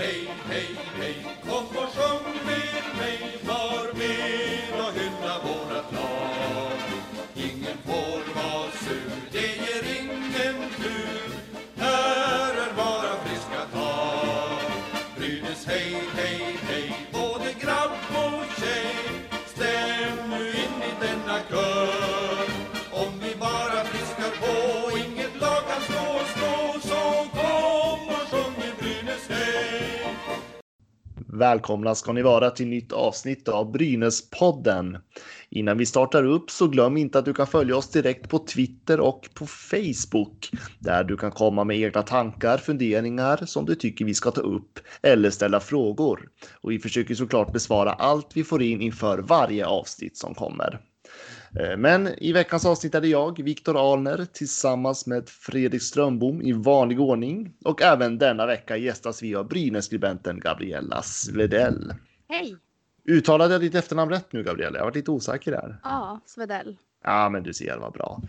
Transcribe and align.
hej, 0.00 0.28
hej, 0.48 0.66
hej 0.98 1.14
Välkomna 31.40 31.94
ska 31.94 32.12
ni 32.12 32.22
vara 32.22 32.50
till 32.50 32.66
nytt 32.66 32.92
avsnitt 32.92 33.48
av 33.48 33.72
Brynäspodden. 33.72 34.98
Innan 35.50 35.78
vi 35.78 35.86
startar 35.86 36.24
upp 36.24 36.50
så 36.50 36.68
glöm 36.68 36.96
inte 36.96 37.18
att 37.18 37.24
du 37.24 37.34
kan 37.34 37.46
följa 37.46 37.76
oss 37.76 37.90
direkt 37.90 38.28
på 38.28 38.38
Twitter 38.38 39.00
och 39.00 39.28
på 39.34 39.46
Facebook 39.46 40.50
där 40.78 41.04
du 41.04 41.16
kan 41.16 41.30
komma 41.30 41.64
med 41.64 41.78
egna 41.78 42.02
tankar, 42.02 42.58
funderingar 42.58 43.46
som 43.46 43.64
du 43.64 43.74
tycker 43.74 44.04
vi 44.04 44.14
ska 44.14 44.30
ta 44.30 44.40
upp 44.40 44.78
eller 45.02 45.30
ställa 45.30 45.60
frågor. 45.60 46.28
Och 46.60 46.70
vi 46.70 46.78
försöker 46.78 47.14
såklart 47.14 47.52
besvara 47.52 47.92
allt 47.92 48.30
vi 48.34 48.44
får 48.44 48.62
in 48.62 48.80
inför 48.80 49.18
varje 49.18 49.66
avsnitt 49.66 50.16
som 50.16 50.34
kommer. 50.34 50.80
Eh, 51.58 51.76
Men 51.76 52.08
i 52.18 52.32
veckans 52.32 52.66
avsnitt 52.66 52.94
är 52.94 53.00
det 53.00 53.08
jag, 53.08 53.42
Viktor 53.42 53.92
Alner, 53.92 54.26
tillsammans 54.32 55.06
med 55.06 55.28
Fredrik 55.28 55.82
Strömbom 55.82 56.42
i 56.42 56.52
vanlig 56.52 57.00
ordning. 57.00 57.54
Och 57.64 57.82
även 57.82 58.18
denna 58.18 58.46
vecka 58.46 58.76
gästas 58.76 59.22
vi 59.22 59.34
av 59.34 59.48
Brynäs-skribenten 59.48 60.40
Gabriella 60.40 61.02
Svedell. 61.02 61.94
Hej! 62.28 62.56
Uttalade 63.04 63.54
jag 63.54 63.60
ditt 63.60 63.74
efternamn 63.74 64.10
rätt 64.10 64.32
nu, 64.32 64.42
Gabriella? 64.42 64.78
Jag 64.78 64.84
var 64.84 64.92
lite 64.92 65.10
osäker 65.10 65.50
där. 65.50 65.80
Ja, 65.82 66.20
Svedell. 66.26 66.76
Ja, 67.04 67.28
men 67.28 67.42
du 67.42 67.54
ser, 67.54 67.76
vad 67.76 67.92
bra. 67.92 68.22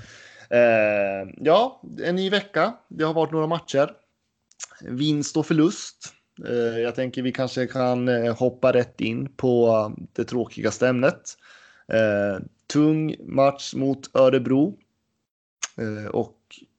Eh, 0.49 1.29
ja, 1.37 1.81
en 2.03 2.15
ny 2.15 2.29
vecka. 2.29 2.73
Det 2.87 3.03
har 3.03 3.13
varit 3.13 3.31
några 3.31 3.47
matcher. 3.47 3.91
Vinst 4.81 5.37
och 5.37 5.45
förlust. 5.45 6.13
Eh, 6.47 6.79
jag 6.79 6.95
tänker 6.95 7.21
vi 7.21 7.31
kanske 7.31 7.67
kan 7.67 8.07
eh, 8.07 8.37
hoppa 8.37 8.73
rätt 8.73 9.01
in 9.01 9.33
på 9.35 9.91
det 10.13 10.23
tråkigaste 10.23 10.87
ämnet. 10.87 11.21
Eh, 11.87 12.43
tung 12.71 13.15
match 13.19 13.73
mot 13.73 14.15
Örebro. 14.15 14.77
Eh, 15.77 16.11
och 16.11 16.37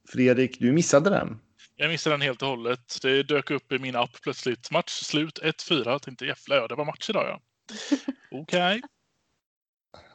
Fredrik, 0.09 0.59
du 0.59 0.71
missade 0.71 1.09
den. 1.09 1.39
Jag 1.75 1.89
missade 1.89 2.13
den 2.13 2.21
helt 2.21 2.41
och 2.41 2.47
hållet. 2.47 2.97
Det 3.01 3.23
dök 3.23 3.51
upp 3.51 3.71
i 3.71 3.79
min 3.79 3.95
app 3.95 4.21
plötsligt. 4.21 4.71
Match 4.71 4.91
slut 4.91 5.39
1-4. 5.43 5.83
Jag 5.85 6.01
tänkte 6.01 6.25
jävlar 6.25 6.57
ja, 6.57 6.67
det 6.67 6.75
var 6.75 6.85
match 6.85 7.09
idag 7.09 7.25
ja. 7.27 7.39
Okej. 8.31 8.81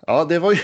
Ja, 0.07 0.25
det 0.25 0.39
var 0.39 0.53
ju. 0.53 0.59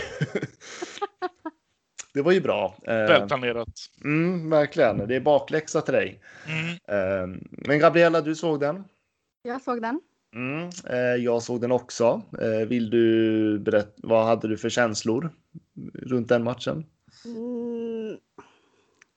det 2.15 2.23
var 2.23 2.33
ju 2.33 2.41
bra. 2.41 2.77
Eh, 2.83 2.95
Välplanerat. 2.95 3.69
mm, 4.05 4.51
verkligen. 4.51 5.09
Det 5.09 5.17
är 5.17 5.21
bakläxa 5.21 5.81
till 5.81 5.95
dig. 5.95 6.21
Mm. 6.47 6.71
Eh, 6.71 7.41
men 7.51 7.79
Gabriella, 7.79 8.21
du 8.21 8.35
såg 8.35 8.61
den. 8.61 8.85
Jag 9.43 9.63
såg 9.63 9.83
den. 9.83 10.01
Mm, 10.35 10.71
eh, 10.91 10.97
jag 11.25 11.43
såg 11.43 11.61
den 11.61 11.73
också. 11.73 12.23
Eh, 12.41 12.69
vill 12.69 12.91
du 12.91 13.59
berätta, 13.59 13.93
vad 13.97 14.27
hade 14.27 14.49
du 14.49 14.57
för 14.57 14.69
känslor 14.69 15.31
runt 15.95 16.29
den 16.29 16.45
matchen? 16.45 16.87
Mm. 17.25 18.19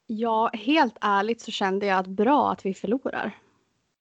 Ja, 0.08 0.50
helt 0.54 0.96
ärligt 1.02 1.42
så 1.42 1.52
kände 1.52 1.86
jag 1.86 1.98
att 2.00 2.08
bra 2.08 2.52
att 2.52 2.66
vi 2.66 2.74
förlorar. 2.74 3.32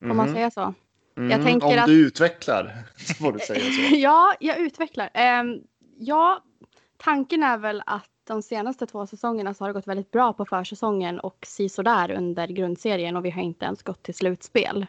Om 0.03 0.17
man 0.17 0.27
Mhm. 0.27 0.35
säger 0.35 0.51
så. 0.51 0.75
Mm, 1.17 1.57
om 1.63 1.79
att- 1.79 1.87
du 1.87 2.07
utvecklar 2.07 2.73
så 2.97 3.15
får 3.15 3.33
du 3.33 3.39
säga 3.39 3.61
så. 3.61 3.95
ja, 3.97 4.35
jag 4.41 4.59
utvecklar. 4.59 5.11
Ehm, 5.15 5.61
ja, 5.99 6.43
tanken 6.97 7.43
är 7.43 7.59
väl 7.59 7.83
att 7.87 8.11
de 8.27 8.43
senaste 8.43 8.87
två 8.87 9.07
säsongerna 9.07 9.55
så 9.55 9.65
har 9.65 9.69
det 9.69 9.73
gått 9.75 9.87
väldigt 9.87 10.11
bra 10.11 10.33
på 10.33 10.45
försäsongen 10.45 11.21
och 11.21 11.47
där 11.83 12.11
under 12.11 12.47
grundserien 12.47 13.17
och 13.17 13.25
vi 13.25 13.31
har 13.31 13.43
inte 13.43 13.65
ens 13.65 13.83
gått 13.83 14.03
till 14.03 14.15
slutspel. 14.15 14.87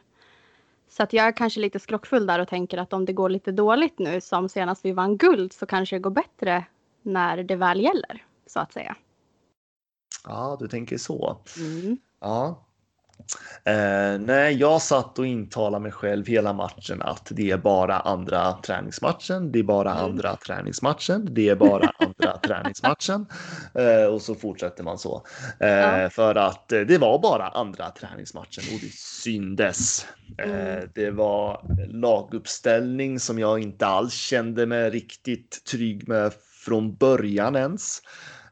Så 0.89 1.03
att 1.03 1.13
jag 1.13 1.25
är 1.25 1.31
kanske 1.31 1.59
lite 1.59 1.79
skrockfull 1.79 2.25
där 2.25 2.39
och 2.39 2.47
tänker 2.47 2.77
att 2.77 2.93
om 2.93 3.05
det 3.05 3.13
går 3.13 3.29
lite 3.29 3.51
dåligt 3.51 3.99
nu 3.99 4.21
som 4.21 4.49
senast 4.49 4.85
vi 4.85 4.91
vann 4.91 5.17
guld 5.17 5.53
så 5.53 5.65
kanske 5.65 5.95
det 5.95 5.99
går 5.99 6.11
bättre 6.11 6.65
när 7.01 7.43
det 7.43 7.55
väl 7.55 7.81
gäller 7.81 8.25
så 8.45 8.59
att 8.59 8.73
säga. 8.73 8.95
Ja, 10.23 10.57
du 10.59 10.67
tänker 10.67 10.97
så. 10.97 11.37
Mm. 11.57 11.97
Ja. 12.19 12.66
Eh, 13.63 14.19
nej, 14.19 14.55
jag 14.55 14.81
satt 14.81 15.19
och 15.19 15.25
intalade 15.25 15.83
mig 15.83 15.91
själv 15.91 16.27
hela 16.27 16.53
matchen 16.53 17.01
att 17.01 17.27
det 17.31 17.51
är 17.51 17.57
bara 17.57 17.99
andra 17.99 18.53
träningsmatchen. 18.53 19.51
Det 19.51 19.59
är 19.59 19.63
bara 19.63 19.91
Mm. 19.91 20.03
andra 20.03 20.35
träningsmatchen. 20.35 21.27
Det 21.31 21.49
är 21.49 21.55
bara 21.55 21.91
andra 21.99 22.37
träningsmatchen. 22.37 23.25
Eh, 23.75 24.05
och 24.13 24.21
så 24.21 24.35
fortsätter 24.35 24.83
man 24.83 24.97
så. 24.97 25.23
Eh, 25.59 25.67
Ja. 25.69 26.09
För 26.09 26.35
att 26.35 26.71
eh, 26.71 26.79
det 26.81 26.97
var 26.97 27.19
bara 27.19 27.47
andra 27.47 27.89
träningsmatchen 27.91 28.63
och 28.73 28.79
det 28.81 28.93
syndes. 28.93 30.05
Eh, 30.37 30.49
Mm. 30.51 30.89
det 30.95 31.11
var 31.11 31.61
laguppställning 31.87 33.19
som 33.19 33.39
jag 33.39 33.59
inte 33.59 33.85
alls 33.87 34.13
kände 34.13 34.65
mig 34.65 34.89
riktigt 34.89 35.65
trygg 35.71 36.07
med 36.07 36.33
från 36.65 36.95
början 36.95 37.55
ens. 37.55 38.01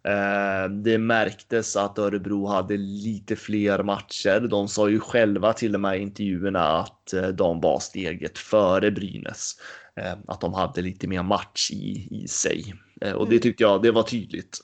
Eh, 0.05 0.69
Det 0.69 0.97
märktes 0.97 1.75
att 1.75 1.99
Örebro 1.99 2.47
hade 2.47 2.77
lite 2.77 3.35
fler 3.35 3.83
matcher. 3.83 4.39
De 4.39 4.67
sa 4.67 4.89
ju 4.89 4.99
själva 4.99 5.53
till 5.53 5.75
och 5.75 5.81
med 5.81 5.97
i 5.97 6.01
intervjuerna 6.01 6.59
att 6.79 7.13
eh, 7.13 7.27
de 7.27 7.61
var 7.61 7.79
steget 7.79 8.38
före 8.38 8.91
Brynäs. 8.91 9.51
Eh, 9.95 10.13
Att 10.27 10.41
de 10.41 10.53
hade 10.53 10.81
lite 10.81 11.07
mer 11.07 11.23
match 11.23 11.71
i, 11.71 12.07
i 12.23 12.27
sig. 12.27 12.73
Och 13.16 13.25
det 13.29 13.35
Mm. 13.35 13.39
tyckte 13.41 13.63
jag, 13.63 13.81
det 13.81 13.91
var 13.91 14.03
tydligt. 14.03 14.59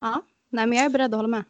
Ja, 0.00 0.22
nej 0.50 0.66
men 0.66 0.78
jag 0.78 0.84
är 0.86 0.90
beredd 0.90 1.14
att 1.14 1.18
hålla 1.18 1.28
med. 1.28 1.44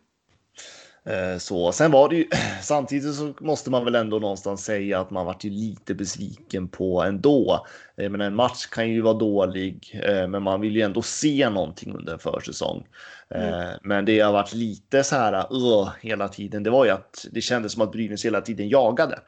Eh, 1.05 1.39
Så 1.39 1.73
sen 1.73 1.91
var 1.91 2.09
det 2.09 2.17
ju 2.17 2.29
samtidigt 2.63 3.15
så 3.15 3.35
måste 3.41 3.71
man 3.71 3.85
väl 3.85 3.95
ändå 3.95 4.19
någonstans 4.19 4.65
säga 4.65 5.01
att 5.01 5.11
man 5.11 5.27
vart 5.27 5.45
ju 5.45 5.51
lite 5.51 5.95
besviken 5.95 6.69
på 6.69 7.03
ändå. 7.03 7.67
Eh, 7.97 8.11
Men 8.11 8.21
en 8.21 8.35
match 8.35 8.67
kan 8.67 8.91
ju 8.91 9.01
vara 9.01 9.15
dålig, 9.15 10.01
eh, 10.05 10.29
men 10.29 10.43
man 10.43 10.61
vill 10.61 10.77
ju 10.77 10.83
ändå 10.83 11.03
se 11.03 11.51
någonting 11.51 11.95
under 11.95 12.13
en 12.13 12.19
försäsong. 12.19 12.87
Eh, 13.29 13.71
Men 13.83 14.05
det 14.05 14.21
har 14.21 14.33
varit 14.33 14.55
lite 14.55 15.05
så 15.05 15.17
här 15.17 15.53
uh, 15.55 15.91
hela 16.01 16.29
tiden. 16.29 16.63
Det 16.63 16.71
var 16.71 16.85
ju 16.85 16.91
att 16.91 17.27
det 17.33 17.41
kändes 17.41 17.73
som 17.73 17.83
att 17.83 17.93
Brynäs 17.93 18.25
hela 18.25 18.41
tiden 18.41 18.69
jagade. 18.69 19.19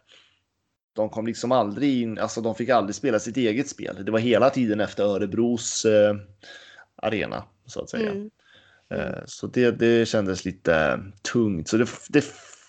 De 0.97 1.09
kom 1.09 1.27
liksom 1.27 1.53
aldrig 1.53 2.03
in, 2.03 2.19
alltså 2.19 2.41
de 2.41 2.55
fick 2.55 2.69
aldrig 2.69 2.95
spela 2.95 3.19
sitt 3.19 3.37
eget 3.37 3.69
spel. 3.69 4.05
Det 4.05 4.13
var 4.13 4.19
hela 4.19 4.51
tiden 4.51 4.81
efter 4.81 5.05
Örebros 5.05 5.87
arena 6.97 7.45
så 7.67 7.81
att 7.81 7.91
säga. 7.91 8.11
Mm. 8.11 8.31
Eh, 8.91 9.23
Så 9.27 9.47
det, 9.47 9.71
det 9.71 10.09
kändes 10.09 10.45
lite 10.45 11.01
tungt. 11.33 11.69
Så 11.69 11.77
det, 11.77 11.89
det 12.09 12.25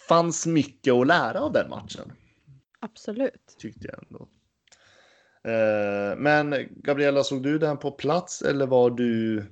fanns 0.09 0.45
mycket 0.47 0.93
att 0.93 1.07
lära 1.07 1.39
av 1.41 1.53
den 1.53 1.69
matchen, 1.69 2.11
Absolut. 2.79 3.55
tyckte 3.59 3.87
jag 3.87 4.03
ändå. 4.03 4.27
Eh, 5.51 6.17
Men 6.17 6.55
Gabriella, 6.83 7.23
såg 7.23 7.43
du 7.43 7.59
den 7.59 7.77
på 7.77 7.91
plats 7.91 8.41
eller 8.41 8.67
var 8.67 8.89
du... 8.89 9.43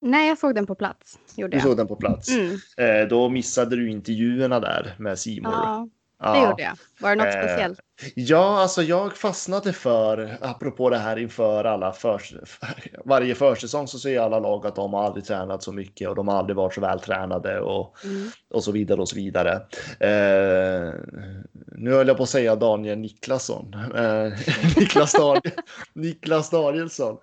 Nej, 0.00 0.28
jag 0.28 0.38
såg 0.38 0.54
den 0.54 0.66
på 0.66 0.74
plats. 0.74 1.18
Gjorde 1.36 1.50
Du 1.50 1.56
jag. 1.56 1.62
såg 1.64 1.76
den 1.76 1.86
på 1.86 1.96
plats. 1.96 2.28
Mm. 2.30 2.58
Eh, 2.76 3.08
Då 3.08 3.28
missade 3.28 3.76
du 3.76 3.90
intervjuerna 3.90 4.60
där 4.60 4.94
med 4.98 5.18
Simon. 5.18 5.52
Ja, 5.52 5.88
det 6.22 6.48
gjorde 6.48 6.62
jag. 6.62 6.72
Var 7.00 7.16
det 7.16 7.24
något 7.24 7.34
Eh, 7.34 7.40
speciellt? 7.42 7.80
Ja, 8.14 8.60
alltså 8.60 8.82
jag 8.82 9.16
fastnade 9.16 9.72
för, 9.72 10.36
apropå 10.40 10.90
det 10.90 10.98
här 10.98 11.16
inför 11.16 11.64
alla 11.64 11.92
för, 11.92 12.22
varje 13.04 13.34
försäsong 13.34 13.88
så 13.88 13.98
säger 13.98 14.20
alla 14.20 14.38
lag 14.40 14.66
att 14.66 14.76
de 14.76 14.92
har 14.92 15.04
aldrig 15.04 15.24
tränat 15.24 15.62
så 15.62 15.72
mycket 15.72 16.08
och 16.08 16.14
de 16.14 16.28
har 16.28 16.36
aldrig 16.38 16.56
varit 16.56 16.74
så 16.74 16.80
vältränade 16.80 17.60
och, 17.60 17.96
Mm. 18.04 18.28
och 18.50 18.64
så 18.64 18.72
vidare 18.72 19.00
och 19.00 19.08
så 19.08 19.16
vidare. 19.16 19.52
Eh, 20.00 20.94
nu 21.76 21.90
höll 21.90 22.08
jag 22.08 22.16
på 22.16 22.22
att 22.22 22.28
säga 22.28 22.56
Daniel 22.56 22.98
Niklasson. 22.98 23.74
Eh, 23.94 24.32
Niklas, 24.76 25.12
Daniel, 25.12 25.52
Niklas 25.94 26.50
Danielsson. 26.50 27.16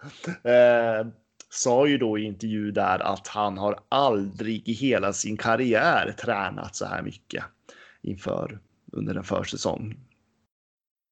Eh, 0.43 1.07
sa 1.49 1.87
ju 1.87 1.97
då 1.97 2.17
i 2.19 2.23
intervju 2.23 2.71
där 2.71 2.99
att 2.99 3.27
han 3.27 3.57
har 3.57 3.79
aldrig 3.89 4.67
i 4.67 4.73
hela 4.73 5.13
sin 5.13 5.37
karriär 5.37 6.15
tränat 6.23 6.75
så 6.75 6.85
här 6.85 7.01
mycket 7.01 7.43
inför 8.01 8.59
under 8.91 9.15
en 9.15 9.23
försäsong. 9.23 9.95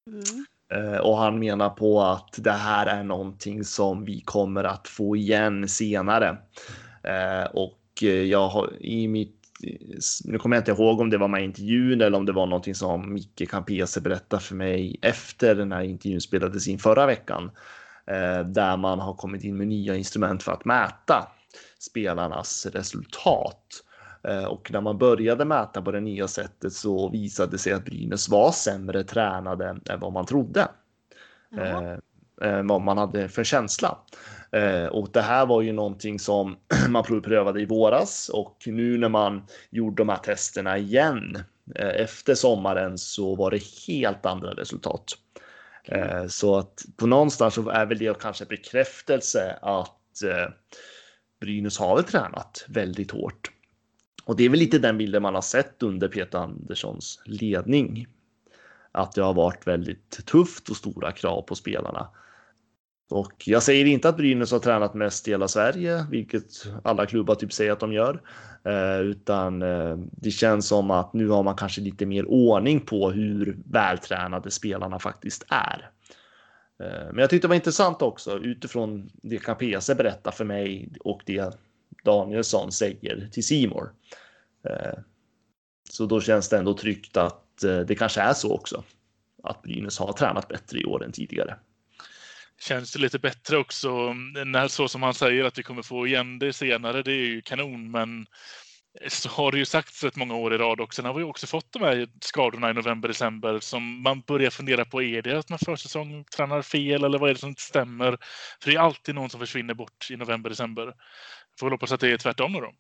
Mm. 0.08 0.46
Eh, 0.74 0.98
Och 0.98 1.18
han 1.18 1.40
menar 1.40 1.70
på 1.70 2.02
att 2.02 2.36
det 2.38 2.52
här 2.52 2.86
är 2.86 3.04
någonting 3.04 3.64
som 3.64 4.06
vi 4.06 4.22
kommer 4.22 4.64
att 4.64 4.88
få 4.88 5.16
igen 5.16 5.68
senare. 5.68 6.38
Eh, 7.04 7.44
Och 7.54 7.80
eh, 8.02 8.24
jag 8.24 8.48
har 8.48 8.74
i 8.80 9.08
mitt 9.08 9.34
nu 10.26 10.38
kommer 10.38 10.56
jag 10.56 10.62
inte 10.62 10.72
ihåg 10.72 11.00
om 11.00 11.10
det 11.10 11.18
var 11.18 11.28
med 11.28 11.44
intervjun 11.44 12.02
eller 12.02 12.18
om 12.18 12.26
det 12.26 12.32
var 12.32 12.46
någonting 12.46 12.76
som 12.76 13.14
Micke 13.14 13.50
Campese 13.50 14.02
berättade 14.02 14.42
för 14.42 14.56
mig 14.56 15.00
efter 15.02 15.56
den 15.56 15.72
här 15.72 15.82
intervjun 15.82 16.22
spelades 16.22 16.68
in 16.68 16.80
förra 16.80 17.06
veckan. 17.06 17.52
Där 18.46 18.78
man 18.78 19.00
har 19.00 19.14
kommit 19.14 19.44
in 19.44 19.58
med 19.58 19.68
nya 19.68 19.96
instrument 19.96 20.44
för 20.44 20.52
att 20.52 20.66
mäta 20.66 21.28
spelarnas 21.80 22.66
resultat. 22.66 23.84
Eh, 24.28 24.44
och 24.44 24.72
när 24.72 24.82
man 24.82 24.98
började 24.98 25.46
mäta 25.46 25.82
på 25.82 25.92
det 25.92 26.00
nya 26.00 26.28
sättet 26.28 26.74
så 26.74 27.10
visade 27.10 27.52
det 27.52 27.58
sig 27.58 27.74
att 27.74 27.86
Brynäs 27.86 28.30
var 28.30 28.52
sämre 28.52 29.04
tränade 29.04 29.78
än 29.90 30.00
vad 30.00 30.14
man 30.14 30.26
trodde. 30.26 30.68
Jaha. 31.50 32.00
Eh, 32.42 32.64
vad 32.64 32.82
man 32.82 32.98
hade 32.98 33.30
för 33.30 33.44
känsla. 33.44 33.98
Eh, 34.52 34.86
och 34.86 35.10
det 35.12 35.22
här 35.22 35.46
var 35.46 35.62
ju 35.62 35.72
någonting 35.72 36.20
som 36.20 36.58
man 36.90 37.04
prövade 37.04 37.62
i 37.62 37.66
våras 37.66 38.30
och 38.34 38.64
nu 38.66 38.98
när 38.98 39.10
man 39.10 39.46
gjorde 39.70 39.96
de 39.96 40.10
här 40.10 40.18
testerna 40.18 40.78
igen 40.78 41.44
eh, 41.76 42.02
efter 42.02 42.36
sommaren 42.36 42.98
så 42.98 43.36
var 43.36 43.52
det 43.52 43.64
helt 43.88 44.26
andra 44.26 44.52
resultat. 44.52 45.04
Eh, 45.86 46.28
så 46.28 46.58
att 46.58 46.86
på 46.98 47.08
någonstans 47.08 47.54
så 47.54 47.70
är 47.70 47.86
väl 47.86 47.98
det 47.98 48.20
kanske 48.20 48.46
bekräftelse 48.46 49.60
att 49.62 50.24
eh, 50.24 50.54
Brynäs 51.42 51.80
har 51.80 51.96
väl 51.96 52.04
tränat 52.04 52.66
väldigt 52.68 53.12
hårt. 53.12 53.52
Och 54.28 54.36
det 54.36 54.46
är 54.46 54.50
väl 54.50 54.60
lite 54.60 54.80
den 54.80 54.98
bilden 54.98 55.22
man 55.22 55.36
har 55.36 55.42
sett 55.42 55.84
under 55.84 56.08
Peter 56.08 56.38
Anderssons 56.38 57.22
ledning. 57.26 58.08
Att 58.92 59.12
det 59.12 59.22
har 59.22 59.34
varit 59.34 59.68
väldigt 59.68 60.26
tufft 60.26 60.70
och 60.70 60.76
stora 60.76 61.12
krav 61.12 61.42
på 61.42 61.56
spelarna. 61.56 62.10
Och 63.10 63.44
jag 63.46 63.64
säger 63.64 63.86
inte 63.86 64.10
att 64.10 64.18
Brynäs 64.18 64.52
har 64.52 64.60
tränat 64.60 64.94
mest 64.94 65.28
i 65.28 65.32
hela 65.32 65.48
Sverige, 65.48 66.06
vilket 66.12 66.44
alla 66.84 67.06
klubbar 67.06 67.36
typ 67.36 67.54
säger 67.54 67.72
att 67.72 67.80
de 67.80 67.94
gör, 67.94 68.22
eh, 68.64 69.00
utan 69.00 69.62
eh, 69.62 69.98
det 70.12 70.32
känns 70.32 70.68
som 70.68 70.92
att 70.92 71.14
nu 71.14 71.28
har 71.28 71.44
man 71.44 71.56
kanske 71.56 71.82
lite 71.82 72.06
mer 72.06 72.26
ordning 72.26 72.80
på 72.80 73.12
hur 73.12 73.58
vältränade 73.66 74.52
spelarna 74.52 75.00
faktiskt 75.00 75.46
är. 75.50 75.90
Eh, 76.84 77.06
men 77.06 77.18
jag 77.18 77.30
tyckte 77.30 77.48
det 77.48 77.50
var 77.50 77.56
intressant 77.56 78.02
också 78.02 78.38
utifrån 78.38 79.10
det 79.14 79.38
kan 79.38 79.58
PC 79.58 79.96
berätta 79.96 80.32
för 80.32 80.46
mig 80.46 80.90
och 81.00 81.22
det 81.26 81.54
Danielsson 82.08 82.72
säger 82.72 83.30
till 83.32 83.44
Simor. 83.44 83.94
Eh, 84.70 85.00
så 85.90 86.06
då 86.06 86.22
känns 86.22 86.50
det 86.50 86.58
ändå 86.58 86.74
tryggt 86.74 87.18
att 87.18 87.64
eh, 87.64 87.80
det 87.80 87.96
kanske 87.96 88.22
är 88.22 88.34
så 88.34 88.54
också. 88.54 88.84
Att 89.44 89.62
Brynäs 89.62 90.00
har 90.00 90.14
tränat 90.14 90.48
bättre 90.48 90.80
i 90.80 90.86
år 90.86 91.06
än 91.06 91.12
tidigare. 91.12 91.56
Känns 92.60 92.94
det 92.94 93.00
lite 93.00 93.20
bättre 93.20 93.58
också 93.58 93.90
mm, 93.90 94.52
när 94.52 94.68
så 94.68 94.88
som 94.88 95.04
han 95.04 95.14
säger 95.14 95.44
att 95.44 95.58
vi 95.58 95.64
kommer 95.64 95.82
få 95.82 96.08
igen 96.08 96.40
det 96.40 96.54
senare. 96.54 97.04
Det 97.04 97.12
är 97.12 97.26
ju 97.26 97.42
kanon, 97.42 97.92
men 97.92 98.26
så 99.08 99.30
har 99.30 99.52
det 99.52 99.58
ju 99.58 99.66
sagts 99.66 100.04
rätt 100.04 100.16
många 100.16 100.36
år 100.36 100.54
i 100.54 100.58
rad 100.58 100.82
också. 100.82 100.96
Sen 100.96 101.06
har 101.06 101.14
vi 101.14 101.24
också 101.24 101.48
fått 101.48 101.72
de 101.72 101.82
här 101.82 102.08
skadorna 102.22 102.70
i 102.70 102.74
november, 102.74 103.08
december 103.08 103.60
som 103.60 104.02
man 104.02 104.22
börjar 104.22 104.50
fundera 104.50 104.86
på. 104.86 105.02
Är 105.02 105.22
det 105.22 105.40
att 105.40 105.50
man 105.50 105.60
försäsong 105.60 106.24
tränar 106.24 106.62
fel 106.62 107.04
eller 107.04 107.18
vad 107.18 107.30
är 107.30 107.34
det 107.34 107.40
som 107.40 107.50
inte 107.50 107.62
stämmer? 107.62 108.18
För 108.62 108.72
det 108.72 108.76
är 108.76 108.80
alltid 108.80 109.16
någon 109.16 109.30
som 109.30 109.40
försvinner 109.40 109.74
bort 109.74 110.08
i 110.12 110.18
november, 110.18 110.50
december. 110.50 110.94
Får 111.60 111.72
hoppas 111.72 111.92
att 111.92 112.00
det 112.00 112.12
är 112.12 112.18
tvärtom 112.18 112.54
då. 112.54 112.72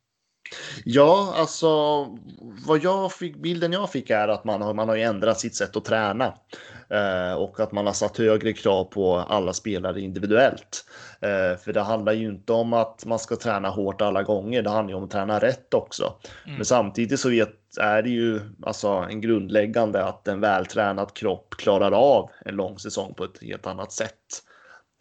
Ja, 0.86 1.34
alltså 1.36 1.68
vad 2.66 2.84
jag 2.84 3.14
fick, 3.14 3.38
bilden 3.38 3.74
jag 3.74 3.92
fick 3.92 4.10
är 4.10 4.28
att 4.28 4.44
man 4.44 4.62
har, 4.62 4.74
man 4.74 4.90
har 4.90 4.96
ju 4.96 5.02
ändrat 5.02 5.40
sitt 5.40 5.56
sätt 5.56 5.76
att 5.76 5.86
träna 5.86 6.34
eh, 6.90 7.34
och 7.34 7.60
att 7.60 7.72
man 7.72 7.86
har 7.86 7.94
satt 7.94 8.18
högre 8.18 8.54
krav 8.54 8.84
på 8.84 9.18
alla 9.18 9.54
spelare 9.54 10.02
individuellt. 10.02 10.86
Eh, 11.22 11.60
för 11.60 11.74
det 11.74 11.82
handlar 11.82 12.14
ju 12.14 12.28
inte 12.28 12.54
om 12.54 12.74
att 12.74 13.06
man 13.06 13.20
ska 13.20 13.36
träna 13.36 13.70
hårt 13.70 14.02
alla 14.02 14.24
gånger. 14.24 14.62
Det 14.62 14.70
handlar 14.70 14.92
ju 14.92 14.98
om 14.98 15.04
att 15.04 15.12
träna 15.12 15.40
rätt 15.40 15.74
också. 15.74 16.14
Mm. 16.46 16.56
Men 16.56 16.66
samtidigt 16.66 17.20
så 17.20 17.30
vet, 17.30 17.78
är 17.80 18.02
det 18.02 18.10
ju 18.10 18.42
alltså 18.64 18.88
en 18.88 19.22
grundläggande 19.22 20.06
att 20.06 20.28
en 20.28 20.40
vältränad 20.40 21.14
kropp 21.14 21.56
klarar 21.58 21.92
av 21.92 22.30
en 22.46 22.56
lång 22.56 22.80
säsong 22.80 23.14
på 23.14 23.24
ett 23.24 23.42
helt 23.42 23.68
annat 23.68 23.92
sätt. 23.92 24.44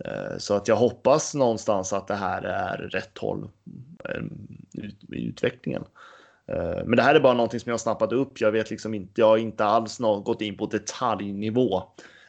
Eh, 0.04 0.38
Så 0.38 0.54
att 0.54 0.68
jag 0.68 0.76
hoppas 0.76 1.34
någonstans 1.34 1.92
att 1.92 2.08
det 2.08 2.14
här 2.14 2.42
är 2.42 2.76
rätt 2.76 3.18
håll 3.18 3.48
eh, 4.04 4.22
ut- 4.72 5.04
i 5.12 5.26
utvecklingen. 5.26 5.84
Eh, 6.48 6.84
Men 6.84 6.96
det 6.96 7.02
här 7.02 7.14
är 7.14 7.20
bara 7.20 7.34
någonting 7.34 7.60
som 7.60 7.70
jag 7.70 7.80
snappat 7.80 8.12
upp. 8.12 8.40
Jag 8.40 8.52
vet 8.52 8.70
liksom 8.70 8.94
inte, 8.94 9.20
jag 9.20 9.28
har 9.28 9.36
inte 9.36 9.64
alls 9.64 9.98
gått 9.98 10.42
in 10.42 10.56
på 10.56 10.66
detaljnivå 10.66 11.82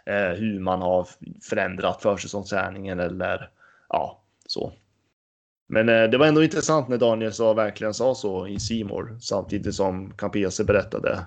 eh, 0.05 0.29
hur 0.37 0.59
man 0.59 0.81
har 0.81 1.07
förändrat 1.49 2.01
försäsongsträningen 2.01 2.99
eller 2.99 3.49
ja, 3.89 4.21
så. 4.45 4.71
Men 5.69 5.85
det 6.11 6.17
var 6.17 6.25
ändå 6.25 6.43
intressant 6.43 6.87
när 6.87 6.97
Daniel 6.97 7.33
sa, 7.33 7.53
verkligen 7.53 7.93
sa 7.93 8.15
så 8.15 8.47
i 8.47 8.59
Simor 8.59 9.17
samtidigt 9.21 9.75
som 9.75 10.13
Campese 10.13 10.63
berättade. 10.63 11.19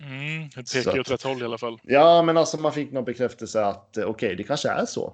Mm, 0.00 0.48
det 0.56 0.72
pekar 0.72 1.00
åt 1.00 1.10
rätt 1.10 1.22
håll 1.22 1.42
i 1.42 1.44
alla 1.44 1.58
fall. 1.58 1.78
Ja, 1.82 2.22
men 2.22 2.36
alltså 2.36 2.60
man 2.60 2.72
fick 2.72 2.92
någon 2.92 3.04
bekräftelse 3.04 3.64
att 3.64 3.98
okej, 3.98 4.36
det 4.36 4.42
kanske 4.42 4.68
är 4.68 4.84
så. 4.86 5.12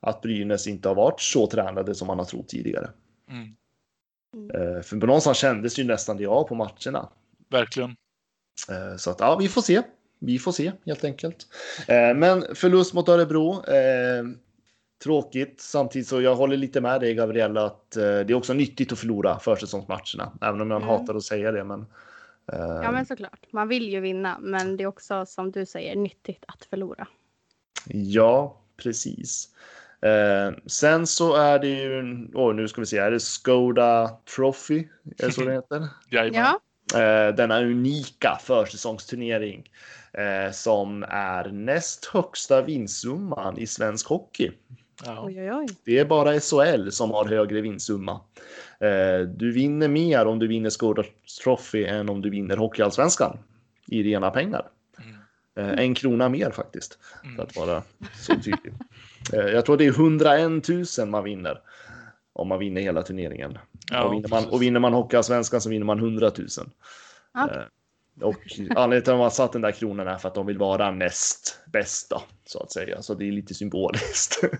Att 0.00 0.20
Brynäs 0.22 0.66
inte 0.66 0.88
har 0.88 0.94
varit 0.94 1.20
så 1.20 1.46
tränade 1.46 1.94
som 1.94 2.06
man 2.06 2.18
har 2.18 2.26
trott 2.26 2.48
tidigare. 2.48 2.90
Mm, 3.30 3.54
Eh, 4.54 4.82
För 4.82 5.00
på 5.00 5.06
någonstans 5.06 5.38
kändes 5.38 5.78
ju 5.78 5.84
nästan 5.84 6.16
det 6.16 6.26
av 6.26 6.44
på 6.44 6.54
matcherna. 6.54 7.08
verkligen. 7.48 7.90
Eh, 8.70 8.96
Så 8.96 9.10
att 9.10 9.20
ja, 9.20 9.36
vi 9.36 9.48
får 9.48 9.62
se. 9.62 9.82
Vi 10.18 10.38
får 10.38 10.52
se 10.52 10.72
helt 10.86 11.04
enkelt. 11.04 11.46
Eh, 11.88 12.14
Men 12.14 12.54
förlust 12.54 12.94
mot 12.94 13.08
Örebro. 13.08 13.62
Tråkigt. 15.04 15.60
Samtidigt 15.60 16.08
så 16.08 16.20
jag 16.20 16.36
håller 16.36 16.56
lite 16.56 16.80
med 16.80 17.00
dig 17.00 17.14
Gabriella 17.14 17.64
att 17.66 17.90
det 17.90 18.30
är 18.30 18.34
också 18.34 18.52
nyttigt 18.52 18.92
att 18.92 18.98
förlora 18.98 19.38
försäsongsmatcherna. 19.38 20.32
Även 20.40 20.60
om 20.60 20.70
jag 20.70 20.82
Mm. 20.82 20.88
hatar 20.88 21.14
att 21.14 21.22
säga 21.22 21.52
det. 21.52 21.64
Men, 21.64 21.86
Ja 22.46 22.92
men 22.92 23.06
såklart, 23.06 23.46
man 23.52 23.68
vill 23.68 23.88
ju 23.92 24.00
vinna 24.00 24.38
men 24.40 24.76
det 24.76 24.82
är 24.82 24.86
också 24.86 25.26
som 25.26 25.50
du 25.50 25.66
säger 25.66 25.96
nyttigt 25.96 26.44
att 26.48 26.64
förlora. 26.64 27.08
Ja, 27.86 28.60
precis. 28.76 29.48
Eh, 30.02 30.52
sen 30.66 31.06
så 31.06 31.34
är 31.36 31.58
det 31.58 31.68
ju, 31.68 32.00
oh, 32.34 32.54
nu 32.54 32.68
ska 32.68 32.80
vi 32.80 32.86
se, 32.86 32.98
är 32.98 33.10
det 33.10 33.20
Skoda 33.20 34.10
Trophy? 34.36 34.88
Är 35.18 35.26
det 35.26 35.32
så 35.32 35.44
det 35.44 35.52
heter? 35.52 35.88
Ja, 36.10 36.60
Eh, 36.94 37.34
denna 37.34 37.60
unika 37.60 38.38
försäsongsturnering 38.42 39.70
eh, 40.12 40.52
som 40.52 41.04
är 41.08 41.44
näst 41.48 42.04
högsta 42.04 42.62
vinstsumman 42.62 43.58
i 43.58 43.66
svensk 43.66 44.06
hockey. 44.06 44.50
Ja. 45.04 45.22
oj 45.24 45.40
oj 45.40 45.52
oj. 45.52 45.66
Det 45.84 45.98
är 45.98 46.04
bara 46.04 46.40
SHL 46.40 46.90
som 46.90 47.10
har 47.10 47.24
högre 47.24 47.60
vinstsumma. 47.60 48.20
Eh, 48.80 49.20
du 49.36 49.52
vinner 49.52 49.88
mer 49.88 50.26
om 50.26 50.38
du 50.38 50.46
vinner 50.46 50.70
Skoda 50.70 51.04
Trophy 51.44 51.84
än 51.84 52.08
om 52.08 52.22
du 52.22 52.30
vinner 52.30 52.56
Hockeyallsvenskan 52.56 53.38
i 53.86 54.02
rena 54.02 54.30
pengar. 54.30 54.66
Mm. 55.56 55.70
Eh, 55.78 55.84
en 55.84 55.94
krona 55.94 56.28
mer 56.28 56.50
faktiskt, 56.50 56.98
för 57.22 57.28
Mm. 57.28 57.40
att 57.40 57.56
vara 57.56 57.82
så 58.20 58.34
tydlig. 58.34 58.72
Eh, 59.32 59.38
jag 59.38 59.66
tror 59.66 59.76
det 59.76 59.86
är 59.86 59.90
101 59.90 60.68
000 60.98 61.08
man 61.08 61.24
vinner 61.24 61.60
om 62.32 62.48
man 62.48 62.58
vinner 62.58 62.80
hela 62.80 63.02
turneringen. 63.02 63.58
Ja, 63.90 64.04
och, 64.04 64.12
vinner 64.12 64.28
man, 64.28 64.44
och 64.48 64.62
vinner 64.62 64.80
man 64.80 64.92
Hockeyallsvenskan 64.92 65.60
så 65.60 65.70
vinner 65.70 65.86
man 65.86 65.98
100 65.98 66.30
000. 66.38 66.48
Okej. 67.34 67.56
Eh, 67.56 67.64
och 68.22 68.36
anledningen 68.76 69.02
till 69.02 69.12
att 69.12 69.16
man 69.16 69.20
har 69.20 69.30
satt 69.30 69.52
den 69.52 69.62
där 69.62 69.72
kronan 69.72 70.08
är 70.08 70.18
för 70.18 70.28
att 70.28 70.34
de 70.34 70.46
vill 70.46 70.58
vara 70.58 70.90
näst 70.90 71.60
bästa 71.72 72.22
så 72.44 72.62
att 72.62 72.72
säga. 72.72 73.02
Så 73.02 73.14
det 73.14 73.28
är 73.28 73.32
lite 73.32 73.54
symboliskt. 73.54 74.44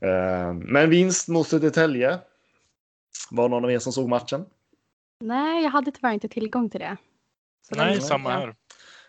Eh, 0.00 0.52
Men 0.52 0.90
vinst 0.90 1.28
mot 1.28 1.48
Södertälje. 1.48 2.18
Var 3.30 3.48
någon 3.48 3.64
av 3.64 3.70
er 3.70 3.78
som 3.78 3.92
såg 3.92 4.08
matchen? 4.08 4.44
Nej, 5.20 5.62
jag 5.62 5.70
hade 5.70 5.90
tyvärr 5.90 6.12
inte 6.12 6.28
tillgång 6.28 6.70
till 6.70 6.80
det. 6.80 6.96
Så 7.68 7.74
Nej, 7.74 8.00
samma 8.00 8.30
här. 8.30 8.54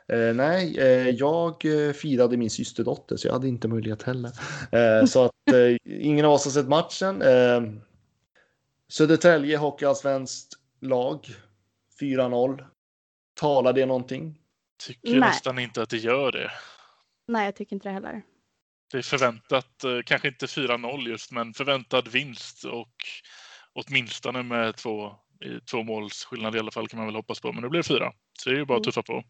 Eh, 0.08 0.34
nej, 0.36 0.78
eh, 0.80 1.10
jag 1.10 1.66
eh, 1.66 1.94
firade 1.94 2.38
min 2.38 2.50
systerdotter 2.50 3.18
så 3.18 3.28
jag 3.28 3.34
hade 3.34 3.48
inte 3.48 3.68
möjlighet 3.68 4.04
heller. 4.04 4.32
Eh, 4.72 5.06
så 5.06 5.24
att 5.26 5.32
eh, 5.54 5.78
ingen 6.02 6.26
av 6.26 6.32
oss 6.32 6.46
har 6.46 6.52
sett 6.52 6.68
matchen. 6.68 7.22
Eh, 7.22 7.62
Södertälje 8.92 9.58
Hockeyallsvenskt 9.58 10.54
lag 10.82 11.28
4-0. 12.02 12.66
Talar 13.40 13.74
det 13.74 13.86
någonting? 13.86 14.40
Tycker 14.86 15.10
Nej. 15.12 15.20
nästan 15.20 15.60
inte 15.60 15.82
att 15.82 15.90
det 15.90 15.98
gör 15.98 16.32
det. 16.32 16.52
Nej, 17.28 17.46
jag 17.46 17.56
tycker 17.56 17.76
inte 17.76 17.90
det 17.90 17.94
heller. 17.94 18.22
Det 18.92 18.98
är 18.98 19.02
förväntat, 19.02 19.84
eh, 19.84 20.00
kanske 20.06 20.28
inte 20.28 20.46
4-0 20.48 21.08
just, 21.10 21.32
men 21.32 21.54
förväntad 21.54 22.08
vinst 22.08 22.64
och 22.64 22.94
åtminstone 23.74 24.44
med 24.44 24.76
två, 24.76 25.12
två 25.72 25.84
måls 25.84 26.24
skillnad 26.26 26.56
i 26.56 26.60
alla 26.60 26.72
fall 26.72 26.88
kan 26.88 26.98
man 26.98 27.08
väl 27.08 27.16
hoppas 27.16 27.40
på. 27.42 27.52
Men 27.54 27.64
det 27.64 27.70
blev 27.70 27.84
fyra, 27.84 28.12
så 28.40 28.50
det 28.50 28.56
är 28.56 28.60
ju 28.60 28.66
bara 28.66 28.78
att 28.78 28.86
Mm. 28.86 28.92
tuffa 28.92 29.02
på. 29.04 29.24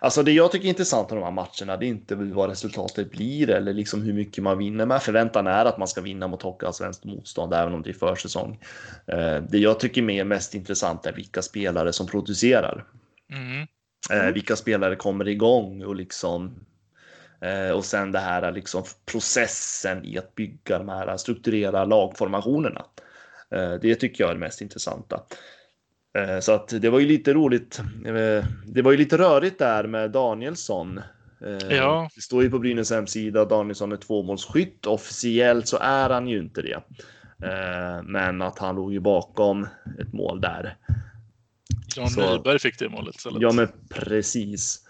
Alltså 0.00 0.22
det 0.22 0.32
jag 0.32 0.52
tycker 0.52 0.64
är 0.64 0.68
intressant 0.68 1.10
med 1.10 1.18
de 1.18 1.24
här 1.24 1.30
matcherna, 1.30 1.76
det 1.76 1.86
är 1.86 1.88
inte 1.88 2.14
vad 2.14 2.48
resultatet 2.48 3.10
blir 3.10 3.50
eller 3.50 3.72
liksom 3.72 4.02
hur 4.02 4.12
mycket 4.12 4.44
man 4.44 4.58
vinner 4.58 4.86
med. 4.86 5.02
Förväntan 5.02 5.46
är 5.46 5.64
att 5.64 5.78
man 5.78 5.88
ska 5.88 6.00
vinna 6.00 6.28
mot 6.28 6.42
Hockeyallsvenskt 6.42 7.04
motstånd, 7.04 7.54
även 7.54 7.74
om 7.74 7.82
det 7.82 7.90
är 7.90 7.94
försäsong. 7.94 8.58
Eh, 9.06 9.42
Det 9.42 9.58
jag 9.58 9.80
tycker 9.80 10.10
är 10.10 10.24
mest 10.24 10.54
intressant 10.54 11.06
är 11.06 11.12
vilka 11.12 11.42
spelare 11.42 11.92
som 11.92 12.06
producerar. 12.06 12.84
Mm. 13.32 13.66
Eh, 14.10 14.32
vilka 14.32 14.56
spelare 14.56 14.96
kommer 14.96 15.28
igång 15.28 15.84
och 15.84 15.96
liksom 15.96 16.54
eh, 17.40 17.70
och 17.70 17.84
sen 17.84 18.12
det 18.12 18.18
här 18.18 18.52
liksom 18.52 18.84
processen 19.06 20.04
i 20.04 20.18
att 20.18 20.34
bygga 20.34 20.78
de 20.78 20.88
här 20.88 21.16
strukturera 21.16 21.84
lagformationerna. 21.84 22.84
Det 23.82 23.94
tycker 23.94 24.24
jag 24.24 24.30
är 24.30 24.34
det 24.34 24.40
mest 24.40 24.60
intressanta. 24.60 25.22
Eh, 26.18 26.40
så 26.40 26.52
att 26.52 26.68
det 26.68 26.90
var 26.90 26.98
ju 27.00 27.06
lite 27.06 27.32
roligt. 27.34 27.80
Eh, 28.06 28.44
det 28.66 28.82
var 28.82 28.90
ju 28.90 28.96
lite 28.96 29.18
rörigt 29.18 29.58
där 29.58 29.86
med 29.86 30.10
Danielsson. 30.10 30.98
Eh, 31.46 31.76
Ja. 31.76 32.08
Det 32.14 32.20
står 32.20 32.42
ju 32.42 32.50
på 32.50 32.58
Brynäs 32.58 32.90
hemsida 32.90 33.42
att 33.42 33.50
Danielsson 33.50 33.92
är 33.92 33.96
tvåmålsskytt. 33.96 34.86
Officiellt 34.86 35.68
så 35.68 35.78
är 35.80 36.10
han 36.10 36.28
ju 36.28 36.38
inte 36.38 36.62
det. 36.62 36.80
Men 38.04 38.42
att 38.42 38.58
han 38.58 38.76
låg 38.76 38.92
ju 38.92 39.00
bakom 39.00 39.66
ett 40.00 40.12
mål 40.12 40.40
där. 40.40 40.76
Jan 41.96 42.08
Så- 42.08 42.36
Nyberg 42.36 42.58
fick 42.58 42.78
det 42.78 42.88
målet 42.88 43.14
istället. 43.16 43.42
Ja, 43.42 43.52
men 43.52 43.68
precis. 43.90 44.88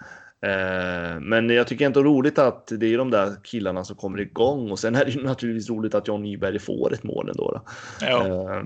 Men 1.21 1.51
jag 1.51 1.67
tycker 1.67 1.87
ändå 1.87 2.03
roligt 2.03 2.39
att 2.39 2.67
det 2.79 2.87
är 2.95 2.99
de 2.99 3.11
där 3.11 3.35
killarna 3.45 3.85
som 3.85 3.97
kommer 3.97 4.21
igång 4.21 4.71
och 4.71 4.79
sen 4.79 4.95
är 4.95 5.05
det 5.05 5.11
ju 5.11 5.23
naturligtvis 5.23 5.71
roligt 5.71 5.95
att 5.95 6.09
John 6.09 6.23
Nyberg 6.23 6.59
får 6.59 6.95
ett 6.95 7.03
mål 7.03 7.29
ändå. 7.29 7.51
Då. 7.53 7.63
ja. 8.07 8.63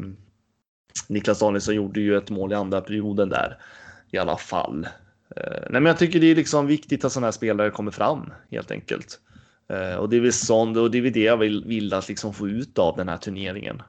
Niklas 1.08 1.38
Danielsson 1.38 1.74
gjorde 1.74 2.00
ju 2.00 2.16
ett 2.16 2.30
mål 2.30 2.52
i 2.52 2.54
andra 2.54 2.80
perioden 2.80 3.28
där 3.28 3.58
i 4.10 4.18
alla 4.18 4.36
fall. 4.36 4.84
Eh, 5.36 5.42
nej, 5.70 5.80
men 5.80 5.86
jag 5.86 5.98
tycker 5.98 6.20
det 6.20 6.26
är 6.26 6.34
liksom 6.34 6.66
viktigt 6.66 7.04
att 7.04 7.12
sådana 7.12 7.26
här 7.26 7.32
spelare 7.32 7.70
kommer 7.70 7.90
fram 7.90 8.32
helt 8.50 8.70
enkelt. 8.70 9.20
Eh, 9.68 9.96
och 9.96 10.08
det 10.08 10.16
är 10.16 10.20
väl 10.20 10.32
sånt 10.32 10.76
och 10.76 10.90
det 10.90 10.98
är 10.98 11.02
väl 11.02 11.12
det 11.12 11.22
jag 11.22 11.36
vill, 11.36 11.64
vill 11.66 11.94
att 11.94 12.08
liksom 12.08 12.34
få 12.34 12.48
ut 12.48 12.78
av 12.78 12.96
den 12.96 13.08
här 13.08 13.16
turneringen. 13.16 13.82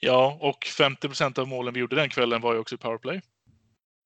ja, 0.00 0.38
och 0.40 0.64
50 0.78 1.08
procent 1.08 1.38
av 1.38 1.48
målen 1.48 1.74
vi 1.74 1.80
gjorde 1.80 1.96
den 1.96 2.08
kvällen 2.08 2.40
var 2.40 2.52
ju 2.54 2.58
också 2.60 2.74
i 2.74 2.78
powerplay. 2.78 3.22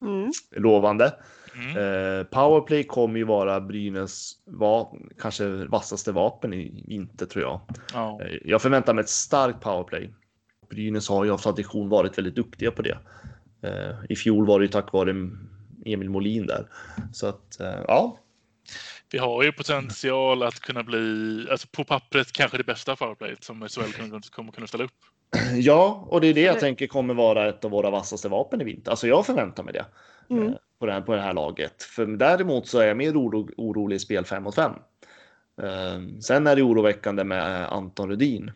Mm. 0.02 0.30
Lovande. 0.56 1.14
Mm. 1.54 1.76
Eh, 1.76 2.24
powerplay 2.24 2.84
kommer 2.84 3.18
ju 3.18 3.24
vara 3.24 3.60
Brynäs 3.60 4.32
va 4.46 4.92
kanske 5.20 5.48
vassaste 5.48 6.12
vapen 6.12 6.52
i 6.54 6.84
vinter 6.88 7.26
tror 7.26 7.44
jag. 7.44 7.60
Ja. 7.92 8.20
Eh, 8.22 8.36
Jag 8.44 8.62
förväntar 8.62 8.94
mig 8.94 9.02
ett 9.02 9.08
starkt 9.10 9.60
powerplay. 9.60 10.14
Brynäs 10.74 11.08
har 11.08 11.24
ju 11.24 11.30
av 11.30 11.38
tradition 11.38 11.88
varit 11.88 12.18
väldigt 12.18 12.34
duktiga 12.34 12.70
på 12.70 12.82
det. 12.82 12.98
Eh, 13.62 13.94
I 14.08 14.16
fjol 14.16 14.46
var 14.46 14.58
det 14.58 14.64
ju 14.64 14.70
tack 14.72 14.92
vare 14.92 15.10
Emil 15.84 16.10
Molin 16.10 16.46
där. 16.46 16.66
Så 17.12 17.26
att 17.26 17.60
eh, 17.60 17.80
ja, 17.88 18.18
Vi 19.12 19.18
har 19.18 19.42
ju 19.42 19.52
potential 19.52 20.42
att 20.42 20.60
kunna 20.60 20.82
bli, 20.82 21.46
alltså 21.50 21.68
på 21.72 21.84
pappret, 21.84 22.32
kanske 22.32 22.56
det 22.58 22.64
bästa 22.64 22.96
powerplayet 22.96 23.44
som 23.44 23.68
SHL 23.68 24.20
kommer, 24.30 24.52
kunna 24.52 24.66
ställa 24.66 24.84
upp. 24.84 24.90
ja, 25.54 26.06
och 26.10 26.20
det 26.20 26.26
är 26.26 26.34
det 26.34 26.40
jag 26.40 26.60
tänker 26.60 26.86
kommer 26.86 27.14
vara 27.14 27.48
ett 27.48 27.64
av 27.64 27.70
våra 27.70 27.90
vassaste 27.90 28.28
vapen 28.28 28.60
i 28.60 28.64
vinter. 28.64 28.90
Alltså 28.90 29.06
jag 29.06 29.26
förväntar 29.26 29.62
mig 29.62 29.72
det 29.72 29.84
Mm. 30.30 30.46
eh, 30.48 30.54
på, 30.78 30.86
det 30.86 30.92
här, 30.92 31.00
på 31.00 31.14
det 31.14 31.20
här 31.20 31.32
laget. 31.32 31.82
För 31.82 32.06
däremot 32.06 32.66
så 32.68 32.78
är 32.78 32.86
jag 32.86 32.96
mer 32.96 33.12
oro, 33.12 33.48
orolig 33.56 33.96
i 33.96 33.98
spel 33.98 34.24
5 34.24 34.42
mot 34.42 34.54
5. 34.54 34.72
Eh, 35.62 36.18
sen 36.20 36.46
är 36.46 36.56
det 36.56 36.62
oroväckande 36.62 37.24
med 37.24 37.72
Anton 37.72 38.08
Rudin. 38.10 38.52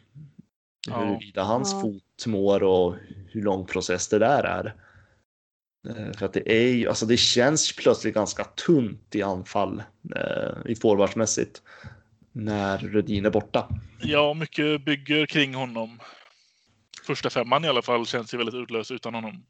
Ja. 0.89 0.99
Huruvida 0.99 1.43
hans 1.43 1.73
Ja. 1.73 1.81
fot 1.81 2.03
mår 2.27 2.63
och 2.63 2.95
hur 3.31 3.43
lång 3.43 3.67
process 3.67 4.09
det 4.09 4.19
där 4.19 4.45
är. 4.45 4.75
Eh, 5.89 6.13
För 6.13 6.27
att 6.27 6.33
det 6.33 6.53
är 6.53 6.69
ju, 6.73 6.89
alltså 6.89 7.07
det 7.07 7.17
känns 7.17 7.77
plötsligt 7.77 8.15
ganska 8.15 8.45
tunt 8.45 9.15
i 9.15 9.23
anfall 9.23 9.83
eh, 10.17 10.71
i 10.71 10.75
forwardsmässigt 10.77 11.63
när 12.33 12.79
Rudin 12.79 13.27
är 13.27 13.31
borta. 13.31 13.69
Ja, 14.01 14.35
mycket 14.35 14.85
bygger 14.85 15.27
kring 15.27 15.55
honom. 15.55 16.01
Första 17.07 17.31
femman 17.31 17.65
i 17.65 17.69
alla 17.69 17.83
fall 17.83 18.07
känns 18.07 18.35
ju 18.35 18.39
väldigt 18.39 18.55
uddlös 18.55 18.91
utan 18.91 19.15
honom. 19.15 19.45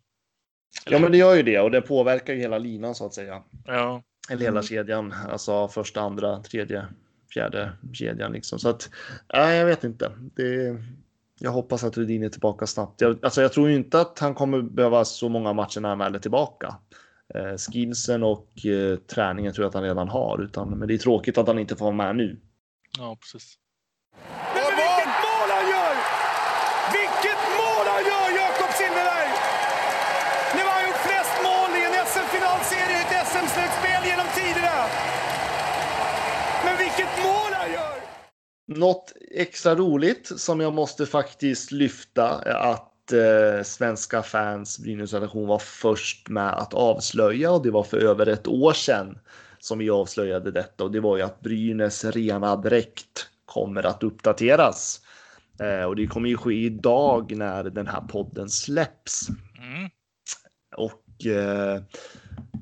Ja, 0.87 0.99
men 0.99 1.13
det 1.13 1.19
gör 1.19 1.35
ju 1.35 1.43
det 1.43 1.61
och 1.61 1.71
det 1.71 1.81
påverkar 1.81 2.35
ju 2.35 2.41
hela 2.41 2.59
linan 2.59 2.95
så 2.95 3.07
att 3.07 3.15
säga. 3.15 3.43
Ja, 3.67 4.03
Eller 4.31 4.43
hela 4.43 4.63
kedjan, 4.63 5.15
alltså 5.29 5.69
första, 5.69 6.01
andra, 6.01 6.43
tredje, 6.43 6.87
fjärde 7.35 7.73
kedjan 7.93 8.33
liksom. 8.33 8.59
Så 8.59 8.69
att, 8.69 8.91
nej, 9.35 9.59
jag 9.59 9.67
vet 9.67 9.85
inte. 9.85 10.13
Det, 10.37 10.77
jag 11.39 11.51
hoppas 11.51 11.85
att 11.85 11.97
Rudin 11.97 12.23
är 12.23 12.29
tillbaka 12.29 12.67
snabbt. 12.67 13.01
Jag, 13.01 13.19
alltså, 13.25 13.43
jag 13.43 13.53
tror 13.53 13.69
ju 13.69 13.75
inte 13.75 14.01
att 14.01 14.19
han 14.19 14.35
kommer 14.35 14.63
behöva 14.63 15.05
så 15.05 15.29
många 15.29 15.53
matcher 15.53 15.81
när 15.81 15.89
han 15.89 15.99
väl 15.99 16.15
är 16.15 16.19
tillbaka. 16.19 16.77
Eh, 17.35 17.57
skillsen 17.57 18.23
och 18.23 18.67
eh, 18.67 18.97
träningen 18.97 19.53
tror 19.53 19.65
jag 19.65 19.69
att 19.69 19.75
han 19.75 19.83
redan 19.83 20.09
har, 20.09 20.43
utan, 20.43 20.79
men 20.79 20.89
det 20.89 20.95
är 20.95 20.99
tråkigt 20.99 21.39
att 21.39 21.47
han 21.47 21.59
inte 21.59 21.77
får 21.77 21.85
vara 21.85 21.97
med 21.97 22.17
nu. 22.17 22.41
ja 22.99 23.17
precis. 23.21 23.55
Men 24.55 24.71
vilket 24.81 25.13
mål 25.27 25.49
han 25.57 25.67
gör! 25.75 25.95
Vilket 26.99 27.41
mål 27.61 27.87
han 27.95 28.03
gör, 28.11 28.29
Jakob 28.43 28.71
Silfverberg! 28.79 29.31
Nu 30.57 30.61
har 30.67 30.75
han 30.79 30.85
gjort 30.89 31.03
flest 31.09 31.35
mål 31.47 31.71
i 31.79 31.81
en 31.89 31.95
SM-finalserie 32.13 32.97
i 32.99 33.03
ett 33.05 33.15
SM-slutspel 33.33 34.03
genom 34.11 34.29
tiderna. 34.39 34.77
Men 36.65 36.75
vilket 36.85 37.13
mål 37.27 37.51
han 37.61 37.69
gör! 37.77 37.97
Något 38.69 39.13
extra 39.31 39.75
roligt 39.75 40.33
som 40.37 40.61
jag 40.61 40.73
måste 40.73 41.07
faktiskt 41.07 41.73
lyfta 41.73 42.43
är 42.43 42.73
att 42.73 43.13
eh, 43.13 43.63
svenska 43.63 44.23
fans 44.23 44.79
Brynäs-redaktion 44.79 45.47
var 45.47 45.59
först 45.59 46.29
med 46.29 46.53
att 46.53 46.75
avslöja 46.75 47.51
och 47.51 47.63
det 47.63 47.71
var 47.71 47.83
för 47.83 47.99
över 47.99 48.27
ett 48.27 48.47
år 48.47 48.73
sedan 48.73 49.19
som 49.59 49.79
vi 49.79 49.91
avslöjade 49.91 50.51
detta 50.51 50.85
och 50.85 50.91
det 50.91 51.01
var 51.01 51.17
ju 51.17 51.23
att 51.23 51.41
Brynäs 51.41 52.05
rena 52.05 52.57
dräkt 52.57 53.27
kommer 53.45 53.87
att 53.87 54.03
uppdateras. 54.03 55.01
Eh, 55.61 55.85
och 55.85 55.97
det 55.97 56.07
kommer 56.07 56.29
ju 56.29 56.37
ske 56.37 56.55
idag 56.55 57.37
när 57.37 57.65
den 57.65 57.87
här 57.87 58.01
podden 58.01 58.49
släpps. 58.49 59.29
Mm. 59.59 59.91
Och 60.77 61.27
eh, 61.27 61.83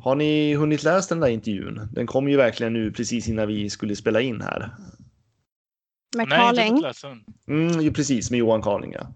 har 0.02 0.14
ni 0.14 0.54
hunnit 0.54 0.82
läsa 0.82 1.14
den 1.14 1.20
där 1.20 1.28
intervjun? 1.28 1.88
Den 1.92 2.06
kom 2.06 2.28
ju 2.28 2.36
verkligen 2.36 2.72
nu 2.72 2.92
precis 2.92 3.28
innan 3.28 3.48
vi 3.48 3.70
skulle 3.70 3.96
spela 3.96 4.20
in 4.20 4.40
här. 4.40 4.70
Med 6.16 6.28
Nej, 6.28 6.38
Carling. 6.38 6.84
Mm, 7.48 7.80
ju 7.80 7.92
precis 7.92 8.30
med 8.30 8.38
Johan 8.38 8.62
Carling. 8.62 8.92
Ja. 8.92 9.06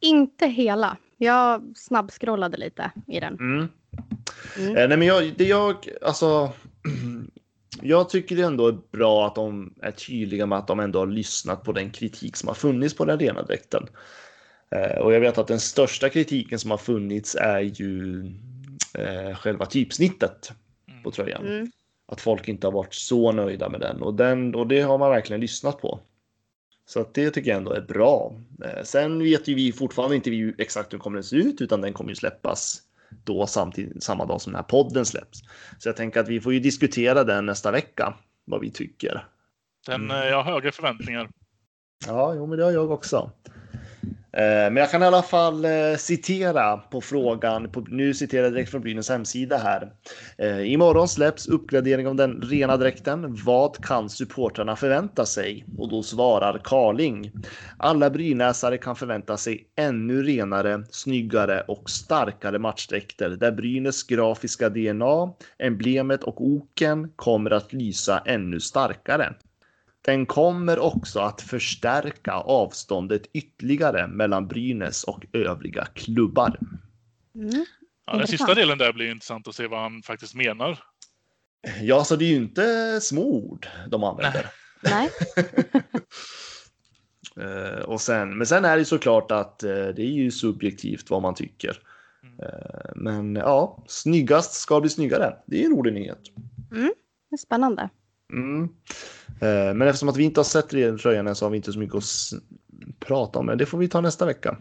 Inte 0.00 0.46
hela. 0.46 0.96
Jag 1.16 1.72
snabbskrollade 1.76 2.56
lite 2.56 2.90
i 3.06 3.20
den. 3.20 3.34
Mm. 3.34 3.68
Mm. 4.58 4.76
Eh, 4.76 4.88
nej, 4.88 4.98
men 4.98 5.08
jag, 5.08 5.34
det 5.36 5.44
jag, 5.44 5.76
alltså, 6.02 6.52
jag 7.82 8.08
tycker 8.08 8.36
det 8.36 8.42
ändå 8.42 8.68
är 8.68 8.78
bra 8.92 9.26
att 9.26 9.34
de 9.34 9.74
är 9.82 9.90
tydliga 9.90 10.46
med 10.46 10.58
att 10.58 10.66
de 10.66 10.80
ändå 10.80 10.98
har 10.98 11.06
lyssnat 11.06 11.64
på 11.64 11.72
den 11.72 11.90
kritik 11.90 12.36
som 12.36 12.48
har 12.48 12.54
funnits 12.54 12.96
på 12.96 13.04
den 13.04 13.18
rena 13.18 13.42
dräkten. 13.42 13.86
Eh, 14.70 14.98
och 14.98 15.14
jag 15.14 15.20
vet 15.20 15.38
att 15.38 15.48
den 15.48 15.60
största 15.60 16.08
kritiken 16.08 16.58
som 16.58 16.70
har 16.70 16.78
funnits 16.78 17.34
är 17.34 17.60
ju 17.60 18.24
eh, 18.94 19.36
själva 19.36 19.66
typsnittet 19.66 20.52
på 21.04 21.10
tröjan. 21.10 21.46
Mm. 21.46 21.70
Att 22.08 22.20
folk 22.20 22.48
inte 22.48 22.66
har 22.66 22.72
varit 22.72 22.94
så 22.94 23.32
nöjda 23.32 23.68
med 23.68 23.80
den 23.80 24.02
och, 24.02 24.14
den, 24.14 24.54
och 24.54 24.66
det 24.66 24.80
har 24.80 24.98
man 24.98 25.10
verkligen 25.10 25.40
lyssnat 25.40 25.78
på. 25.80 26.00
Så 26.88 27.00
att 27.00 27.14
det 27.14 27.30
tycker 27.30 27.50
jag 27.50 27.58
ändå 27.58 27.72
är 27.72 27.80
bra. 27.80 28.34
Eh, 28.64 28.82
sen 28.84 29.18
vet 29.18 29.48
ju 29.48 29.54
vi 29.54 29.72
fortfarande 29.72 30.16
inte 30.16 30.30
vi 30.30 30.54
exakt 30.58 30.92
hur 30.92 30.98
kommer 30.98 31.16
den 31.16 31.24
se 31.24 31.36
ut 31.36 31.60
utan 31.60 31.80
den 31.80 31.92
kommer 31.92 32.10
ju 32.10 32.16
släppas 32.16 32.82
då 33.24 33.46
samtidigt, 33.46 34.02
samma 34.02 34.24
dag 34.26 34.40
som 34.40 34.52
den 34.52 34.58
här 34.58 34.68
podden 34.68 35.06
släpps. 35.06 35.38
Så 35.78 35.88
jag 35.88 35.96
tänker 35.96 36.20
att 36.20 36.28
vi 36.28 36.40
får 36.40 36.52
ju 36.54 36.60
diskutera 36.60 37.24
den 37.24 37.46
nästa 37.46 37.70
vecka, 37.70 38.14
vad 38.44 38.60
vi 38.60 38.70
tycker. 38.70 39.26
Den, 39.86 40.04
Mm. 40.04 40.16
eh, 40.22 40.28
Jag 40.28 40.42
har 40.42 40.52
höga 40.52 40.72
förväntningar. 40.72 41.28
Ja, 42.06 42.34
jo, 42.34 42.46
men 42.46 42.58
det 42.58 42.64
har 42.64 42.72
jag 42.72 42.90
också. 42.90 43.30
Eh, 44.36 44.42
men 44.42 44.76
jag 44.76 44.90
kan 44.90 45.02
i 45.02 45.06
alla 45.06 45.22
fall 45.22 45.64
eh, 45.64 45.96
citera 45.98 46.76
på 46.76 47.00
frågan. 47.00 47.70
På, 47.70 47.80
nu 47.80 48.14
citerar 48.14 48.42
jag 48.42 48.52
direkt 48.52 48.70
från 48.70 48.80
Brynäs 48.80 49.08
hemsida 49.08 49.56
här. 49.56 49.92
Eh, 50.38 50.72
imorgon 50.72 51.08
släpps 51.08 51.48
uppgradering 51.48 52.08
av 52.08 52.16
den 52.16 52.42
rena 52.42 52.76
dräkten. 52.76 53.38
Vad 53.44 53.84
kan 53.84 54.10
supportrarna 54.10 54.76
förvänta 54.76 55.26
sig? 55.26 55.64
Och 55.78 55.88
då 55.88 56.02
svarar 56.02 56.60
Karling. 56.64 57.32
Alla 57.78 58.10
brynäsare 58.10 58.78
kan 58.78 58.96
förvänta 58.96 59.36
sig 59.36 59.64
ännu 59.76 60.22
renare, 60.22 60.84
snyggare 60.90 61.60
och 61.60 61.90
starkare 61.90 62.58
matchdräkter 62.58 63.30
där 63.30 63.52
Brynäs 63.52 64.02
grafiska 64.02 64.68
DNA, 64.68 65.32
emblemet 65.58 66.22
och 66.22 66.46
oken 66.46 67.12
kommer 67.16 67.50
att 67.50 67.72
lysa 67.72 68.22
ännu 68.26 68.60
starkare. 68.60 69.34
Den 70.06 70.26
kommer 70.26 70.78
också 70.78 71.20
att 71.20 71.40
förstärka 71.40 72.32
avståndet 72.32 73.22
ytterligare 73.32 74.06
mellan 74.06 74.48
Brynäs 74.48 75.04
och 75.04 75.26
övriga 75.32 75.84
klubbar. 75.84 76.58
Mm. 77.34 77.66
Ja, 78.06 78.16
den 78.16 78.26
sista 78.26 78.54
delen 78.54 78.78
där 78.78 78.92
blir 78.92 79.10
intressant 79.10 79.48
att 79.48 79.54
se 79.54 79.66
vad 79.66 79.80
han 79.80 80.02
faktiskt 80.02 80.34
menar. 80.34 80.78
Ja, 81.80 82.04
så 82.04 82.16
det 82.16 82.24
är 82.24 82.28
ju 82.28 82.36
inte 82.36 83.00
små 83.00 83.22
ord 83.22 83.66
de 83.88 84.04
använder. 84.04 84.46
Nej. 84.82 85.10
Eh, 87.40 87.82
och 87.84 88.00
sen, 88.00 88.38
men 88.38 88.46
sen 88.46 88.64
är 88.64 88.76
det 88.76 88.84
såklart 88.84 89.30
att 89.30 89.62
eh, 89.62 89.70
det 89.70 90.02
är 90.02 90.12
ju 90.12 90.30
subjektivt 90.30 91.10
vad 91.10 91.22
man 91.22 91.34
tycker. 91.34 91.78
Eh, 92.42 92.90
men 92.94 93.36
ja, 93.36 93.84
snyggast 93.86 94.52
ska 94.52 94.80
bli 94.80 94.90
snyggare. 94.90 95.36
Det 95.46 95.62
är 95.62 95.64
en 95.66 95.76
rolig 95.76 95.94
nyhet. 95.94 96.20
Det 96.70 97.34
är 97.34 97.36
spännande. 97.36 97.88
Mm. 98.32 98.62
Eh, 99.40 99.74
men 99.74 99.82
eftersom 99.82 100.08
att 100.08 100.16
vi 100.16 100.24
inte 100.24 100.40
har 100.40 100.44
sett 100.44 100.70
det 100.70 100.98
tröjan 100.98 101.26
än 101.26 101.34
så 101.34 101.44
har 101.44 101.50
vi 101.50 101.56
inte 101.56 101.72
så 101.72 101.78
mycket 101.78 101.96
att 101.96 102.04
prata 103.00 103.38
om. 103.38 103.46
Men 103.46 103.58
det 103.58 103.66
får 103.66 103.78
vi 103.78 103.88
ta 103.88 104.00
nästa 104.00 104.26
vecka. 104.26 104.56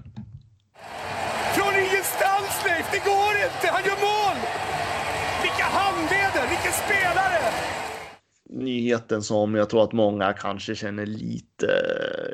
Från 1.56 1.74
ingenstans, 1.74 2.64
Leif! 2.66 2.92
Det 2.92 3.10
går 3.10 3.34
inte! 3.46 3.68
Han 3.68 3.84
gör 3.84 4.00
mål! 4.10 4.38
Vilka 5.42 5.64
handleder! 5.64 6.50
Vilken 6.50 6.72
spelare! 6.72 7.36
nyheten 8.50 9.24
som 9.24 9.56
jag 9.56 9.70
tror 9.70 9.84
att 9.84 9.94
många 9.94 10.34
kanske 10.34 10.76
känner 10.76 11.06
lite, 11.06 11.68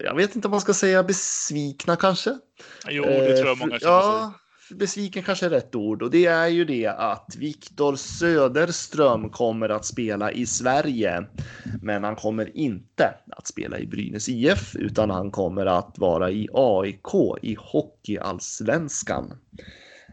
jag 0.03 0.15
vet 0.15 0.35
inte 0.35 0.47
om 0.47 0.51
man 0.51 0.61
ska 0.61 0.73
säga 0.73 1.03
besvikna 1.03 1.95
kanske. 1.95 2.37
Jo, 2.89 3.03
det 3.03 3.37
tror 3.37 3.47
jag 3.47 3.47
Eh, 3.47 3.55
många 3.55 3.79
känner 3.79 3.93
Ja, 3.93 4.33
besviken 4.75 5.23
kanske 5.23 5.45
är 5.45 5.49
rätt 5.49 5.75
ord 5.75 6.01
och 6.01 6.11
det 6.11 6.25
är 6.25 6.47
ju 6.47 6.65
det 6.65 6.87
att 6.87 7.35
Viktor 7.39 7.95
Söderström 7.95 9.29
kommer 9.29 9.69
att 9.69 9.85
spela 9.85 10.31
i 10.31 10.45
Sverige. 10.45 11.25
Men 11.81 12.03
han 12.03 12.15
kommer 12.15 12.57
inte 12.57 13.13
att 13.31 13.47
spela 13.47 13.79
i 13.79 13.85
Brynäs 13.85 14.29
IF 14.29 14.75
utan 14.75 15.09
han 15.09 15.31
kommer 15.31 15.65
att 15.65 15.97
vara 15.97 16.31
i 16.31 16.47
AIK 16.53 17.13
i 17.41 17.55
Hockeyallsvenskan. 17.59 19.33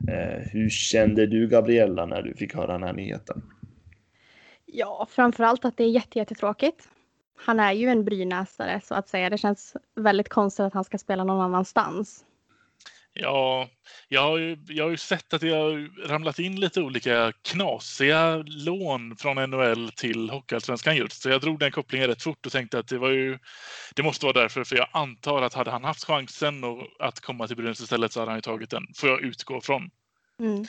Eh, 0.08 0.42
hur 0.52 0.70
kände 0.70 1.26
du 1.26 1.48
Gabriella 1.48 2.06
när 2.06 2.22
du 2.22 2.34
fick 2.34 2.54
höra 2.54 2.72
den 2.72 2.82
här 2.82 2.92
nyheten? 2.92 3.42
Ja, 4.66 5.06
framförallt 5.10 5.64
att 5.64 5.76
det 5.76 5.84
är 5.84 5.88
jättetråkigt. 6.16 6.88
Han 7.36 7.60
är 7.60 7.72
ju 7.72 7.88
en 7.88 8.04
brynäsare 8.04 8.80
så 8.84 8.94
att 8.94 9.08
säga. 9.08 9.30
Det 9.30 9.38
känns 9.38 9.76
väldigt 9.96 10.28
konstigt 10.28 10.64
att 10.64 10.74
han 10.74 10.84
ska 10.84 10.98
spela 10.98 11.24
någon 11.24 11.40
annanstans. 11.40 12.24
Ja, 13.12 13.68
jag 14.08 14.22
har, 14.22 14.38
ju, 14.38 14.56
jag 14.68 14.84
har 14.84 14.90
ju 14.90 14.96
sett 14.96 15.34
att 15.34 15.40
det 15.40 15.50
har 15.50 16.06
ramlat 16.08 16.38
in 16.38 16.60
lite 16.60 16.80
olika 16.80 17.32
knasiga 17.42 18.36
lån 18.36 19.16
från 19.16 19.50
NHL 19.50 19.90
till 19.96 20.30
Hockeyallsvenskan 20.30 20.96
just. 20.96 21.22
Så 21.22 21.28
jag 21.28 21.40
drog 21.40 21.58
den 21.58 21.70
kopplingen 21.70 22.08
rätt 22.08 22.22
fort 22.22 22.46
och 22.46 22.52
tänkte 22.52 22.78
att 22.78 22.88
det 22.88 22.98
var 22.98 23.10
ju, 23.10 23.38
det 23.94 24.02
måste 24.02 24.26
vara 24.26 24.40
därför. 24.40 24.64
För 24.64 24.76
jag 24.76 24.88
antar 24.92 25.42
att 25.42 25.54
hade 25.54 25.70
han 25.70 25.84
haft 25.84 26.04
chansen 26.04 26.64
och 26.64 26.82
att 26.98 27.20
komma 27.20 27.46
till 27.46 27.56
Brynäs 27.56 27.80
istället 27.80 28.12
så 28.12 28.20
hade 28.20 28.30
han 28.30 28.38
ju 28.38 28.42
tagit 28.42 28.70
den, 28.70 28.82
får 28.96 29.08
jag 29.08 29.20
utgå 29.20 29.60
från. 29.60 29.90
Mm. 30.40 30.64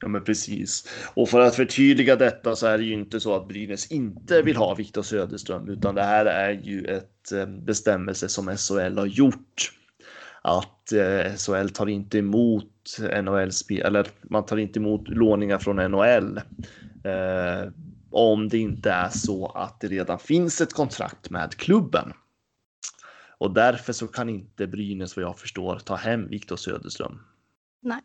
Ja, 0.00 0.08
men 0.08 0.24
precis. 0.24 0.88
Och 1.14 1.28
för 1.28 1.40
att 1.40 1.56
förtydliga 1.56 2.16
detta 2.16 2.56
så 2.56 2.66
är 2.66 2.78
det 2.78 2.84
ju 2.84 2.92
inte 2.92 3.20
så 3.20 3.36
att 3.36 3.48
Brynäs 3.48 3.92
inte 3.92 4.42
vill 4.42 4.56
ha 4.56 4.74
Viktor 4.74 5.02
Söderström, 5.02 5.68
utan 5.68 5.94
det 5.94 6.02
här 6.02 6.26
är 6.26 6.50
ju 6.50 6.84
ett 6.84 7.32
eh, 7.32 7.46
bestämmelse 7.46 8.28
som 8.28 8.56
SHL 8.56 8.98
har 8.98 9.06
gjort. 9.06 9.72
Att 10.42 10.92
eh, 10.92 11.34
SHL 11.36 11.68
tar 11.68 11.86
inte 11.88 12.18
emot 12.18 12.98
NHL-spel, 13.22 13.86
eller 13.86 14.06
man 14.22 14.46
tar 14.46 14.56
inte 14.56 14.78
emot 14.78 15.08
låningar 15.08 15.58
från 15.58 15.76
NHL. 15.76 16.36
Eh, 17.04 17.72
om 18.10 18.48
det 18.48 18.58
inte 18.58 18.90
är 18.90 19.08
så 19.08 19.46
att 19.46 19.80
det 19.80 19.88
redan 19.88 20.18
finns 20.18 20.60
ett 20.60 20.72
kontrakt 20.72 21.30
med 21.30 21.54
klubben. 21.54 22.12
Och 23.38 23.54
därför 23.54 23.92
så 23.92 24.08
kan 24.08 24.28
inte 24.28 24.66
Brynäs 24.66 25.16
vad 25.16 25.24
jag 25.24 25.38
förstår 25.38 25.78
ta 25.78 25.94
hem 25.96 26.28
Viktor 26.28 26.56
Söderström. 26.56 27.20
Nej. 27.82 28.00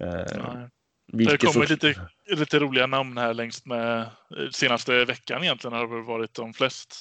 Eh, 0.00 0.08
Det 0.08 0.40
har 0.42 0.70
vilket 1.12 1.40
kommit 1.52 1.68
så- 1.68 1.74
lite, 1.74 2.00
lite 2.36 2.58
roliga 2.58 2.86
namn 2.86 3.18
här 3.18 3.34
längst 3.34 3.66
med 3.66 4.00
eh, 4.00 4.06
senaste 4.52 5.04
veckan 5.04 5.42
egentligen 5.42 5.76
har 5.76 5.96
det 5.96 6.02
varit 6.02 6.34
de 6.34 6.52
flest. 6.54 7.00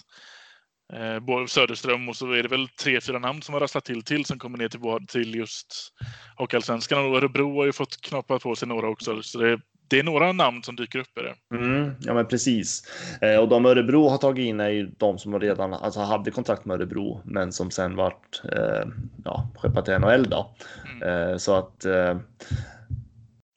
Eh, 0.93 1.45
Söderström 1.47 2.09
och 2.09 2.15
så 2.15 2.31
är 2.31 2.43
det 2.43 2.49
väl 2.49 2.67
tre, 2.67 3.01
fyra 3.01 3.19
namn 3.19 3.41
som 3.41 3.53
har 3.53 3.61
rasslat 3.61 3.85
till 3.85 4.03
till 4.03 4.25
som 4.25 4.39
kommer 4.39 4.57
ner 4.57 4.69
till, 4.69 4.81
till 5.07 5.35
just 5.35 5.93
Hockeyallsvenskan. 6.37 7.05
Och 7.05 7.17
Örebro 7.17 7.57
har 7.57 7.65
ju 7.65 7.73
fått 7.73 8.01
knappa 8.01 8.39
på 8.39 8.55
sig 8.55 8.67
några 8.67 8.89
också. 8.89 9.23
Så 9.23 9.39
det, 9.39 9.59
det 9.87 9.99
är 9.99 10.03
några 10.03 10.31
namn 10.31 10.63
som 10.63 10.75
dyker 10.75 10.99
upp 10.99 11.17
i 11.17 11.21
det. 11.21 11.57
Mm, 11.57 11.91
ja, 11.99 12.13
men 12.13 12.27
precis. 12.27 12.83
Eh, 13.21 13.37
och 13.37 13.49
de 13.49 13.65
Örebro 13.65 14.07
har 14.07 14.17
tagit 14.17 14.45
in 14.45 14.59
är 14.59 14.69
ju 14.69 14.91
de 14.97 15.17
som 15.17 15.39
redan 15.39 15.73
alltså, 15.73 15.99
hade 15.99 16.31
kontakt 16.31 16.65
med 16.65 16.75
Örebro, 16.75 17.21
men 17.25 17.51
som 17.51 17.71
sen 17.71 17.95
vart 17.95 18.41
eh, 18.51 18.87
ja, 19.23 19.49
skeppat 19.55 19.85
till 19.85 19.99
NHL 19.99 20.29
då. 20.29 20.55
Eh, 21.05 21.37
så 21.37 21.55
att 21.55 21.85
eh, 21.85 22.17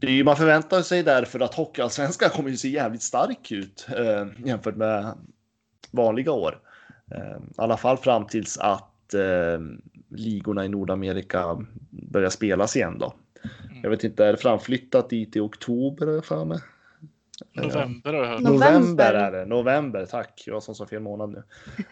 ju, 0.02 0.24
man 0.24 0.36
förväntar 0.36 0.82
sig 0.82 1.02
därför 1.02 1.40
att 1.40 1.54
Hockeyallsvenskan 1.54 2.30
kommer 2.30 2.50
ju 2.50 2.56
se 2.56 2.68
jävligt 2.68 3.02
stark 3.02 3.52
ut 3.52 3.86
eh, 3.96 4.26
jämfört 4.46 4.76
med 4.76 5.14
vanliga 5.90 6.32
år. 6.32 6.60
Eh, 7.10 7.36
I 7.36 7.54
alla 7.56 7.76
fall 7.76 7.96
fram 7.96 8.26
tills 8.26 8.58
att 8.58 9.14
eh, 9.14 9.60
ligorna 10.08 10.64
i 10.64 10.68
Nordamerika 10.68 11.66
börjar 11.90 12.30
spelas 12.30 12.76
igen 12.76 12.98
då. 12.98 13.14
Jag 13.82 13.90
vet 13.90 14.04
inte, 14.04 14.24
är 14.24 14.32
det 14.32 14.38
framflyttat 14.38 15.10
dit 15.10 15.36
i 15.36 15.40
oktober 15.40 16.06
har 16.06 16.14
jag 16.14 16.24
för 16.24 16.44
mig? 16.44 16.58
November 17.52 18.12
har 18.12 18.24
jag 18.24 18.30
hört. 18.30 18.40
November. 18.40 19.14
Är 19.14 19.32
det. 19.32 19.44
November, 19.44 20.06
tack. 20.06 20.42
Jag 20.46 20.62
som 20.62 20.74
sa 20.74 20.86
fel 20.86 21.02
månad 21.02 21.30
nu. 21.30 21.42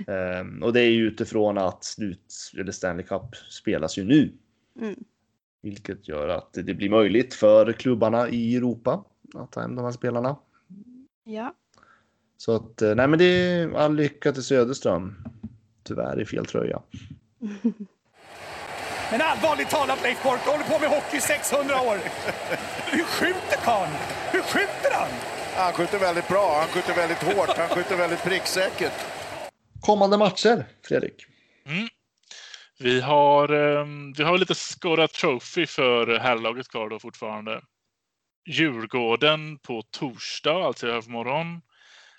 Ehm, 0.12 0.62
och 0.62 0.72
det 0.72 0.80
är 0.80 0.90
ju 0.90 1.06
utifrån 1.06 1.58
att 1.58 1.84
slut, 1.84 2.34
eller 2.58 2.72
Stanley 2.72 3.06
Cup 3.06 3.36
spelas 3.50 3.98
ju 3.98 4.04
nu. 4.04 4.32
Mm. 4.80 5.04
Vilket 5.62 6.08
gör 6.08 6.28
att 6.28 6.52
det 6.52 6.74
blir 6.74 6.90
möjligt 6.90 7.34
för 7.34 7.72
klubbarna 7.72 8.28
i 8.28 8.56
Europa 8.56 9.04
att 9.34 9.52
ta 9.52 9.60
hem 9.60 9.76
de 9.76 9.84
här 9.84 9.92
spelarna. 9.92 10.36
Ja. 11.24 11.54
Så 12.36 12.56
att, 12.56 12.82
eh, 12.82 12.94
nej 12.94 13.08
men 13.08 13.18
det 13.18 13.24
är 13.24 13.76
all 13.76 13.96
lycka 13.96 14.32
till 14.32 14.42
Söderström. 14.42 15.24
Tyvärr 15.84 16.20
i 16.20 16.26
fel 16.26 16.46
tröja. 16.46 16.82
Men 19.10 19.20
allvarligt 19.20 19.70
talat 19.70 20.02
Leif 20.02 20.22
Boork, 20.22 20.40
du 20.44 20.50
håller 20.50 20.64
på 20.64 20.78
med 20.78 20.88
hockey 20.88 21.16
i 21.16 21.20
600 21.20 21.80
år. 21.80 21.96
Hur 22.92 23.04
skjuter 23.04 23.56
karln? 23.64 23.92
Hur 24.32 24.42
skjuter 24.42 24.90
han? 24.92 25.08
Han 25.56 25.72
skjuter 25.72 25.98
väldigt 25.98 26.28
bra, 26.28 26.58
han 26.60 26.68
skjuter 26.68 26.94
väldigt 26.94 27.22
hårt, 27.22 27.56
han 27.56 27.68
skjuter 27.68 27.96
väldigt 27.96 28.22
pricksäkert. 28.22 28.92
Kommande 29.80 30.18
matcher, 30.18 30.66
Fredrik. 30.88 31.26
Vi 32.78 33.00
har, 33.00 33.48
ehm, 33.48 34.12
vi 34.12 34.22
har 34.22 34.38
lite 34.38 34.54
Skåra 34.54 35.08
Trophy 35.08 35.66
för 35.66 36.18
herrlaget 36.18 36.68
kvar 36.68 36.88
då 36.88 36.98
fortfarande. 36.98 37.60
Djurgården 38.48 39.58
på 39.58 39.82
torsdag, 39.90 40.64
alltså 40.64 40.86
i 40.86 40.90
övermorgon. 40.90 41.60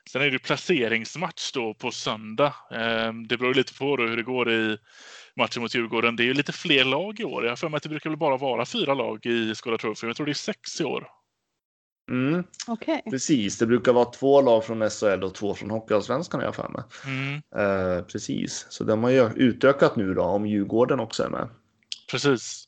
Sen 0.10 0.22
är 0.22 0.32
det 0.32 0.40
placeringsmatch 0.40 1.52
då 1.52 1.74
på 1.74 1.92
söndag. 1.92 2.54
Ehm, 2.72 3.28
Det 3.28 3.38
beror 3.38 3.54
lite 3.54 3.74
på 3.74 3.86
hur 3.98 4.18
det 4.18 4.24
går 4.24 4.52
i 4.52 4.78
matchen 5.36 5.62
mot 5.62 5.76
Djurgården. 5.76 6.16
Det 6.16 6.24
är 6.24 6.26
ju 6.26 6.34
lite 6.34 6.52
fler 6.52 6.84
lag 6.86 7.20
i 7.20 7.24
år. 7.24 7.44
Jag 7.44 7.52
har 7.52 7.56
för 7.56 7.70
mig 7.70 7.78
att 7.78 7.84
det 7.84 7.90
brukar 7.90 8.10
väl 8.10 8.20
bara 8.20 8.38
vara 8.38 8.66
fyra 8.66 8.94
lag 8.94 9.26
i 9.26 9.56
Skåra 9.56 9.78
Trophy. 9.78 10.08
Jag 10.08 10.16
tror 10.16 10.26
det 10.26 10.32
är 10.32 10.34
sex 10.34 10.82
i 10.82 10.84
år. 10.84 11.08
Mm, 12.12 12.44
Okej. 12.68 13.02
precis, 13.10 13.58
det 13.58 13.66
brukar 13.66 13.94
vara 13.94 14.06
två 14.06 14.42
lag 14.42 14.66
från 14.66 14.90
SHL 14.90 15.24
och 15.24 15.36
två 15.36 15.54
från 15.56 15.70
Hockeyallsvenskan 15.72 16.40
har 16.40 16.46
jag 16.46 16.56
för 16.56 16.70
mig. 16.70 16.84
Mm, 17.06 17.42
Eh, 17.58 18.04
precis, 18.06 18.66
så 18.70 18.84
de 18.84 19.04
har 19.04 19.10
ju 19.10 19.30
utökat 19.36 19.96
nu 19.96 20.14
då 20.14 20.22
om 20.22 20.46
Djurgården 20.46 21.00
också 21.00 21.24
är 21.24 21.30
med. 21.30 21.50
precis. 22.12 22.67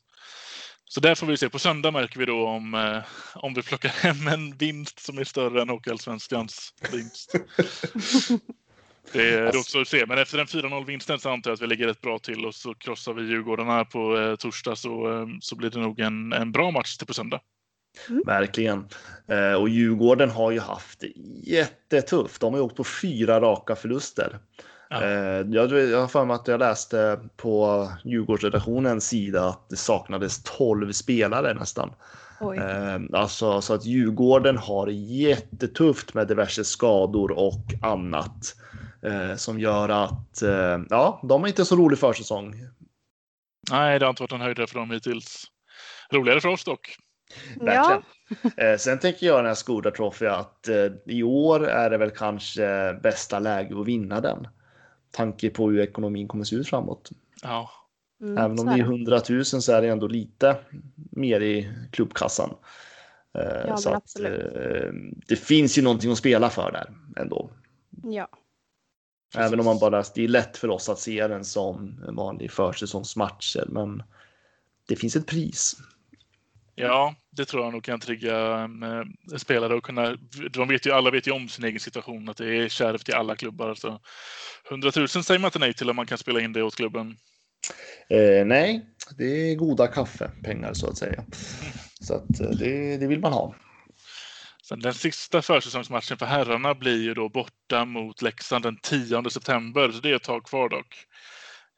Så 0.92 1.00
där 1.00 1.14
får 1.14 1.26
vi 1.26 1.36
se. 1.36 1.48
På 1.48 1.58
söndag 1.58 1.90
märker 1.90 2.18
vi 2.18 2.26
då 2.26 2.46
om, 2.46 2.74
eh, 2.74 2.98
om 3.34 3.54
vi 3.54 3.62
plockar 3.62 3.88
hem 3.88 4.28
en 4.28 4.56
vinst 4.56 4.98
som 4.98 5.18
är 5.18 5.24
större 5.24 5.62
än 5.62 5.68
Hockeyallsvenskans 5.68 6.74
vinst. 6.92 7.32
Det 9.12 9.34
är 9.34 9.56
också 9.56 9.80
att 9.80 9.88
se. 9.88 10.06
Men 10.06 10.18
efter 10.18 10.38
den 10.38 10.46
4-0-vinsten 10.46 11.18
så 11.18 11.30
antar 11.30 11.50
jag 11.50 11.54
att 11.54 11.62
vi 11.62 11.66
ligger 11.66 11.86
rätt 11.86 12.00
bra 12.00 12.18
till 12.18 12.46
och 12.46 12.54
så 12.54 12.74
krossar 12.74 13.12
vi 13.12 13.22
Djurgården 13.22 13.66
här 13.66 13.84
på 13.84 14.18
eh, 14.18 14.36
torsdag 14.36 14.76
så, 14.76 15.12
eh, 15.12 15.26
så 15.40 15.56
blir 15.56 15.70
det 15.70 15.78
nog 15.78 16.00
en, 16.00 16.32
en 16.32 16.52
bra 16.52 16.70
match 16.70 16.96
till 16.96 17.06
på 17.06 17.14
söndag. 17.14 17.40
Verkligen. 18.26 18.88
Eh, 19.28 19.54
och 19.54 19.68
Djurgården 19.68 20.30
har 20.30 20.50
ju 20.50 20.60
haft 20.60 21.04
jättetufft. 21.44 22.40
De 22.40 22.52
har 22.52 22.60
ju 22.60 22.64
åkt 22.64 22.76
på 22.76 22.84
fyra 22.84 23.40
raka 23.40 23.76
förluster. 23.76 24.38
Ja. 24.90 25.02
Eh, 25.02 25.46
jag, 25.50 25.72
jag 25.72 26.00
har 26.00 26.08
för 26.08 26.24
mig 26.24 26.34
att 26.34 26.48
jag 26.48 26.60
läste 26.60 27.20
på 27.36 27.88
Djurgårdsredaktionens 28.04 29.08
sida 29.08 29.48
att 29.48 29.68
det 29.68 29.76
saknades 29.76 30.42
12 30.42 30.92
spelare 30.92 31.54
nästan. 31.54 31.92
Oj. 32.40 32.58
Eh, 32.58 33.00
alltså 33.12 33.60
så 33.60 33.74
att 33.74 33.84
Djurgården 33.84 34.56
har 34.56 34.86
jättetufft 34.88 36.14
med 36.14 36.28
diverse 36.28 36.64
skador 36.64 37.30
och 37.30 37.64
annat. 37.82 38.54
Eh, 39.02 39.36
som 39.36 39.60
gör 39.60 39.88
att 39.88 40.42
ja, 40.90 41.20
de 41.28 41.40
har 41.40 41.48
inte 41.48 41.64
så 41.64 41.76
rolig 41.76 41.98
försäsong. 41.98 42.54
Nej, 43.70 43.98
det 43.98 44.04
har 44.04 44.10
inte 44.10 44.22
varit 44.22 44.32
en 44.32 44.40
höjdare 44.40 44.66
för 44.66 44.78
dem 44.78 44.90
hittills. 44.90 45.44
Roligare 46.12 46.40
för 46.40 46.48
oss 46.48 46.64
dock. 46.64 46.96
Verkligen. 47.60 48.02
Eh, 48.56 48.78
sen 48.78 48.98
tänker 48.98 49.26
jag 49.26 49.38
den 49.38 49.46
här 49.46 49.54
Skoda 49.54 49.90
Trophy 49.90 50.26
att 50.26 50.68
i 51.06 51.22
år 51.22 51.68
är 51.68 51.90
det 51.90 51.98
väl 51.98 52.10
kanske 52.10 52.94
bästa 53.02 53.38
läge 53.38 53.80
att 53.80 53.86
vinna 53.86 54.20
den. 54.20 54.46
Tanke 55.10 55.50
på 55.50 55.70
hur 55.70 55.80
ekonomin 55.80 56.28
kommer 56.28 56.44
se 56.44 56.56
ut 56.56 56.68
framåt. 56.68 57.10
Ja, 57.42 57.70
Mm, 58.22 58.38
Även 58.38 58.58
om 58.58 58.66
det 58.66 58.72
är 58.72 58.78
100 58.78 59.20
000 59.28 59.44
så 59.44 59.72
är 59.72 59.82
det 59.82 59.88
ändå 59.88 60.06
lite 60.06 60.56
mer 60.94 61.40
i 61.40 61.72
klubbkassan. 61.92 62.50
Eh, 63.38 63.66
men 63.66 63.78
så 63.78 63.90
att, 63.90 64.20
eh, 64.20 64.92
det 65.26 65.36
finns 65.36 65.78
ju 65.78 65.82
någonting 65.82 66.12
att 66.12 66.18
spela 66.18 66.50
för 66.50 66.72
där 66.72 66.94
ändå. 67.22 67.50
Ja. 68.02 68.28
Även 69.36 69.60
om 69.60 69.66
man 69.66 69.78
bara, 69.78 70.04
det 70.14 70.24
är 70.24 70.28
lätt 70.28 70.56
för 70.56 70.68
oss 70.68 70.88
att 70.88 70.98
se 70.98 71.26
den 71.26 71.44
som 71.44 72.04
en 72.08 72.14
vanlig 72.16 72.50
försäsongsmatcher, 72.50 73.64
men 73.68 74.02
det 74.88 74.96
finns 74.96 75.16
ett 75.16 75.26
pris. 75.26 75.76
Ja, 76.80 77.14
det 77.30 77.44
tror 77.44 77.64
jag 77.64 77.72
nog 77.72 77.84
kan 77.84 78.00
trigga 78.00 78.62
eh, 78.62 79.36
spelare 79.36 79.74
och 79.74 79.84
kunna. 79.84 80.16
De 80.50 80.68
vet 80.68 80.86
ju, 80.86 80.92
alla 80.92 81.10
vet 81.10 81.26
ju 81.26 81.30
om 81.30 81.48
sin 81.48 81.64
egen 81.64 81.80
situation, 81.80 82.28
att 82.28 82.36
det 82.36 82.56
är 82.56 82.68
kärvt 82.68 83.08
i 83.08 83.12
alla 83.12 83.36
klubbar. 83.36 83.74
Så 83.74 84.00
100 84.68 84.92
000 84.96 85.08
säger 85.08 85.38
man 85.38 85.48
inte 85.48 85.58
nej 85.58 85.74
till 85.74 85.90
om 85.90 85.96
man 85.96 86.06
kan 86.06 86.18
spela 86.18 86.40
in 86.40 86.52
det 86.52 86.62
åt 86.62 86.76
klubben. 86.76 87.16
Eh, 88.08 88.46
nej, 88.46 88.86
det 89.18 89.24
är 89.24 89.54
goda 89.54 89.86
kaffepengar 89.86 90.72
så 90.74 90.86
att 90.90 90.98
säga. 90.98 91.24
Så 92.00 92.14
att 92.14 92.40
eh, 92.40 92.50
det, 92.50 92.96
det 92.96 93.06
vill 93.06 93.20
man 93.20 93.32
ha. 93.32 93.54
Sen 94.70 94.80
den 94.80 94.94
sista 94.94 95.42
försäsongsmatchen 95.42 96.18
för 96.18 96.26
herrarna 96.26 96.74
blir 96.74 97.02
ju 97.02 97.14
då 97.14 97.28
borta 97.28 97.84
mot 97.84 98.22
Leksand 98.22 98.64
den 98.64 98.76
10 98.82 99.30
september, 99.30 99.90
så 99.90 100.00
det 100.00 100.10
är 100.10 100.16
ett 100.16 100.22
tag 100.22 100.44
kvar 100.44 100.68
dock. 100.68 101.06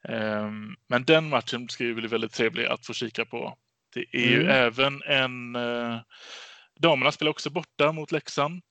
Ehm, 0.08 0.74
Men 0.88 1.04
den 1.04 1.28
matchen 1.28 1.68
ska 1.68 1.84
ju 1.84 1.94
bli 1.94 2.08
väldigt 2.08 2.32
trevlig 2.32 2.66
att 2.66 2.86
få 2.86 2.92
kika 2.92 3.24
på. 3.24 3.56
Det 3.94 4.04
är 4.12 4.28
ju 4.28 4.40
Mm. 4.42 4.50
även 4.50 5.02
en... 5.02 5.56
eh, 5.56 6.00
Damerna 6.80 7.12
spelar 7.12 7.30
också 7.30 7.50
borta 7.50 7.92
mot 7.92 8.12
Leksand, 8.12 8.62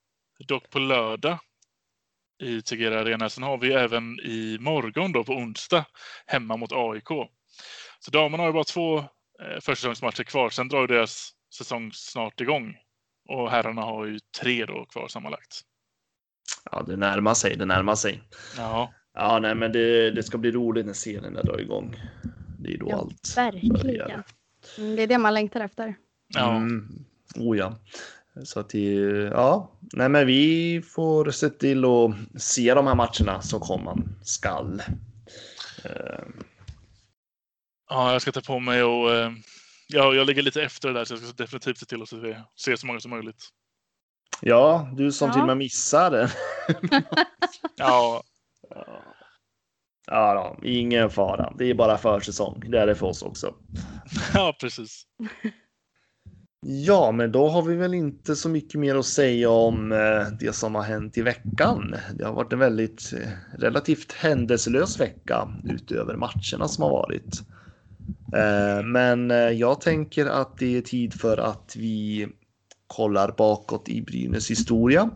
dock 0.47 0.69
på 0.69 0.79
lördag 0.79 1.39
i 2.43 2.61
Tegera 2.61 2.99
Arena. 3.01 3.29
Sen 3.29 3.43
har 3.43 3.57
vi 3.57 3.73
även 3.73 4.19
i 4.19 4.57
morgon 4.59 5.11
då 5.11 5.23
på 5.23 5.33
onsdag 5.33 5.85
hemma 6.25 6.57
mot 6.57 6.71
AIK. 6.71 7.07
Så 7.99 8.11
damerna 8.11 8.43
har 8.43 8.47
ju 8.49 8.53
bara 8.53 8.63
två 8.63 8.97
eh, 8.99 9.59
försäsongsmatcher 9.61 10.23
kvar. 10.23 10.49
Sen 10.49 10.67
drar 10.67 10.81
ju 10.81 10.87
deras 10.87 11.31
säsong 11.57 11.91
snart 11.93 12.41
igång. 12.41 12.77
Och 13.29 13.51
herrarna 13.51 13.81
har 13.81 14.05
ju 14.05 14.19
tre 14.41 14.65
då 14.65 14.85
kvar 14.85 15.07
sammanlagt. 15.07 15.61
Ja, 16.71 16.83
det 16.87 16.97
närmar 16.97 17.33
sig, 17.33 17.55
det 17.57 17.65
närmar 17.65 17.95
sig. 17.95 18.21
Ja. 18.57 18.93
Ja, 19.13 19.39
nej, 19.39 19.55
men 19.55 19.71
det, 19.71 20.11
det 20.11 20.23
ska 20.23 20.37
bli 20.37 20.51
roligt 20.51 20.85
när 20.85 20.93
serien 20.93 21.33
drar 21.33 21.61
igång. 21.61 21.95
Det 22.59 22.73
är 22.73 22.77
då 22.77 22.87
Ja, 22.89 22.97
allt 22.97 23.37
Verkligen. 23.37 23.73
börjar. 23.73 24.23
Mm, 24.77 24.95
det 24.95 25.03
är 25.03 25.07
det 25.07 25.17
man 25.17 25.33
längtar 25.33 25.59
efter. 25.61 25.95
Ja. 26.27 26.55
Mm. 26.55 27.05
Oh 27.35 27.57
ja. 27.57 27.75
Så 28.43 28.59
att 28.59 28.73
ja, 29.31 29.71
nej 29.93 30.09
men 30.09 30.27
vi 30.27 30.81
får 30.81 31.31
se 31.31 31.49
till 31.49 31.85
att 31.85 32.41
se 32.41 32.73
de 32.73 32.87
här 32.87 32.95
matcherna 32.95 33.41
som 33.41 33.59
komman 33.59 34.15
skall. 34.23 34.83
Eh, 35.83 36.23
ja, 37.89 38.11
jag 38.11 38.21
ska 38.21 38.31
ta 38.31 38.41
på 38.41 38.59
mig 38.59 38.83
och 38.83 39.11
eh, 39.11 39.31
ja, 39.87 40.13
jag 40.13 40.27
ligger 40.27 40.41
lite 40.41 40.63
efter 40.63 40.87
det 40.87 40.93
där 40.93 41.05
så 41.05 41.13
jag 41.13 41.21
ska 41.21 41.31
definitivt 41.43 41.77
se 41.77 41.85
till 41.85 42.01
att 42.01 42.09
se, 42.09 42.41
se 42.55 42.77
så 42.77 42.87
många 42.87 42.99
som 42.99 43.11
möjligt. 43.11 43.43
Ja, 44.41 44.89
du 44.93 45.11
som 45.11 45.27
Ja. 45.27 45.33
till 45.33 45.41
och 45.41 45.47
med 45.47 45.57
missade. 45.57 46.31
Ja, 47.75 48.23
Ja, 48.69 49.03
då, 50.07 50.59
ingen 50.63 51.09
fara. 51.09 51.53
Det 51.57 51.65
är 51.65 51.73
bara 51.73 51.97
försäsong. 51.97 52.63
Det 52.67 52.79
är 52.79 52.87
det 52.87 52.95
för 52.95 53.07
oss 53.07 53.23
också. 53.23 53.53
ja 54.33 54.55
precis. 54.61 55.03
Ja, 56.65 57.11
men 57.11 57.31
då 57.31 57.47
har 57.47 57.61
vi 57.61 57.75
väl 57.75 57.93
inte 57.93 58.35
så 58.35 58.49
mycket 58.49 58.79
mer 58.79 58.95
att 58.95 59.05
säga 59.05 59.49
om 59.49 59.91
eh, 59.91 60.27
det 60.39 60.55
som 60.55 60.75
har 60.75 60.81
hänt 60.81 61.17
i 61.17 61.21
veckan. 61.21 61.95
Det 62.15 62.25
har 62.25 62.33
varit 62.33 62.53
en 62.53 62.59
väldigt 62.59 63.13
eh, 63.13 63.59
relativt 63.59 64.11
händelselös 64.11 64.99
vecka 64.99 65.47
utöver 65.63 66.15
matcherna 66.15 66.67
som 66.67 66.83
har 66.83 66.91
varit. 66.91 67.41
Eh, 68.35 68.85
Men 68.85 69.29
jag 69.57 69.81
tänker 69.81 70.25
att 70.25 70.57
det 70.57 70.77
är 70.77 70.81
tid 70.81 71.13
för 71.13 71.37
att 71.37 71.75
vi 71.77 72.27
kollar 72.91 73.31
bakåt 73.37 73.89
i 73.89 74.01
Brynäs 74.01 74.51
historia. 74.51 75.09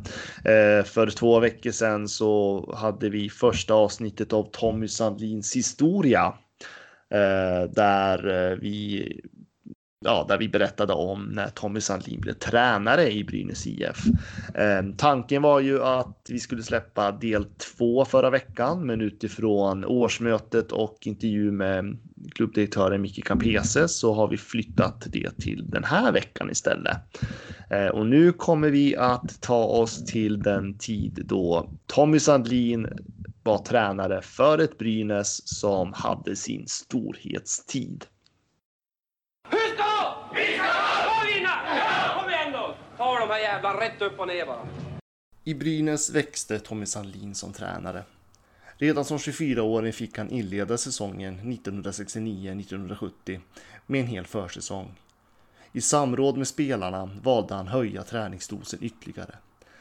Eh, 0.45 0.85
För 0.85 1.09
två 1.09 1.39
veckor 1.39 1.71
sedan 1.71 2.07
så 2.07 2.73
hade 2.77 3.09
vi 3.09 3.29
första 3.29 3.73
avsnittet 3.73 4.33
av 4.33 4.49
Tommy 4.51 4.87
Sandlins 4.87 5.55
historia. 5.55 6.33
eh, 7.13 7.69
Där 7.75 8.51
eh, 8.51 8.57
vi 8.57 9.05
ja, 10.05 10.25
där 10.27 10.37
vi 10.37 10.49
berättade 10.49 10.93
om 10.93 11.23
när 11.23 11.47
Tommy 11.47 11.81
Sandlin 11.81 12.21
blev 12.21 12.33
tränare 12.33 13.11
i 13.11 13.23
Brynäs 13.23 13.67
IF. 13.67 14.05
Eh, 14.55 14.83
tanken 14.97 15.41
var 15.41 15.59
ju 15.59 15.83
att 15.83 16.27
vi 16.29 16.39
skulle 16.39 16.63
släppa 16.63 17.11
del 17.11 17.45
två 17.45 18.05
förra 18.05 18.29
veckan, 18.29 18.85
men 18.85 19.01
utifrån 19.01 19.85
årsmötet 19.85 20.71
och 20.71 20.97
intervju 21.01 21.51
med 21.51 21.97
klubbdirektören 22.35 23.01
Micke 23.01 23.25
Campese 23.25 23.87
så 23.87 24.13
har 24.13 24.27
vi 24.27 24.37
flyttat 24.37 25.07
det 25.09 25.39
till 25.39 25.69
den 25.69 25.83
här 25.83 26.11
veckan 26.11 26.51
istället. 26.51 26.97
Eh, 27.69 27.87
och 27.87 28.05
nu 28.05 28.31
kommer 28.31 28.69
vi 28.69 28.95
att 28.95 29.41
ta 29.41 29.63
oss 29.63 30.05
till 30.05 30.39
den 30.39 30.77
tid 30.77 31.21
då 31.25 31.69
Tommy 31.85 32.19
Sandlin 32.19 32.87
var 33.43 33.57
tränare 33.57 34.21
för 34.21 34.57
ett 34.57 34.77
Brynäs 34.77 35.47
som 35.47 35.93
hade 35.93 36.35
sin 36.35 36.67
storhetstid. 36.67 38.05
Hur 39.49 39.57
ska? 39.57 40.15
Vi 40.35 40.45
ska 40.45 40.63
vinna! 41.33 41.49
Ja! 41.77 42.21
Kom 42.21 42.29
igen 42.29 42.51
då! 42.51 42.75
Jävlar 43.55 43.77
rätt 43.77 44.01
upp 44.01 44.19
och 44.19 44.27
ner 44.27 44.45
bara. 44.45 44.67
I 45.43 45.53
Brynäs 45.53 46.09
växte 46.09 46.59
Tommy 46.59 46.85
Sandlin 46.85 47.35
som 47.35 47.53
tränare. 47.53 48.03
Redan 48.77 49.05
som 49.05 49.17
24-åring 49.17 49.93
fick 49.93 50.17
han 50.17 50.29
inleda 50.29 50.77
säsongen 50.77 51.39
1969-1970 51.39 53.39
med 53.85 54.01
en 54.01 54.07
hel 54.07 54.25
försäsong. 54.25 54.95
I 55.71 55.81
samråd 55.81 56.37
med 56.37 56.47
spelarna 56.47 57.09
valde 57.21 57.53
han 57.53 57.67
höja 57.67 58.03
träningsdosen 58.03 58.83
ytterligare 58.83 59.35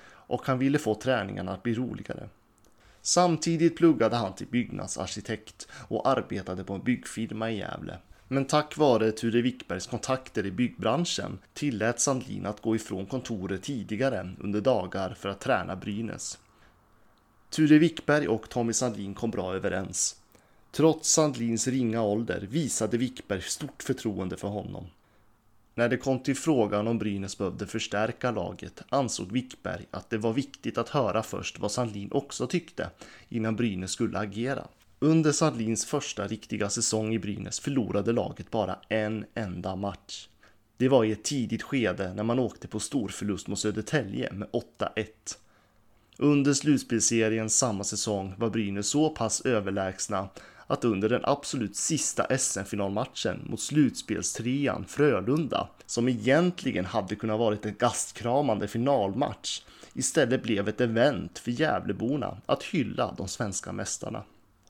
och 0.07 0.47
han 0.47 0.59
ville 0.59 0.79
få 0.79 0.95
träningarna 0.95 1.53
att 1.53 1.63
bli 1.63 1.75
roligare. 1.75 2.29
Samtidigt 3.03 3.77
pluggade 3.77 4.17
han 4.17 4.35
till 4.35 4.47
byggnadsarkitekt 4.47 5.69
och 5.89 6.09
arbetade 6.09 6.65
på 6.65 6.75
en 6.75 6.83
byggfirma 6.83 7.51
i 7.51 7.59
Gävle. 7.59 7.99
Men 8.29 8.45
tack 8.45 8.77
vare 8.77 9.13
Ture 9.13 9.43
Wickbergs 9.43 9.87
kontakter 9.87 10.47
i 10.47 10.51
byggbranschen 10.51 11.39
tillät 11.55 12.01
Sandlin 12.01 12.47
att 12.47 12.63
gå 12.63 12.77
ifrån 12.77 13.07
kontoret 13.07 13.63
tidigare 13.63 14.35
under 14.41 14.61
dagar 14.61 15.15
för 15.15 15.29
att 15.29 15.41
träna 15.41 15.77
Brynäs. 15.77 16.39
Ture 17.51 17.79
Wickberg 17.79 18.29
och 18.29 18.49
Tommy 18.49 18.73
Sandlin 18.73 19.15
kom 19.15 19.31
bra 19.31 19.55
överens. 19.55 20.21
Trots 20.71 21.11
Sandlins 21.11 21.69
ringa 21.69 22.03
ålder 22.03 22.47
visade 22.51 22.99
Wickberg 22.99 23.43
stort 23.43 23.83
förtroende 23.83 24.37
för 24.37 24.49
honom. 24.49 24.87
När 25.75 25.89
det 25.89 25.97
kom 25.97 26.21
till 26.21 26.37
frågan 26.37 26.89
om 26.89 26.99
Brynäs 26.99 27.39
behövde 27.39 27.67
förstärka 27.67 28.31
laget 28.31 28.83
ansåg 28.89 29.33
Wickberg 29.33 29.87
att 29.91 30.11
det 30.11 30.19
var 30.19 30.33
viktigt 30.33 30.79
att 30.79 30.89
höra 30.89 31.23
först 31.23 31.59
vad 31.59 31.71
Sandlin 31.71 32.09
också 32.13 32.47
tyckte 32.47 32.91
innan 33.29 33.57
Brynäs 33.57 33.91
skulle 33.91 34.19
agera. 34.19 34.67
Under 35.05 35.33
Sandlins 35.33 35.85
första 35.85 36.27
riktiga 36.27 36.69
säsong 36.69 37.15
i 37.15 37.19
Brynäs 37.19 37.61
förlorade 37.61 38.13
laget 38.13 38.51
bara 38.51 38.79
en 38.89 39.25
enda 39.35 39.77
match. 39.77 40.29
Det 40.77 40.89
var 40.89 41.05
i 41.05 41.13
ett 41.13 41.25
tidigt 41.25 41.63
skede 41.63 42.15
när 42.15 42.23
man 42.23 42.39
åkte 42.39 42.69
på 42.69 42.81
storförlust 42.81 43.49
mot 43.49 43.59
Södertälje 43.59 44.33
med 44.33 44.49
8-1. 44.49 45.07
Under 46.19 46.53
slutspelserien 46.53 47.51
samma 47.51 47.85
säsong 47.85 48.35
var 48.39 48.51
Brynäs 48.51 48.87
så 48.87 49.11
pass 49.11 49.41
överlägsna 49.41 50.29
att 50.67 50.85
under 50.85 51.09
den 51.09 51.25
absolut 51.25 51.77
sista 51.77 52.39
SM-finalmatchen 52.39 53.41
mot 53.45 53.61
slutspelstrean 53.61 54.85
Frölunda, 54.89 55.69
som 55.87 56.09
egentligen 56.09 56.85
hade 56.85 57.17
kunnat 57.17 57.39
varit 57.39 57.67
en 57.67 57.77
gastkramande 57.79 58.69
finalmatch, 58.69 59.63
istället 59.95 60.43
blev 60.43 60.69
ett 60.69 60.81
event 60.81 61.39
för 61.39 61.51
Gävleborna 61.51 62.37
att 62.47 62.63
hylla 62.63 63.15
de 63.19 63.29
svenska 63.29 63.73
mästarna. 63.73 64.25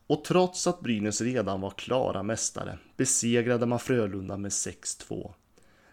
Och 0.07 0.25
trots 0.25 0.67
att 0.67 0.81
Brynäs 0.81 1.21
redan 1.21 1.61
var 1.61 1.71
klara 1.71 2.23
mästare 2.23 2.79
besegrade 2.97 3.67
man 3.67 3.79
Frölunda 3.79 4.37
med 4.37 4.51
6-2. 4.51 5.33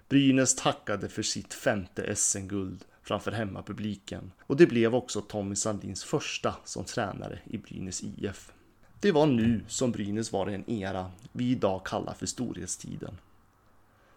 Brynäs 0.09 0.55
tackade 0.55 1.09
för 1.09 1.23
sitt 1.23 1.53
femte 1.53 2.15
SM-guld 2.15 2.85
framför 3.03 3.31
hemmapubliken 3.31 4.31
och 4.41 4.57
det 4.57 4.67
blev 4.67 4.95
också 4.95 5.21
Tommy 5.21 5.55
Sandins 5.55 6.03
första 6.03 6.55
som 6.63 6.85
tränare 6.85 7.39
i 7.45 7.57
Brynäs 7.57 8.03
IF. 8.03 8.51
Det 8.99 9.11
var 9.11 9.25
nu 9.25 9.63
som 9.67 9.91
Brynäs 9.91 10.31
var 10.31 10.49
i 10.49 10.53
en 10.53 10.69
era 10.69 11.11
vi 11.31 11.51
idag 11.51 11.85
kallar 11.85 12.13
för 12.13 12.25
storhetstiden. 12.25 13.17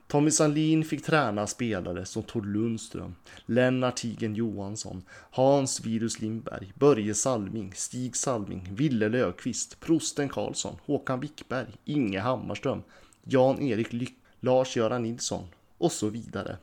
Tommy 0.07 0.31
Sandlin 0.31 0.85
fick 0.85 1.05
träna 1.05 1.47
spelare 1.47 2.05
som 2.05 2.23
Tord 2.23 2.47
Lundström, 2.47 3.15
Lennart 3.47 3.97
Tigen 3.97 4.35
Johansson, 4.35 5.03
Hans 5.31 5.81
Virus 5.81 6.21
Lindberg, 6.21 6.73
Börje 6.75 7.15
Salming, 7.15 7.73
Stig 7.75 8.17
Salming, 8.17 8.69
Ville 8.75 9.09
Löfqvist, 9.09 9.81
Prosten 9.81 10.29
Karlsson, 10.29 10.77
Håkan 10.87 11.21
Wickberg, 11.21 11.69
Inge 11.85 12.21
Hammarström, 12.21 12.83
Jan-Erik 13.25 13.93
Lyck, 13.93 14.15
Lars-Göran 14.41 15.03
Nilsson 15.03 15.47
och 15.79 15.93
så 15.93 16.09
vidare. 16.09 16.57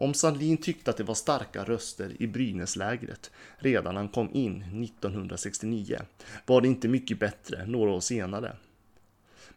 Om 0.00 0.14
Sandlin 0.14 0.56
tyckte 0.56 0.90
att 0.90 0.96
det 0.96 1.04
var 1.04 1.14
starka 1.14 1.64
röster 1.64 2.22
i 2.22 2.26
Brynäslägret 2.26 3.30
redan 3.58 3.94
när 3.94 4.00
han 4.00 4.08
kom 4.08 4.30
in 4.32 4.62
1969 4.84 5.98
var 6.46 6.60
det 6.60 6.68
inte 6.68 6.88
mycket 6.88 7.20
bättre 7.20 7.66
några 7.66 7.90
år 7.90 8.00
senare. 8.00 8.56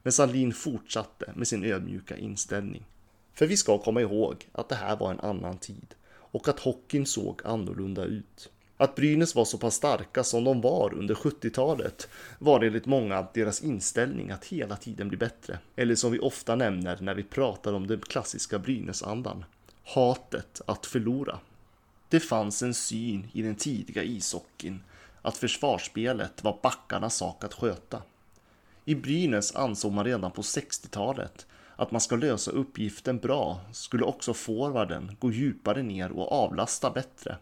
Men 0.03 0.13
Sandlin 0.13 0.53
fortsatte 0.53 1.33
med 1.35 1.47
sin 1.47 1.63
ödmjuka 1.63 2.17
inställning. 2.17 2.85
För 3.33 3.47
vi 3.47 3.57
ska 3.57 3.77
komma 3.77 4.01
ihåg 4.01 4.47
att 4.51 4.69
det 4.69 4.75
här 4.75 4.95
var 4.95 5.11
en 5.11 5.19
annan 5.19 5.57
tid 5.57 5.95
och 6.11 6.47
att 6.47 6.59
hockeyn 6.59 7.05
såg 7.05 7.41
annorlunda 7.43 8.03
ut. 8.03 8.49
Att 8.77 8.95
Brynäs 8.95 9.35
var 9.35 9.45
så 9.45 9.57
pass 9.57 9.75
starka 9.75 10.23
som 10.23 10.43
de 10.43 10.61
var 10.61 10.93
under 10.93 11.15
70-talet 11.15 12.09
var 12.39 12.63
enligt 12.63 12.85
många 12.85 13.27
deras 13.33 13.61
inställning 13.61 14.31
att 14.31 14.45
hela 14.45 14.75
tiden 14.75 15.07
bli 15.07 15.17
bättre. 15.17 15.59
Eller 15.75 15.95
som 15.95 16.11
vi 16.11 16.19
ofta 16.19 16.55
nämner 16.55 16.97
när 17.01 17.15
vi 17.15 17.23
pratar 17.23 17.73
om 17.73 17.87
den 17.87 18.01
klassiska 18.01 18.59
Brynäsandan. 18.59 19.45
Hatet 19.83 20.61
att 20.65 20.85
förlora. 20.85 21.39
Det 22.09 22.19
fanns 22.19 22.61
en 22.61 22.73
syn 22.73 23.27
i 23.33 23.41
den 23.41 23.55
tidiga 23.55 24.03
ishockeyn 24.03 24.83
att 25.21 25.37
försvarsspelet 25.37 26.43
var 26.43 26.59
backarnas 26.63 27.15
sak 27.15 27.43
att 27.43 27.53
sköta. 27.53 28.01
I 28.85 28.95
Brynäs 28.95 29.55
ansåg 29.55 29.91
man 29.91 30.05
redan 30.05 30.31
på 30.31 30.41
60-talet 30.41 31.45
att 31.81 31.91
man 31.91 32.01
ska 32.01 32.15
lösa 32.15 32.51
uppgiften 32.51 33.17
bra 33.17 33.59
skulle 33.71 34.03
också 34.03 34.33
forwarden 34.33 35.17
gå 35.19 35.31
djupare 35.31 35.83
ner 35.83 36.11
och 36.11 36.31
avlasta 36.31 36.91
bättre. 36.91 37.37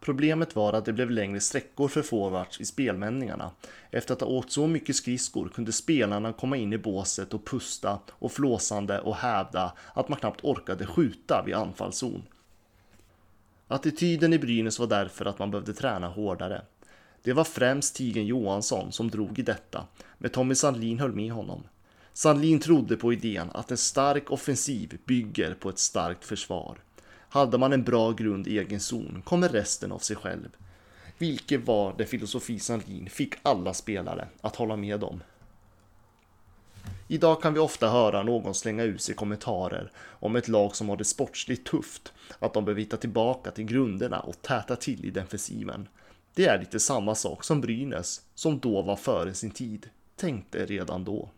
Problemet 0.00 0.56
var 0.56 0.72
att 0.72 0.84
det 0.84 0.92
blev 0.92 1.10
längre 1.10 1.40
sträckor 1.40 1.88
för 1.88 2.02
forwards 2.02 2.60
i 2.60 2.64
spelvändningarna. 2.64 3.50
Efter 3.90 4.14
att 4.14 4.20
ha 4.20 4.28
åkt 4.28 4.52
så 4.52 4.66
mycket 4.66 4.96
skridskor 4.96 5.48
kunde 5.48 5.72
spelarna 5.72 6.32
komma 6.32 6.56
in 6.56 6.72
i 6.72 6.78
båset 6.78 7.34
och 7.34 7.44
pusta 7.44 7.98
och 8.10 8.32
flåsande 8.32 9.00
och 9.00 9.16
hävda 9.16 9.72
att 9.94 10.08
man 10.08 10.18
knappt 10.18 10.44
orkade 10.44 10.86
skjuta 10.86 11.42
vid 11.46 11.54
anfallszon. 11.54 12.22
Attityden 13.68 14.32
i 14.32 14.38
Brynäs 14.38 14.78
var 14.78 14.86
därför 14.86 15.24
att 15.24 15.38
man 15.38 15.50
behövde 15.50 15.72
träna 15.72 16.08
hårdare. 16.08 16.62
Det 17.22 17.32
var 17.32 17.44
främst 17.44 17.96
Tigen 17.96 18.26
Johansson 18.26 18.92
som 18.92 19.10
drog 19.10 19.38
i 19.38 19.42
detta, 19.42 19.86
men 20.18 20.30
Tommy 20.30 20.54
Sandlin 20.54 20.98
höll 20.98 21.12
med 21.12 21.32
honom. 21.32 21.62
Sandlin 22.12 22.60
trodde 22.60 22.96
på 22.96 23.12
idén 23.12 23.50
att 23.54 23.70
en 23.70 23.76
stark 23.76 24.30
offensiv 24.30 24.98
bygger 25.04 25.54
på 25.54 25.68
ett 25.68 25.78
starkt 25.78 26.24
försvar. 26.24 26.78
Hade 27.28 27.58
man 27.58 27.72
en 27.72 27.84
bra 27.84 28.12
grund 28.12 28.46
i 28.46 28.58
egen 28.58 28.80
zon 28.80 29.22
kommer 29.24 29.48
resten 29.48 29.92
av 29.92 29.98
sig 29.98 30.16
själv. 30.16 30.48
Vilket 31.18 31.66
var 31.66 31.94
det 31.98 32.06
filosofi 32.06 32.58
Sandlin 32.58 33.08
fick 33.10 33.34
alla 33.42 33.74
spelare 33.74 34.28
att 34.40 34.56
hålla 34.56 34.76
med 34.76 35.04
om. 35.04 35.22
Idag 37.08 37.42
kan 37.42 37.54
vi 37.54 37.60
ofta 37.60 37.88
höra 37.88 38.22
någon 38.22 38.54
slänga 38.54 38.82
ut 38.82 39.02
sig 39.02 39.14
kommentarer 39.14 39.92
om 39.98 40.36
ett 40.36 40.48
lag 40.48 40.76
som 40.76 40.88
har 40.88 40.96
det 40.96 41.04
sportsligt 41.04 41.66
tufft, 41.66 42.12
att 42.38 42.54
de 42.54 42.64
behöver 42.64 42.80
hitta 42.80 42.96
tillbaka 42.96 43.50
till 43.50 43.64
grunderna 43.64 44.20
och 44.20 44.42
täta 44.42 44.76
till 44.76 45.04
i 45.04 45.10
defensiven. 45.10 45.88
Det 46.34 46.46
är 46.46 46.58
lite 46.58 46.80
samma 46.80 47.14
sak 47.14 47.44
som 47.44 47.60
Brynäs, 47.60 48.20
som 48.34 48.58
då 48.58 48.82
var 48.82 48.96
före 48.96 49.34
sin 49.34 49.50
tid, 49.50 49.88
tänkte 50.16 50.66
redan 50.66 51.04
då. 51.04 51.28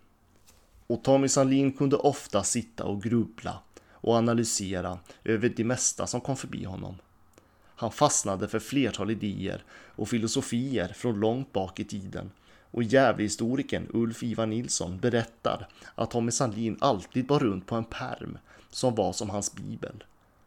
Och 0.95 1.03
Tommy 1.03 1.29
Sandlin 1.29 1.73
kunde 1.73 1.97
ofta 1.97 2.43
sitta 2.43 2.85
och 2.85 3.03
grubbla 3.03 3.59
och 3.93 4.15
analysera 4.15 4.99
över 5.25 5.49
det 5.57 5.65
mesta 5.65 6.07
som 6.07 6.21
kom 6.21 6.37
förbi 6.37 6.65
honom. 6.65 6.95
Han 7.77 7.93
fastnade 7.93 8.49
för 8.49 8.59
flertal 8.59 9.11
idéer 9.11 9.65
och 9.71 10.09
filosofier 10.09 10.89
från 10.89 11.21
långt 11.21 11.53
bak 11.53 11.81
i 11.81 11.85
tiden 11.85 12.31
och 12.71 12.83
Gävlehistorikern 12.83 13.87
Ulf 13.93 14.23
Ivar 14.23 14.47
Nilsson 14.47 14.99
berättar 14.99 15.69
att 15.95 16.11
Tommy 16.11 16.31
Sandlin 16.31 16.77
alltid 16.81 17.27
bar 17.27 17.39
runt 17.39 17.67
på 17.67 17.75
en 17.75 17.85
perm 17.85 18.39
som 18.71 18.95
var 18.95 19.13
som 19.13 19.31
hans 19.31 19.55
bibel. 19.55 20.05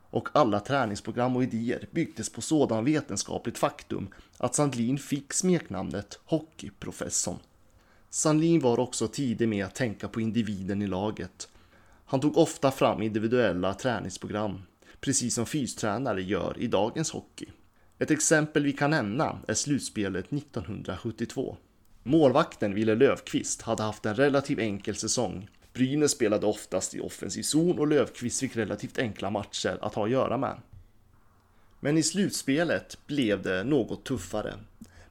Och 0.10 0.30
alla 0.34 0.60
träningsprogram 0.60 1.36
och 1.36 1.44
idéer 1.44 1.88
byggdes 1.92 2.30
på 2.30 2.42
sådan 2.42 2.86
vetenskapligt 2.86 3.58
faktum 3.58 4.08
att 4.38 4.56
Sandlin 4.56 4.98
fick 4.98 5.34
smeknamnet 5.34 6.20
Hockeyprofessorn. 6.26 7.40
Sandlin 8.18 8.60
var 8.60 8.80
också 8.80 9.08
tidig 9.08 9.48
med 9.48 9.66
att 9.66 9.76
tänka 9.76 10.08
på 10.08 10.22
individen 10.22 10.82
i 10.82 10.88
laget. 10.88 11.50
Han 12.06 12.20
tog 12.20 12.38
ofta 12.38 12.72
fram 12.72 13.02
individuella 13.02 13.74
träningsprogram, 13.74 14.62
precis 15.00 15.36
som 15.36 15.46
fystränare 15.46 16.24
gör 16.24 16.56
i 16.60 16.68
dagens 16.68 17.12
hockey. 17.12 17.46
Ett 18.00 18.12
exempel 18.12 18.64
vi 18.64 18.74
kan 18.74 18.90
nämna 18.90 19.40
är 19.48 19.54
slutspelet 19.54 20.34
1972. 20.34 21.58
Målvakten 22.04 22.74
Wille 22.74 22.96
Löfqvist 22.96 23.62
hade 23.62 23.84
haft 23.84 24.06
en 24.06 24.16
relativt 24.16 24.60
enkel 24.60 24.96
säsong. 24.96 25.50
Brynäs 25.74 26.12
spelade 26.12 26.46
oftast 26.46 26.96
i 26.96 27.00
offensiv 27.00 27.44
zon 27.44 27.80
och 27.80 27.88
Löfqvist 27.88 28.40
fick 28.40 28.56
relativt 28.56 28.98
enkla 28.98 29.30
matcher 29.30 29.78
att 29.82 29.94
ha 29.94 30.06
att 30.06 30.12
göra 30.12 30.38
med. 30.38 30.58
Men 31.80 31.98
i 31.98 32.04
slutspelet 32.04 32.98
blev 33.08 33.42
det 33.42 33.64
något 33.64 34.06
tuffare. 34.06 34.54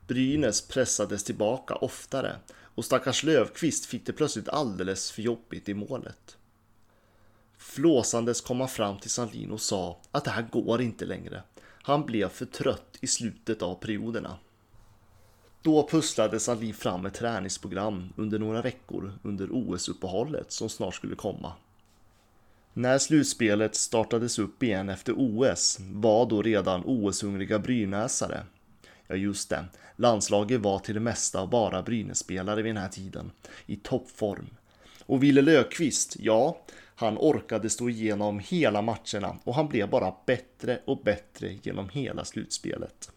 Brynäs 0.06 0.68
pressades 0.68 1.24
tillbaka 1.24 1.74
oftare 1.74 2.36
och 2.76 2.84
stackars 2.84 3.22
Lövkvist 3.22 3.86
fick 3.86 4.06
det 4.06 4.12
plötsligt 4.12 4.48
alldeles 4.48 5.10
för 5.10 5.22
jobbigt 5.22 5.68
i 5.68 5.74
målet. 5.74 6.36
Flåsandes 7.58 8.40
kom 8.40 8.60
han 8.60 8.68
fram 8.68 8.98
till 8.98 9.10
Sandlin 9.10 9.50
och 9.50 9.60
sa 9.60 10.00
att 10.10 10.24
det 10.24 10.30
här 10.30 10.48
går 10.52 10.82
inte 10.82 11.04
längre. 11.04 11.42
Han 11.82 12.06
blev 12.06 12.28
för 12.28 12.46
trött 12.46 12.98
i 13.00 13.06
slutet 13.06 13.62
av 13.62 13.74
perioderna. 13.74 14.38
Då 15.62 15.88
pusslade 15.88 16.40
Sandlin 16.40 16.74
fram 16.74 17.06
ett 17.06 17.14
träningsprogram 17.14 18.12
under 18.16 18.38
några 18.38 18.62
veckor 18.62 19.18
under 19.22 19.48
OS-uppehållet 19.52 20.52
som 20.52 20.68
snart 20.68 20.94
skulle 20.94 21.16
komma. 21.16 21.52
När 22.72 22.98
slutspelet 22.98 23.74
startades 23.74 24.38
upp 24.38 24.62
igen 24.62 24.88
efter 24.88 25.14
OS 25.16 25.78
var 25.80 26.26
då 26.26 26.42
redan 26.42 26.82
OS-hungriga 26.84 27.58
brynäsare. 27.58 28.44
Ja 29.06 29.14
just 29.16 29.50
det, 29.50 29.64
landslaget 29.96 30.60
var 30.60 30.78
till 30.78 30.94
det 30.94 31.00
mesta 31.00 31.46
bara 31.46 31.82
Brynässpelare 31.82 32.62
vid 32.62 32.74
den 32.74 32.82
här 32.82 32.88
tiden, 32.88 33.30
i 33.66 33.76
toppform. 33.76 34.46
Och 35.06 35.22
Wille 35.22 35.42
Löfqvist, 35.42 36.16
ja, 36.18 36.60
han 36.98 37.18
orkade 37.18 37.70
stå 37.70 37.88
igenom 37.88 38.38
hela 38.38 38.82
matcherna 38.82 39.36
och 39.44 39.54
han 39.54 39.68
blev 39.68 39.90
bara 39.90 40.14
bättre 40.26 40.80
och 40.84 41.02
bättre 41.02 41.58
genom 41.62 41.88
hela 41.88 42.24
slutspelet. 42.24 43.10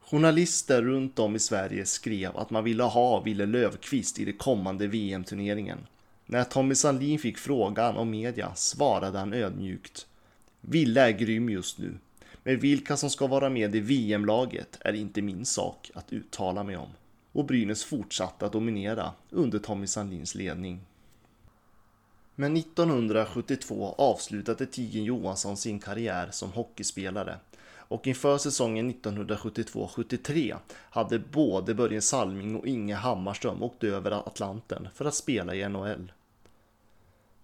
Journalister 0.00 0.82
runt 0.82 1.18
om 1.18 1.36
i 1.36 1.38
Sverige 1.38 1.86
skrev 1.86 2.36
att 2.36 2.50
man 2.50 2.64
ville 2.64 2.82
ha 2.82 3.20
Wille 3.20 3.46
Löfqvist 3.46 4.18
i 4.18 4.24
den 4.24 4.36
kommande 4.36 4.86
VM-turneringen. 4.86 5.78
När 6.26 6.44
Tommy 6.44 6.74
Sandlin 6.74 7.18
fick 7.18 7.38
frågan 7.38 7.96
om 7.96 8.10
media 8.10 8.54
svarade 8.54 9.18
han 9.18 9.32
ödmjukt. 9.32 10.06
”Wille 10.60 11.00
är 11.00 11.10
grym 11.10 11.48
just 11.48 11.78
nu, 11.78 11.98
men 12.44 12.60
vilka 12.60 12.96
som 12.96 13.10
ska 13.10 13.26
vara 13.26 13.50
med 13.50 13.76
i 13.76 13.80
VM-laget 13.80 14.78
är 14.80 14.92
inte 14.92 15.22
min 15.22 15.44
sak 15.44 15.90
att 15.94 16.12
uttala 16.12 16.62
mig 16.62 16.76
om. 16.76 16.88
Och 17.32 17.44
Brynäs 17.44 17.84
fortsatte 17.84 18.46
att 18.46 18.52
dominera 18.52 19.12
under 19.30 19.58
Tommy 19.58 19.86
Sandlins 19.86 20.34
ledning. 20.34 20.80
Men 22.34 22.56
1972 22.56 23.94
avslutade 23.98 24.66
Tigen 24.66 25.04
Johansson 25.04 25.56
sin 25.56 25.78
karriär 25.78 26.28
som 26.30 26.52
hockeyspelare 26.52 27.38
och 27.88 28.06
inför 28.06 28.38
säsongen 28.38 28.94
1972-73 28.94 30.56
hade 30.70 31.18
både 31.18 31.74
Börje 31.74 32.00
Salming 32.00 32.56
och 32.56 32.66
Inge 32.66 32.94
Hammarström 32.94 33.62
åkt 33.62 33.84
över 33.84 34.10
Atlanten 34.10 34.88
för 34.94 35.04
att 35.04 35.14
spela 35.14 35.54
i 35.54 35.68
NHL. 35.68 36.12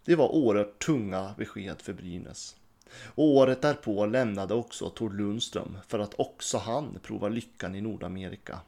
Det 0.04 0.16
var 0.16 0.28
oerhört 0.28 0.78
tunga 0.78 1.34
besked 1.38 1.82
för 1.82 1.92
Brynäs. 1.92 2.56
Och 2.92 3.24
året 3.24 3.62
därpå 3.62 4.06
lämnade 4.06 4.54
också 4.54 4.90
Tord 4.90 5.16
Lundström 5.16 5.78
för 5.88 5.98
att 5.98 6.14
också 6.20 6.58
han 6.58 6.98
prova 7.02 7.28
lyckan 7.28 7.74
i 7.74 7.80
Nordamerika. 7.80 8.58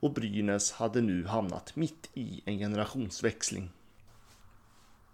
Och 0.00 0.12
Brynäs 0.12 0.72
hade 0.72 1.00
nu 1.00 1.26
hamnat 1.26 1.76
mitt 1.76 2.10
i 2.14 2.42
en 2.44 2.58
generationsväxling. 2.58 3.70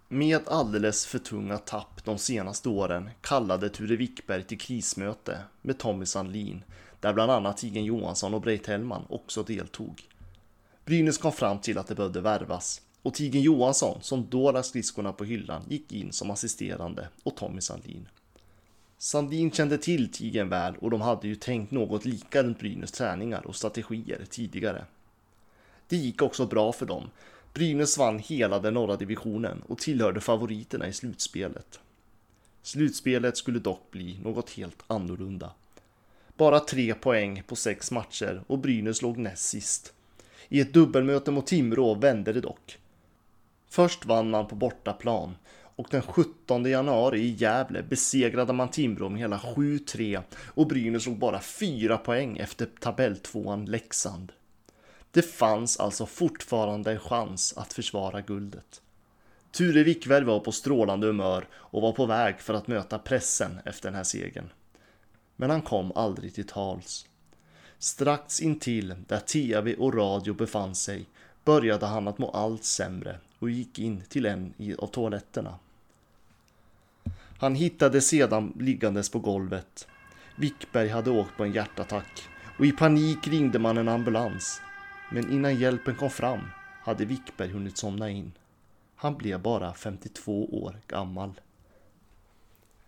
Med 0.07 0.47
alldeles 0.47 1.05
för 1.05 1.19
tunga 1.19 1.57
tapp 1.57 2.05
de 2.05 2.17
senaste 2.17 2.69
åren 2.69 3.09
kallade 3.21 3.69
Ture 3.69 3.95
Wickberg 3.95 4.43
till 4.43 4.59
krismöte 4.59 5.39
med 5.61 5.77
Tommy 5.77 6.05
Sandlin, 6.05 6.63
där 6.99 7.13
bland 7.13 7.31
annat 7.31 7.57
Tigen 7.57 7.85
Johansson 7.85 8.33
och 8.33 8.41
Breit 8.41 8.67
Hellman 8.67 9.05
också 9.09 9.43
deltog. 9.43 10.03
Brynäs 10.85 11.17
kom 11.17 11.31
fram 11.31 11.59
till 11.59 11.77
att 11.77 11.87
det 11.87 11.95
behövde 11.95 12.21
värvas 12.21 12.81
och 13.07 13.13
Tigen 13.13 13.41
Johansson, 13.41 14.01
som 14.01 14.29
då 14.29 14.51
lade 14.51 14.63
skridskorna 14.63 15.13
på 15.13 15.23
hyllan, 15.23 15.63
gick 15.69 15.91
in 15.91 16.11
som 16.11 16.31
assisterande 16.31 17.09
och 17.23 17.35
Tommy 17.35 17.61
Sandlin. 17.61 18.07
Sandin 18.97 19.51
kände 19.51 19.77
till 19.77 20.11
Tigen 20.11 20.49
väl 20.49 20.75
och 20.75 20.91
de 20.91 21.01
hade 21.01 21.27
ju 21.27 21.35
tänkt 21.35 21.71
något 21.71 22.05
lika 22.05 22.43
runt 22.43 22.59
Brynäs 22.59 22.91
träningar 22.91 23.47
och 23.47 23.55
strategier 23.55 24.25
tidigare. 24.29 24.85
Det 25.87 25.97
gick 25.97 26.21
också 26.21 26.45
bra 26.45 26.71
för 26.71 26.85
dem 26.85 27.09
Brynäs 27.53 27.97
vann 27.97 28.19
hela 28.19 28.59
den 28.59 28.73
norra 28.73 28.95
divisionen 28.95 29.63
och 29.67 29.77
tillhörde 29.77 30.21
favoriterna 30.21 30.87
i 30.87 30.93
slutspelet. 30.93 31.79
Slutspelet 32.61 33.37
skulle 33.37 33.59
dock 33.59 33.91
bli 33.91 34.19
något 34.23 34.49
helt 34.49 34.83
annorlunda. 34.87 35.51
Bara 36.35 36.59
tre 36.59 36.93
poäng 36.93 37.43
på 37.47 37.55
sex 37.55 37.91
matcher 37.91 38.41
och 38.47 38.59
Brynäs 38.59 39.01
låg 39.01 39.17
näst 39.17 39.45
sist. 39.45 39.93
I 40.49 40.59
ett 40.59 40.73
dubbelmöte 40.73 41.31
mot 41.31 41.47
Timrå 41.47 41.93
vände 41.93 42.33
det 42.33 42.41
dock. 42.41 42.77
Först 43.69 44.05
vann 44.05 44.29
man 44.29 44.47
på 44.47 44.55
bortaplan 44.55 45.35
och 45.77 45.87
den 45.89 46.01
17 46.01 46.65
januari 46.65 47.19
i 47.19 47.29
Gävle 47.29 47.83
besegrade 47.83 48.53
man 48.53 48.69
Timrå 48.69 49.09
med 49.09 49.19
hela 49.19 49.37
7-3 49.37 50.21
och 50.45 50.67
Brynäs 50.67 51.05
låg 51.05 51.17
bara 51.17 51.39
4 51.39 51.97
poäng 51.97 52.37
efter 52.37 52.65
tabelltvåan 52.65 53.65
Leksand. 53.65 54.31
Det 55.11 55.21
fanns 55.21 55.79
alltså 55.79 56.05
fortfarande 56.05 56.91
en 56.91 56.99
chans 56.99 57.53
att 57.57 57.73
försvara 57.73 58.21
guldet. 58.21 58.81
Ture 59.51 59.83
Wickberg 59.83 60.23
var 60.23 60.39
på 60.39 60.51
strålande 60.51 61.07
humör 61.07 61.47
och 61.53 61.81
var 61.81 61.91
på 61.91 62.05
väg 62.05 62.39
för 62.39 62.53
att 62.53 62.67
möta 62.67 62.99
pressen 62.99 63.59
efter 63.65 63.89
den 63.89 63.95
här 63.95 64.03
segern. 64.03 64.49
Men 65.35 65.49
han 65.49 65.61
kom 65.61 65.91
aldrig 65.95 66.33
till 66.33 66.47
tals. 66.47 67.05
Strax 67.79 68.41
intill 68.41 68.95
där 69.07 69.19
tv 69.19 69.75
och 69.75 69.93
radio 69.93 70.33
befann 70.33 70.75
sig 70.75 71.05
började 71.43 71.85
han 71.85 72.07
att 72.07 72.17
må 72.17 72.29
allt 72.29 72.63
sämre 72.63 73.19
och 73.39 73.49
gick 73.49 73.79
in 73.79 74.03
till 74.09 74.25
en 74.25 74.53
av 74.77 74.87
toaletterna. 74.87 75.59
Han 77.39 77.55
hittades 77.55 78.07
sedan 78.07 78.53
liggandes 78.59 79.09
på 79.09 79.19
golvet. 79.19 79.87
Wickberg 80.35 80.89
hade 80.89 81.11
åkt 81.11 81.37
på 81.37 81.43
en 81.43 81.53
hjärtattack 81.53 82.23
och 82.59 82.65
i 82.65 82.71
panik 82.71 83.27
ringde 83.27 83.59
man 83.59 83.77
en 83.77 83.87
ambulans. 83.87 84.61
Men 85.11 85.31
innan 85.31 85.59
hjälpen 85.59 85.95
kom 85.95 86.09
fram 86.09 86.41
hade 86.81 87.05
Wickberg 87.05 87.49
hunnit 87.49 87.77
somna 87.77 88.09
in. 88.09 88.31
Han 88.95 89.17
blev 89.17 89.41
bara 89.41 89.73
52 89.73 90.63
år 90.63 90.75
gammal. 90.87 91.41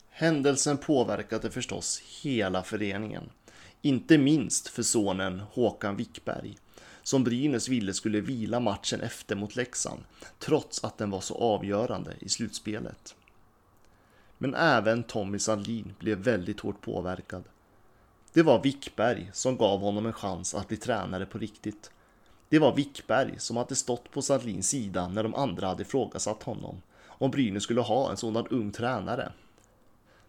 Händelsen 0.09 0.77
påverkade 0.77 1.51
förstås 1.51 2.01
hela 2.21 2.63
föreningen. 2.63 3.29
Inte 3.81 4.17
minst 4.17 4.67
för 4.67 4.83
sonen 4.83 5.39
Håkan 5.39 5.95
Wickberg 5.95 6.57
som 7.03 7.23
Brynäs 7.23 7.69
ville 7.69 7.93
skulle 7.93 8.21
vila 8.21 8.59
matchen 8.59 9.01
efter 9.01 9.35
mot 9.35 9.55
Leksand 9.55 10.03
trots 10.39 10.83
att 10.83 10.97
den 10.97 11.09
var 11.09 11.21
så 11.21 11.35
avgörande 11.35 12.13
i 12.19 12.29
slutspelet. 12.29 13.15
Men 14.41 14.55
även 14.55 15.03
Tommy 15.03 15.39
Sandlin 15.39 15.93
blev 15.99 16.17
väldigt 16.17 16.59
hårt 16.59 16.81
påverkad. 16.81 17.43
Det 18.33 18.43
var 18.43 18.63
Wickberg 18.63 19.29
som 19.33 19.57
gav 19.57 19.79
honom 19.79 20.05
en 20.05 20.13
chans 20.13 20.55
att 20.55 20.67
bli 20.67 20.77
tränare 20.77 21.25
på 21.25 21.37
riktigt 21.37 21.91
Det 22.49 22.59
var 22.59 22.75
Wickberg 22.75 23.33
som 23.37 23.57
hade 23.57 23.75
stått 23.75 24.11
på 24.11 24.21
Sandlins 24.21 24.69
sida 24.69 25.07
när 25.07 25.23
de 25.23 25.35
andra 25.35 25.67
hade 25.67 25.81
ifrågasatt 25.81 26.43
honom 26.43 26.81
om 27.05 27.31
Brynäs 27.31 27.63
skulle 27.63 27.81
ha 27.81 28.11
en 28.11 28.17
sådan 28.17 28.47
ung 28.47 28.71
tränare. 28.71 29.31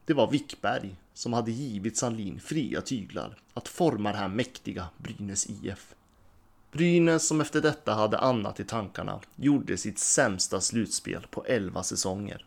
Det 0.05 0.15
var 0.15 0.31
Wickberg 0.31 0.97
som 1.15 1.33
hade 1.33 1.51
givit 1.51 1.97
Sandlin 1.97 2.41
fria 2.41 2.81
tyglar 2.81 3.39
att 3.55 3.69
forma 3.69 4.13
det 4.13 4.19
här 4.19 4.29
mäktiga 4.29 4.89
Brynäs 4.97 5.51
IF. 5.51 5.95
Brynäs 6.73 7.29
som 7.29 7.41
efter 7.41 7.61
detta 7.61 7.95
hade 7.95 8.19
annat 8.19 8.61
i 8.61 8.65
tankarna 8.65 9.21
gjorde 9.37 9.77
sitt 9.77 9.99
sämsta 9.99 10.61
slutspel 10.61 11.27
på 11.31 11.45
11 11.45 11.83
säsonger. 11.83 12.45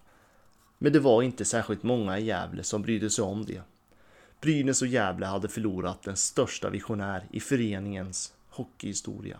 Men 0.84 0.94
det 0.94 1.00
var 1.00 1.22
inte 1.22 1.46
särskilt 1.46 1.84
många 1.84 2.20
i 2.20 2.26
Gävle 2.26 2.64
som 2.64 2.82
brydde 2.82 3.10
sig 3.10 3.24
om 3.24 3.46
det. 3.46 3.62
Brynäs 4.42 4.82
och 4.82 4.88
Gävle 4.88 5.26
hade 5.26 5.48
förlorat 5.48 6.04
den 6.04 6.18
största 6.18 6.70
visionär 6.70 7.24
i 7.32 7.40
föreningens 7.40 8.34
hockeyhistoria. 8.50 9.40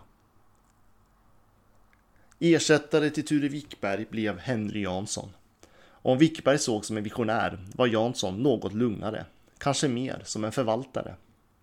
Ersättare 2.38 3.10
till 3.10 3.24
Ture 3.24 3.48
Wickberg 3.48 4.06
blev 4.10 4.38
Henry 4.38 4.82
Jansson. 4.82 5.28
Om 5.86 6.18
Wickberg 6.18 6.58
såg 6.58 6.84
som 6.84 6.96
en 6.96 7.04
visionär 7.04 7.58
var 7.74 7.86
Jansson 7.86 8.42
något 8.42 8.74
lugnare, 8.74 9.26
kanske 9.58 9.88
mer 9.88 10.22
som 10.24 10.44
en 10.44 10.52
förvaltare. 10.52 11.14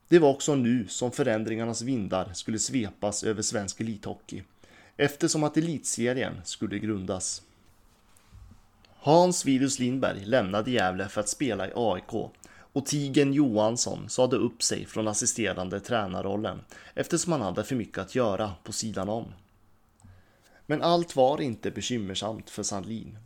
Det 0.08 0.20
var 0.20 0.30
också 0.30 0.56
nu 0.56 0.88
som 0.88 1.12
förändringarnas 1.12 1.82
vindar 1.82 2.34
skulle 2.34 2.60
svepas 2.60 3.24
över 3.24 3.42
svensk 3.42 3.82
elithockey 3.82 4.44
eftersom 4.98 5.44
att 5.44 5.58
elitserien 5.58 6.42
skulle 6.44 6.80
grundas. 6.80 7.42
Hans 9.04 9.46
Virus 9.46 9.80
Lindberg 9.80 10.26
lämnade 10.26 10.72
Gävle 10.72 11.08
för 11.08 11.22
att 11.22 11.30
spela 11.30 11.68
i 11.68 11.72
AIK 11.76 12.14
och 12.74 12.86
Tigen 12.86 13.34
Johansson 13.34 14.10
sade 14.10 14.36
upp 14.36 14.64
sig 14.64 14.86
från 14.86 15.08
assisterande 15.08 15.80
tränarrollen 15.80 16.62
eftersom 16.94 17.32
han 17.32 17.42
hade 17.42 17.64
för 17.64 17.76
mycket 17.76 17.98
att 17.98 18.16
göra 18.16 18.52
på 18.64 18.72
sidan 18.72 19.10
om. 19.10 19.26
Men 20.66 20.82
allt 20.82 21.16
var 21.16 21.42
inte 21.42 21.72
bekymmersamt 21.72 22.50
för 22.50 22.64
Sandlin. 22.64 23.18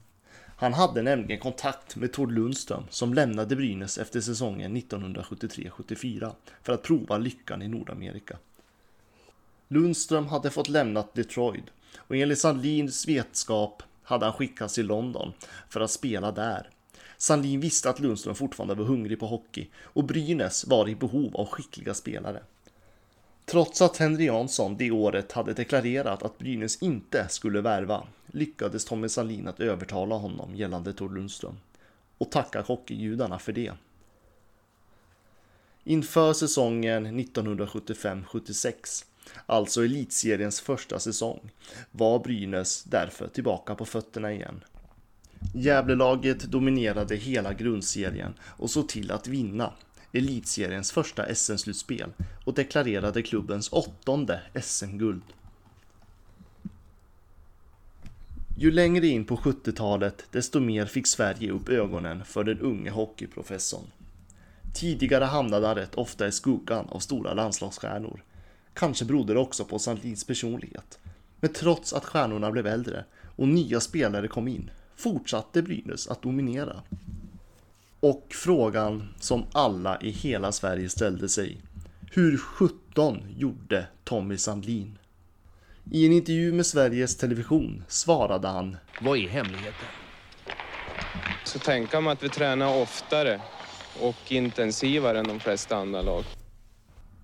Han 0.57 0.73
hade 0.73 1.01
nämligen 1.01 1.41
kontakt 1.41 1.95
med 1.95 2.13
Tord 2.13 2.31
Lundström 2.31 2.83
som 2.89 3.13
lämnade 3.13 3.55
Brynäs 3.55 3.97
efter 3.97 4.21
säsongen 4.21 4.77
1973-74 4.77 6.31
för 6.63 6.73
att 6.73 6.83
prova 6.83 7.17
lyckan 7.17 7.61
i 7.61 7.67
Nordamerika. 7.67 8.37
Lundström 9.67 10.27
hade 10.27 10.49
fått 10.49 10.69
lämna 10.69 11.03
Detroit 11.13 11.65
och 11.97 12.15
enligt 12.15 12.39
Sandlins 12.39 13.07
vetskap 13.07 13.83
hade 14.05 14.25
han 14.25 14.33
skickats 14.33 14.73
till 14.73 14.85
London 14.85 15.33
för 15.69 15.81
att 15.81 15.91
spela 15.91 16.31
där. 16.31 16.69
Sandlin 17.17 17.59
visste 17.59 17.89
att 17.89 17.99
Lundström 17.99 18.35
fortfarande 18.35 18.75
var 18.75 18.85
hungrig 18.85 19.19
på 19.19 19.27
hockey 19.27 19.69
och 19.83 20.03
Brynäs 20.03 20.67
var 20.67 20.89
i 20.89 20.95
behov 20.95 21.35
av 21.35 21.45
skickliga 21.45 21.93
spelare. 21.93 22.43
Trots 23.45 23.81
att 23.81 23.97
Henry 23.97 24.25
Jansson 24.25 24.77
det 24.77 24.91
året 24.91 25.31
hade 25.31 25.53
deklarerat 25.53 26.23
att 26.23 26.37
Brynäs 26.37 26.81
inte 26.81 27.27
skulle 27.29 27.61
värva 27.61 28.07
lyckades 28.27 28.85
Tommy 28.85 29.09
Sandlin 29.09 29.47
att 29.47 29.59
övertala 29.59 30.15
honom 30.15 30.55
gällande 30.55 30.93
Tord 30.93 31.13
Lundström. 31.13 31.57
Och 32.17 32.31
tacka 32.31 32.61
hockeygudarna 32.61 33.39
för 33.39 33.53
det. 33.53 33.73
Inför 35.83 36.33
säsongen 36.33 37.19
1975-76, 37.19 39.05
alltså 39.45 39.83
elitseriens 39.85 40.61
första 40.61 40.99
säsong, 40.99 41.51
var 41.91 42.19
Brynäs 42.19 42.83
därför 42.83 43.27
tillbaka 43.27 43.75
på 43.75 43.85
fötterna 43.85 44.33
igen. 44.33 44.63
Gävlelaget 45.53 46.39
dominerade 46.39 47.15
hela 47.15 47.53
grundserien 47.53 48.33
och 48.41 48.69
såg 48.69 48.89
till 48.89 49.11
att 49.11 49.27
vinna 49.27 49.73
elitseriens 50.11 50.91
första 50.91 51.35
SM-slutspel 51.35 52.13
och 52.45 52.53
deklarerade 52.53 53.21
klubbens 53.21 53.69
åttonde 53.71 54.41
SM-guld. 54.61 55.23
Ju 58.57 58.71
längre 58.71 59.07
in 59.07 59.25
på 59.25 59.35
70-talet 59.35 60.25
desto 60.31 60.59
mer 60.59 60.85
fick 60.85 61.07
Sverige 61.07 61.51
upp 61.51 61.69
ögonen 61.69 62.25
för 62.25 62.43
den 62.43 62.59
unge 62.59 62.91
hockeyprofessorn. 62.91 63.85
Tidigare 64.73 65.25
hamnade 65.25 65.67
han 65.67 65.75
rätt 65.75 65.95
ofta 65.95 66.27
i 66.27 66.31
skuggan 66.31 66.85
av 66.89 66.99
stora 66.99 67.33
landslagsstjärnor. 67.33 68.23
Kanske 68.75 69.05
berodde 69.05 69.33
det 69.33 69.39
också 69.39 69.65
på 69.65 69.79
Sandlins 69.79 70.23
personlighet. 70.23 70.99
Men 71.39 71.53
trots 71.53 71.93
att 71.93 72.05
stjärnorna 72.05 72.51
blev 72.51 72.67
äldre 72.67 73.05
och 73.35 73.47
nya 73.47 73.79
spelare 73.79 74.27
kom 74.27 74.47
in 74.47 74.69
fortsatte 74.95 75.61
Brynäs 75.61 76.07
att 76.07 76.21
dominera. 76.21 76.81
Och 77.99 78.27
frågan 78.29 79.13
som 79.19 79.45
alla 79.51 80.01
i 80.01 80.09
hela 80.09 80.51
Sverige 80.51 80.89
ställde 80.89 81.29
sig. 81.29 81.61
Hur 82.11 82.37
17 82.37 83.25
gjorde 83.37 83.87
Tommy 84.03 84.37
Sandlin? 84.37 84.97
I 85.91 86.05
en 86.05 86.11
intervju 86.11 86.53
med 86.53 86.65
Sveriges 86.65 87.17
Television 87.17 87.83
svarade 87.87 88.47
han 88.47 88.77
Vad 89.01 89.17
är 89.17 89.27
hemligheten? 89.27 89.87
Så 91.43 91.59
tänka 91.59 92.01
mig 92.01 92.13
att 92.13 92.23
vi 92.23 92.29
tränar 92.29 92.81
oftare 92.81 93.41
och 94.01 94.31
intensivare 94.31 95.19
än 95.19 95.27
de 95.27 95.39
flesta 95.39 95.75
andra 95.75 96.01
lag. 96.01 96.23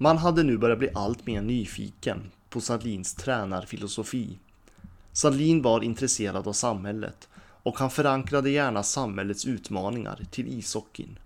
Man 0.02 0.18
hade 0.18 0.44
nu 0.44 0.58
börjat 0.58 0.80
bli 0.80 0.90
allt 0.94 1.26
mer 1.26 1.42
nyfiken 1.42 2.32
på 2.50 2.62
Sandlins 2.62 3.14
tränarfilosofi. 3.14 4.40
Sandlin 5.12 5.62
var 5.62 5.84
intresserad 5.84 6.48
av 6.48 6.54
samhället 6.54 7.30
och 7.64 7.80
han 7.80 7.90
förankrade 7.90 8.50
gärna 8.50 8.84
samhällets 8.84 9.46
utmaningar 9.46 10.20
till 10.32 10.60
ishockeyn. 10.60 11.20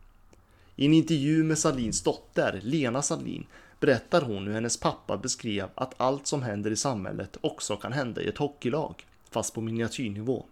I 0.75 0.85
en 0.85 0.93
intervju 0.93 1.43
med 1.43 1.57
Sandlins 1.57 2.03
dotter, 2.03 2.59
Lena 2.63 3.01
Sandlin, 3.01 3.45
berättar 3.79 4.21
hon 4.21 4.47
hur 4.47 4.53
hennes 4.53 4.79
pappa 4.79 5.17
beskrev 5.17 5.69
att 5.75 5.93
allt 5.97 6.27
som 6.27 6.43
händer 6.43 6.71
i 6.71 6.75
samhället 6.75 7.37
också 7.41 7.75
kan 7.75 7.93
hända 7.93 8.21
i 8.21 8.27
ett 8.27 8.37
hockeylag, 8.37 9.05
fast 9.31 9.53
på 9.53 9.61
miniatyrnivå. 9.61 10.45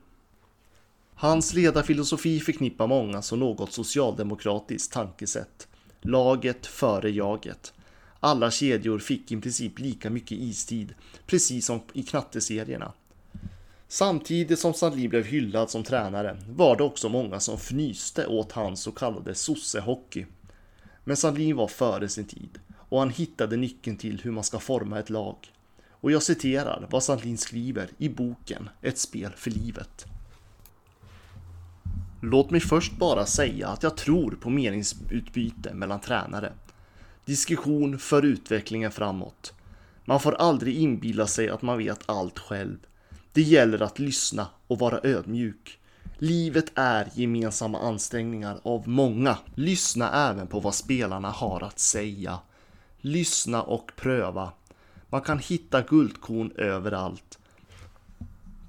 Hans 1.16 1.54
ledarfilosofi 1.54 2.40
förknippar 2.40 2.88
många 2.88 3.22
som 3.22 3.40
något 3.40 3.74
socialdemokratiskt 3.74 4.94
tankesätt. 4.94 5.68
Laget 6.02 6.66
före 6.66 7.10
jaget. 7.10 7.74
Alla 8.26 8.52
kedjor 8.52 9.00
fick 9.00 9.32
i 9.32 9.42
princip 9.42 9.80
lika 9.80 10.10
mycket 10.10 10.38
istid, 10.38 10.94
precis 11.26 11.66
som 11.66 11.82
i 11.94 12.04
knatteserierna. 12.04 12.94
Samtidigt 13.88 14.60
som 14.60 14.74
Sandlin 14.74 15.10
blev 15.10 15.26
hyllad 15.26 15.70
som 15.70 15.84
tränare 15.84 16.38
var 16.50 16.76
det 16.76 16.84
också 16.84 17.10
många 17.10 17.40
som 17.40 17.58
fnyste 17.58 18.28
åt 18.28 18.52
hans 18.52 18.82
så 18.82 18.92
kallade 18.92 19.36
sossehockey. 19.36 20.26
Men 21.04 21.18
Sandlin 21.18 21.56
var 21.56 21.68
före 21.68 22.10
sin 22.10 22.26
tid 22.26 22.60
och 22.90 23.00
han 23.00 23.10
hittade 23.10 23.58
nyckeln 23.58 23.98
till 23.98 24.22
hur 24.24 24.32
man 24.32 24.44
ska 24.44 24.60
forma 24.60 25.00
ett 25.00 25.10
lag. 25.10 25.38
Och 25.90 26.12
jag 26.12 26.24
citerar 26.24 26.88
vad 26.92 27.04
Sandlin 27.04 27.38
skriver 27.38 27.90
i 27.98 28.10
boken 28.10 28.70
Ett 28.82 28.98
spel 28.98 29.32
för 29.36 29.52
livet. 29.52 30.06
Låt 32.22 32.52
mig 32.52 32.62
först 32.62 32.98
bara 32.98 33.26
säga 33.26 33.68
att 33.68 33.84
jag 33.84 33.98
tror 33.98 34.32
på 34.32 34.50
meningsutbyte 34.50 35.74
mellan 35.74 36.00
tränare. 36.00 36.54
Diskussion 37.26 38.00
för 38.00 38.26
utvecklingen 38.26 38.92
framåt. 38.92 39.54
Man 40.06 40.20
får 40.20 40.34
aldrig 40.34 40.78
inbilla 40.78 41.28
sig 41.28 41.50
att 41.50 41.62
man 41.62 41.78
vet 41.78 42.00
allt 42.06 42.40
själv. 42.40 42.78
Det 43.34 43.42
gäller 43.42 43.82
att 43.82 44.00
lyssna 44.00 44.48
och 44.68 44.80
vara 44.80 45.00
ödmjuk. 45.04 45.80
Livet 46.18 46.72
är 46.76 47.10
gemensamma 47.14 47.80
ansträngningar 47.80 48.60
av 48.64 48.88
många. 48.88 49.38
Lyssna 49.56 50.30
även 50.30 50.48
på 50.48 50.60
vad 50.60 50.76
spelarna 50.76 51.30
har 51.30 51.64
att 51.64 51.80
säga. 51.80 52.40
Lyssna 53.02 53.62
och 53.62 53.92
pröva. 53.96 54.52
Man 55.10 55.22
kan 55.22 55.40
hitta 55.40 55.82
guldkorn 55.82 56.52
överallt. 56.56 57.40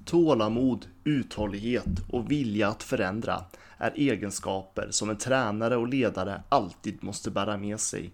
Tålamod, 0.05 0.85
uthållighet 1.03 2.09
och 2.09 2.31
vilja 2.31 2.67
att 2.67 2.83
förändra 2.83 3.45
är 3.77 3.91
egenskaper 3.95 4.87
som 4.91 5.09
en 5.09 5.17
tränare 5.17 5.77
och 5.77 5.87
ledare 5.87 6.43
alltid 6.49 7.03
måste 7.03 7.31
bära 7.31 7.57
med 7.57 7.79
sig. 7.79 8.11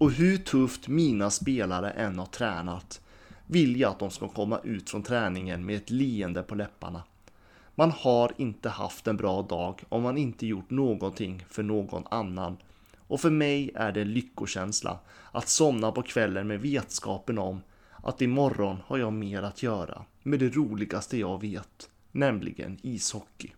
Och 0.00 0.12
hur 0.12 0.36
tufft 0.36 0.88
mina 0.88 1.30
spelare 1.30 1.90
än 1.90 2.18
har 2.18 2.26
tränat 2.26 3.00
vill 3.46 3.80
jag 3.80 3.90
att 3.90 3.98
de 3.98 4.10
ska 4.10 4.28
komma 4.28 4.60
ut 4.64 4.90
från 4.90 5.02
träningen 5.02 5.66
med 5.66 5.76
ett 5.76 5.90
leende 5.90 6.42
på 6.42 6.54
läpparna. 6.54 7.02
Man 7.74 7.90
har 7.90 8.32
inte 8.36 8.68
haft 8.68 9.06
en 9.06 9.16
bra 9.16 9.42
dag 9.42 9.82
om 9.88 10.02
man 10.02 10.18
inte 10.18 10.46
gjort 10.46 10.70
någonting 10.70 11.44
för 11.48 11.62
någon 11.62 12.04
annan. 12.10 12.56
Och 12.98 13.20
för 13.20 13.30
mig 13.30 13.70
är 13.74 13.92
det 13.92 14.00
en 14.00 14.12
lyckokänsla 14.12 14.98
att 15.32 15.48
somna 15.48 15.92
på 15.92 16.02
kvällen 16.02 16.46
med 16.46 16.60
vetskapen 16.60 17.38
om 17.38 17.60
att 18.02 18.22
imorgon 18.22 18.76
har 18.86 18.98
jag 18.98 19.12
mer 19.12 19.42
att 19.42 19.62
göra 19.62 20.04
med 20.22 20.38
det 20.38 20.56
roligaste 20.56 21.18
jag 21.18 21.40
vet, 21.40 21.90
nämligen 22.12 22.78
ishockey. 22.82 23.52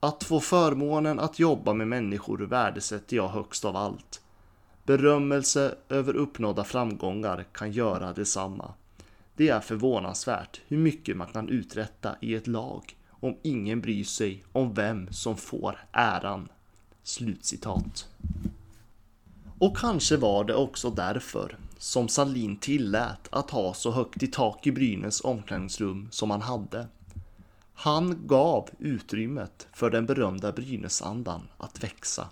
Att 0.00 0.24
få 0.24 0.40
förmånen 0.40 1.18
att 1.18 1.38
jobba 1.38 1.74
med 1.74 1.88
människor 1.88 2.38
värdesätter 2.38 3.16
jag 3.16 3.28
högst 3.28 3.64
av 3.64 3.76
allt. 3.76 4.22
Berömmelse 4.88 5.74
över 5.88 6.16
uppnådda 6.16 6.64
framgångar 6.64 7.44
kan 7.52 7.72
göra 7.72 8.12
detsamma. 8.12 8.74
Det 9.36 9.48
är 9.48 9.60
förvånansvärt 9.60 10.60
hur 10.68 10.78
mycket 10.78 11.16
man 11.16 11.26
kan 11.26 11.48
uträtta 11.48 12.16
i 12.20 12.34
ett 12.34 12.46
lag 12.46 12.96
om 13.10 13.36
ingen 13.42 13.80
bryr 13.80 14.04
sig 14.04 14.44
om 14.52 14.74
vem 14.74 15.12
som 15.12 15.36
får 15.36 15.78
äran. 15.92 16.48
Slutcitat. 17.02 18.08
Och 19.58 19.76
kanske 19.76 20.16
var 20.16 20.44
det 20.44 20.54
också 20.54 20.90
därför 20.90 21.56
som 21.78 22.08
Salin 22.08 22.56
tillät 22.56 23.28
att 23.30 23.50
ha 23.50 23.74
så 23.74 23.90
högt 23.90 24.22
i 24.22 24.26
tak 24.26 24.66
i 24.66 24.72
Brynäs 24.72 25.20
omklädningsrum 25.20 26.08
som 26.10 26.30
han 26.30 26.42
hade. 26.42 26.86
Han 27.74 28.26
gav 28.26 28.68
utrymmet 28.78 29.66
för 29.72 29.90
den 29.90 30.06
berömda 30.06 30.52
Brynäsandan 30.52 31.42
att 31.58 31.84
växa. 31.84 32.28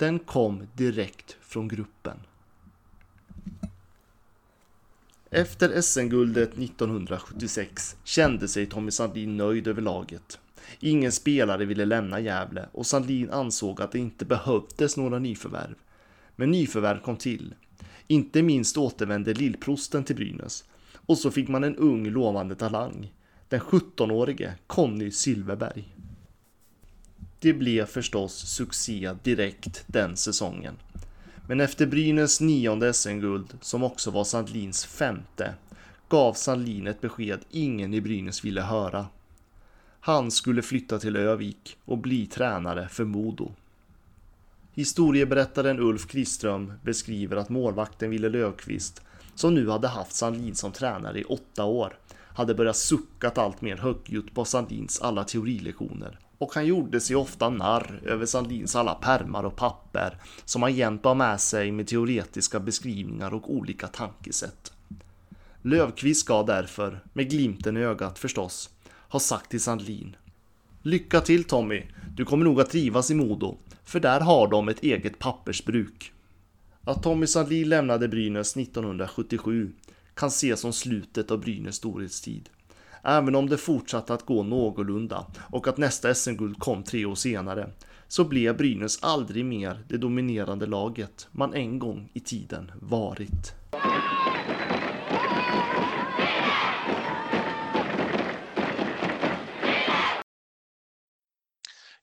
Den 0.00 0.18
kom 0.18 0.66
direkt 0.74 1.36
från 1.40 1.68
gruppen. 1.68 2.16
Efter 5.30 5.80
SM-guldet 5.80 6.58
1976 6.58 7.96
kände 8.04 8.48
sig 8.48 8.66
Tommy 8.66 8.90
Sandlin 8.90 9.36
nöjd 9.36 9.68
över 9.68 9.82
laget. 9.82 10.38
Ingen 10.80 11.12
spelare 11.12 11.64
ville 11.64 11.84
lämna 11.84 12.20
Gävle 12.20 12.68
och 12.72 12.86
Sandlin 12.86 13.30
ansåg 13.30 13.82
att 13.82 13.92
det 13.92 13.98
inte 13.98 14.24
behövdes 14.24 14.96
några 14.96 15.18
nyförvärv. 15.18 15.74
Men 16.36 16.50
nyförvärv 16.50 17.00
kom 17.00 17.16
till. 17.16 17.54
Inte 18.06 18.42
minst 18.42 18.76
återvände 18.76 19.34
lillprosten 19.34 20.04
till 20.04 20.16
Brynäs. 20.16 20.64
Och 21.06 21.18
så 21.18 21.30
fick 21.30 21.48
man 21.48 21.64
en 21.64 21.76
ung 21.76 22.06
lovande 22.06 22.54
talang. 22.54 23.12
Den 23.48 23.60
17-årige 23.60 24.54
Conny 24.66 25.10
Silverberg. 25.10 25.99
Det 27.42 27.52
blev 27.52 27.86
förstås 27.86 28.34
succé 28.34 29.16
direkt 29.22 29.84
den 29.86 30.16
säsongen. 30.16 30.74
Men 31.46 31.60
efter 31.60 31.86
Brynäs 31.86 32.40
nionde 32.40 32.92
SM-guld, 32.92 33.58
som 33.60 33.82
också 33.82 34.10
var 34.10 34.24
Sandlins 34.24 34.84
femte, 34.84 35.54
gav 36.08 36.34
Sandlin 36.34 36.86
ett 36.86 37.00
besked 37.00 37.40
ingen 37.50 37.94
i 37.94 38.00
Brynäs 38.00 38.44
ville 38.44 38.60
höra. 38.60 39.06
Han 40.00 40.30
skulle 40.30 40.62
flytta 40.62 40.98
till 40.98 41.16
Övik 41.16 41.76
och 41.84 41.98
bli 41.98 42.26
tränare 42.26 42.88
för 42.88 43.04
Modo. 43.04 43.52
Historieberättaren 44.74 45.80
Ulf 45.80 46.06
Kriström 46.06 46.72
beskriver 46.82 47.36
att 47.36 47.48
målvakten 47.48 48.10
Ville 48.10 48.28
Löfqvist, 48.28 49.02
som 49.34 49.54
nu 49.54 49.68
hade 49.68 49.88
haft 49.88 50.12
Sandlin 50.12 50.54
som 50.54 50.72
tränare 50.72 51.20
i 51.20 51.24
åtta 51.24 51.64
år, 51.64 51.98
hade 52.34 52.54
börjat 52.54 52.76
suckat 52.76 53.38
allt 53.38 53.60
mer 53.60 53.76
högljutt 53.76 54.34
på 54.34 54.44
Sandlins 54.44 55.00
alla 55.00 55.24
teorilektioner 55.24 56.18
och 56.40 56.54
han 56.54 56.66
gjorde 56.66 57.00
sig 57.00 57.16
ofta 57.16 57.50
narr 57.50 58.00
över 58.04 58.26
Sandlins 58.26 58.76
alla 58.76 58.94
permar 58.94 59.44
och 59.44 59.56
papper 59.56 60.18
som 60.44 60.62
han 60.62 60.74
jämt 60.74 61.02
bar 61.02 61.14
med 61.14 61.40
sig 61.40 61.72
med 61.72 61.86
teoretiska 61.86 62.60
beskrivningar 62.60 63.34
och 63.34 63.54
olika 63.54 63.86
tankesätt. 63.86 64.72
Lövqvist 65.62 66.20
ska 66.20 66.42
därför, 66.42 67.04
med 67.12 67.30
glimten 67.30 67.76
i 67.76 67.80
ögat 67.80 68.18
förstås, 68.18 68.70
ha 69.08 69.20
sagt 69.20 69.50
till 69.50 69.60
Sandlin. 69.60 70.16
Lycka 70.82 71.20
till 71.20 71.44
Tommy, 71.44 71.82
du 72.16 72.24
kommer 72.24 72.44
nog 72.44 72.60
att 72.60 72.70
trivas 72.70 73.10
i 73.10 73.14
Modo, 73.14 73.56
för 73.84 74.00
där 74.00 74.20
har 74.20 74.48
de 74.48 74.68
ett 74.68 74.82
eget 74.82 75.18
pappersbruk. 75.18 76.12
Att 76.84 77.02
Tommy 77.02 77.26
Sandlin 77.26 77.68
lämnade 77.68 78.08
Brynäs 78.08 78.56
1977 78.56 79.72
kan 80.14 80.28
ses 80.28 80.60
som 80.60 80.72
slutet 80.72 81.30
av 81.30 81.40
Brynäs 81.40 81.76
storhetstid. 81.76 82.48
Även 83.04 83.34
om 83.34 83.48
det 83.48 83.58
fortsatte 83.58 84.14
att 84.14 84.26
gå 84.26 84.42
någorlunda 84.42 85.26
och 85.50 85.68
att 85.68 85.76
nästa 85.76 86.14
SM-guld 86.14 86.58
kom 86.58 86.82
tre 86.82 87.04
år 87.04 87.14
senare 87.14 87.70
så 88.08 88.24
blev 88.24 88.56
Brynäs 88.56 89.02
aldrig 89.02 89.44
mer 89.44 89.84
det 89.88 89.96
dominerande 89.96 90.66
laget 90.66 91.28
man 91.32 91.54
en 91.54 91.78
gång 91.78 92.10
i 92.14 92.20
tiden 92.20 92.72
varit. 92.74 93.54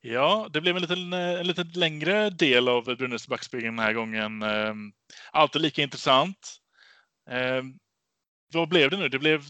Ja, 0.02 0.48
det 0.54 0.62
blev 0.62 0.76
en 0.76 0.82
liten, 0.82 1.14
eh, 1.14 1.40
en 1.40 1.48
lite 1.48 1.64
längre 1.64 2.30
del 2.30 2.68
av 2.68 2.84
Brynäs 2.84 3.28
backspegeln 3.28 3.76
den 3.76 3.86
här 3.86 3.94
gången. 3.94 4.42
Ehm, 4.42 4.92
Alltid 5.32 5.62
lika 5.62 5.82
intressant. 5.82 6.58
Ehm, 7.30 7.74
vad 8.54 8.70
blev 8.70 8.90
det 8.90 8.98
nu? 8.98 9.10
Det 9.10 9.20
blev 9.20 9.44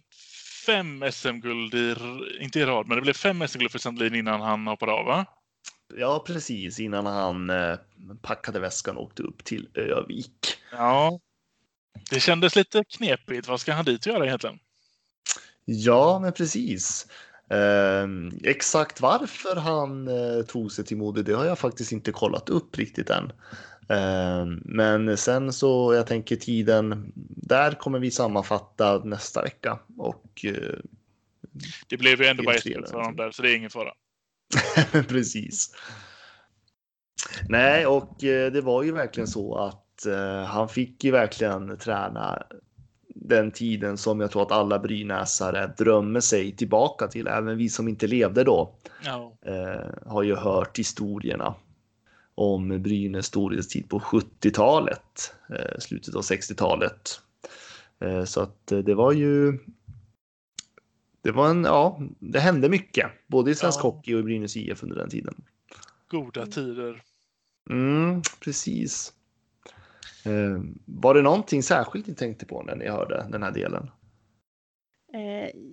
fem 0.67 1.03
SM-guld, 1.11 1.73
i, 1.73 1.95
inte 2.39 2.59
i 2.59 2.65
rad, 2.65 2.87
men 2.87 2.95
det 2.95 3.01
blev 3.01 3.13
fem 3.13 3.47
SM-guld 3.47 3.71
för 3.71 3.79
Sandlin 3.79 4.15
innan 4.15 4.41
han 4.41 4.67
hoppade 4.67 4.91
av, 4.91 5.05
va? 5.05 5.25
Ja, 5.95 6.23
precis 6.27 6.79
innan 6.79 7.05
han 7.05 7.49
eh, 7.49 7.75
packade 8.21 8.59
väskan 8.59 8.97
och 8.97 9.03
åkte 9.03 9.23
upp 9.23 9.43
till 9.43 9.69
Övik. 9.73 10.57
Ja. 10.71 11.19
Det 12.09 12.19
kändes 12.19 12.55
lite 12.55 12.83
knepigt. 12.83 13.47
Vad 13.47 13.61
ska 13.61 13.73
han 13.73 13.85
dit 13.85 14.05
göra 14.05 14.25
egentligen? 14.25 14.59
Ja, 15.65 16.19
men 16.19 16.33
precis. 16.33 17.07
Eh, 17.49 18.07
exakt 18.43 19.01
varför 19.01 19.55
han 19.55 20.07
eh, 20.07 20.45
tog 20.45 20.71
sig 20.71 20.85
till 20.85 20.97
Modo, 20.97 21.21
det 21.21 21.33
har 21.33 21.45
jag 21.45 21.59
faktiskt 21.59 21.91
inte 21.91 22.11
kollat 22.11 22.49
upp 22.49 22.77
riktigt 22.77 23.09
än. 23.09 23.31
Eh, 23.89 24.45
men 24.65 25.17
sen 25.17 25.53
så, 25.53 25.93
jag 25.93 26.07
tänker 26.07 26.35
tiden, 26.35 27.11
där 27.47 27.71
kommer 27.71 27.99
vi 27.99 28.11
sammanfatta 28.11 28.97
nästa 29.03 29.41
vecka. 29.41 29.79
Och, 29.97 30.45
eh, 30.45 30.79
Det 31.87 31.97
blev 31.97 32.21
ju 32.21 32.27
ändå 32.27 32.43
bara 32.43 32.55
ett 32.55 32.63
för 32.63 32.97
honom 32.97 33.15
där, 33.15 33.31
så 33.31 33.41
det 33.41 33.51
är 33.51 33.55
ingen 33.55 33.69
fara. 33.69 33.91
precis. 35.07 35.75
Nej, 37.49 37.85
och 37.85 38.23
eh, 38.23 38.51
det 38.51 38.61
var 38.61 38.83
ju 38.83 38.91
verkligen 38.91 39.27
så 39.27 39.55
att 39.55 40.05
eh, 40.05 40.43
han 40.43 40.69
fick 40.69 41.03
ju 41.03 41.11
verkligen 41.11 41.77
träna 41.77 42.43
den 43.15 43.51
tiden 43.51 43.97
som 43.97 44.19
jag 44.19 44.31
tror 44.31 44.41
att 44.41 44.51
alla 44.51 44.79
brynäsare 44.79 45.73
drömmer 45.77 46.19
sig 46.19 46.55
tillbaka 46.55 47.07
till. 47.07 47.27
Även 47.27 47.57
vi 47.57 47.69
som 47.69 47.87
inte 47.87 48.07
levde 48.07 48.43
då 48.43 48.75
Ja. 49.03 49.33
har 50.05 50.23
ju 50.23 50.35
hört 50.35 50.79
historierna 50.79 51.55
om 52.37 52.81
Brynäs 52.81 53.25
storhetstid 53.25 53.89
på 53.89 53.99
70-talet, 53.99 55.33
eh, 55.49 55.79
slutet 55.79 56.15
av 56.15 56.21
60-talet. 56.21 57.21
Eh, 57.99 58.23
så 58.23 58.41
att 58.41 58.71
eh, 58.71 58.79
det 58.79 58.95
var 58.95 59.11
ju. 59.11 59.59
Det 61.21 61.31
var 61.31 61.49
en, 61.49 61.63
ja, 61.63 62.01
det 62.19 62.39
hände 62.39 62.69
mycket 62.69 63.11
både 63.27 63.51
i 63.51 63.55
svensk 63.55 63.79
Ja. 63.79 63.83
hockey 63.83 64.13
och 64.13 64.19
i 64.19 64.23
Brynäs 64.23 64.57
IF 64.57 64.83
under 64.83 64.95
den 64.95 65.09
tiden. 65.09 65.35
Goda 66.07 66.45
tider. 66.45 67.03
Mm, 67.69 68.21
precis. 68.39 69.13
Var 70.85 71.13
det 71.13 71.21
någonting 71.21 71.63
särskilt 71.63 72.07
ni 72.07 72.15
tänkte 72.15 72.45
på 72.45 72.63
när 72.63 72.75
ni 72.75 72.87
hörde 72.87 73.27
den 73.31 73.43
här 73.43 73.51
delen? 73.51 73.89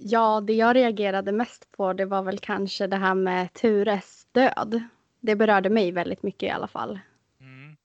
Ja, 0.01 0.41
det 0.41 0.53
jag 0.53 0.77
reagerade 0.77 1.33
mest 1.33 1.73
på 1.77 1.93
det 1.93 2.05
var 2.05 2.23
väl 2.23 2.39
kanske 2.39 2.87
det 2.87 2.97
här 2.97 3.15
med 3.15 3.53
Tures 3.53 4.27
död. 4.33 4.83
Det 5.25 5.37
berörde 5.37 5.71
mig 5.71 5.93
väldigt 5.93 6.23
mycket 6.23 6.43
i 6.43 6.51
alla 6.51 6.69
fall. 6.69 6.99
Mm. 7.41 7.77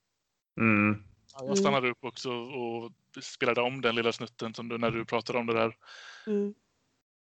Mm, 0.60 1.04
Ja, 1.40 1.46
Jag 1.48 1.58
stannade 1.58 1.90
upp 1.90 2.04
också 2.04 2.30
och 2.32 2.92
spelade 3.22 3.62
om 3.62 3.82
den 3.82 3.96
lilla 3.96 4.12
snutten 4.12 4.54
som 4.54 4.70
du, 4.70 4.78
när 4.78 4.92
du 4.92 5.06
pratade 5.06 5.40
om 5.40 5.48
det 5.48 5.54
där. 5.54 5.76
Mm. 6.28 6.54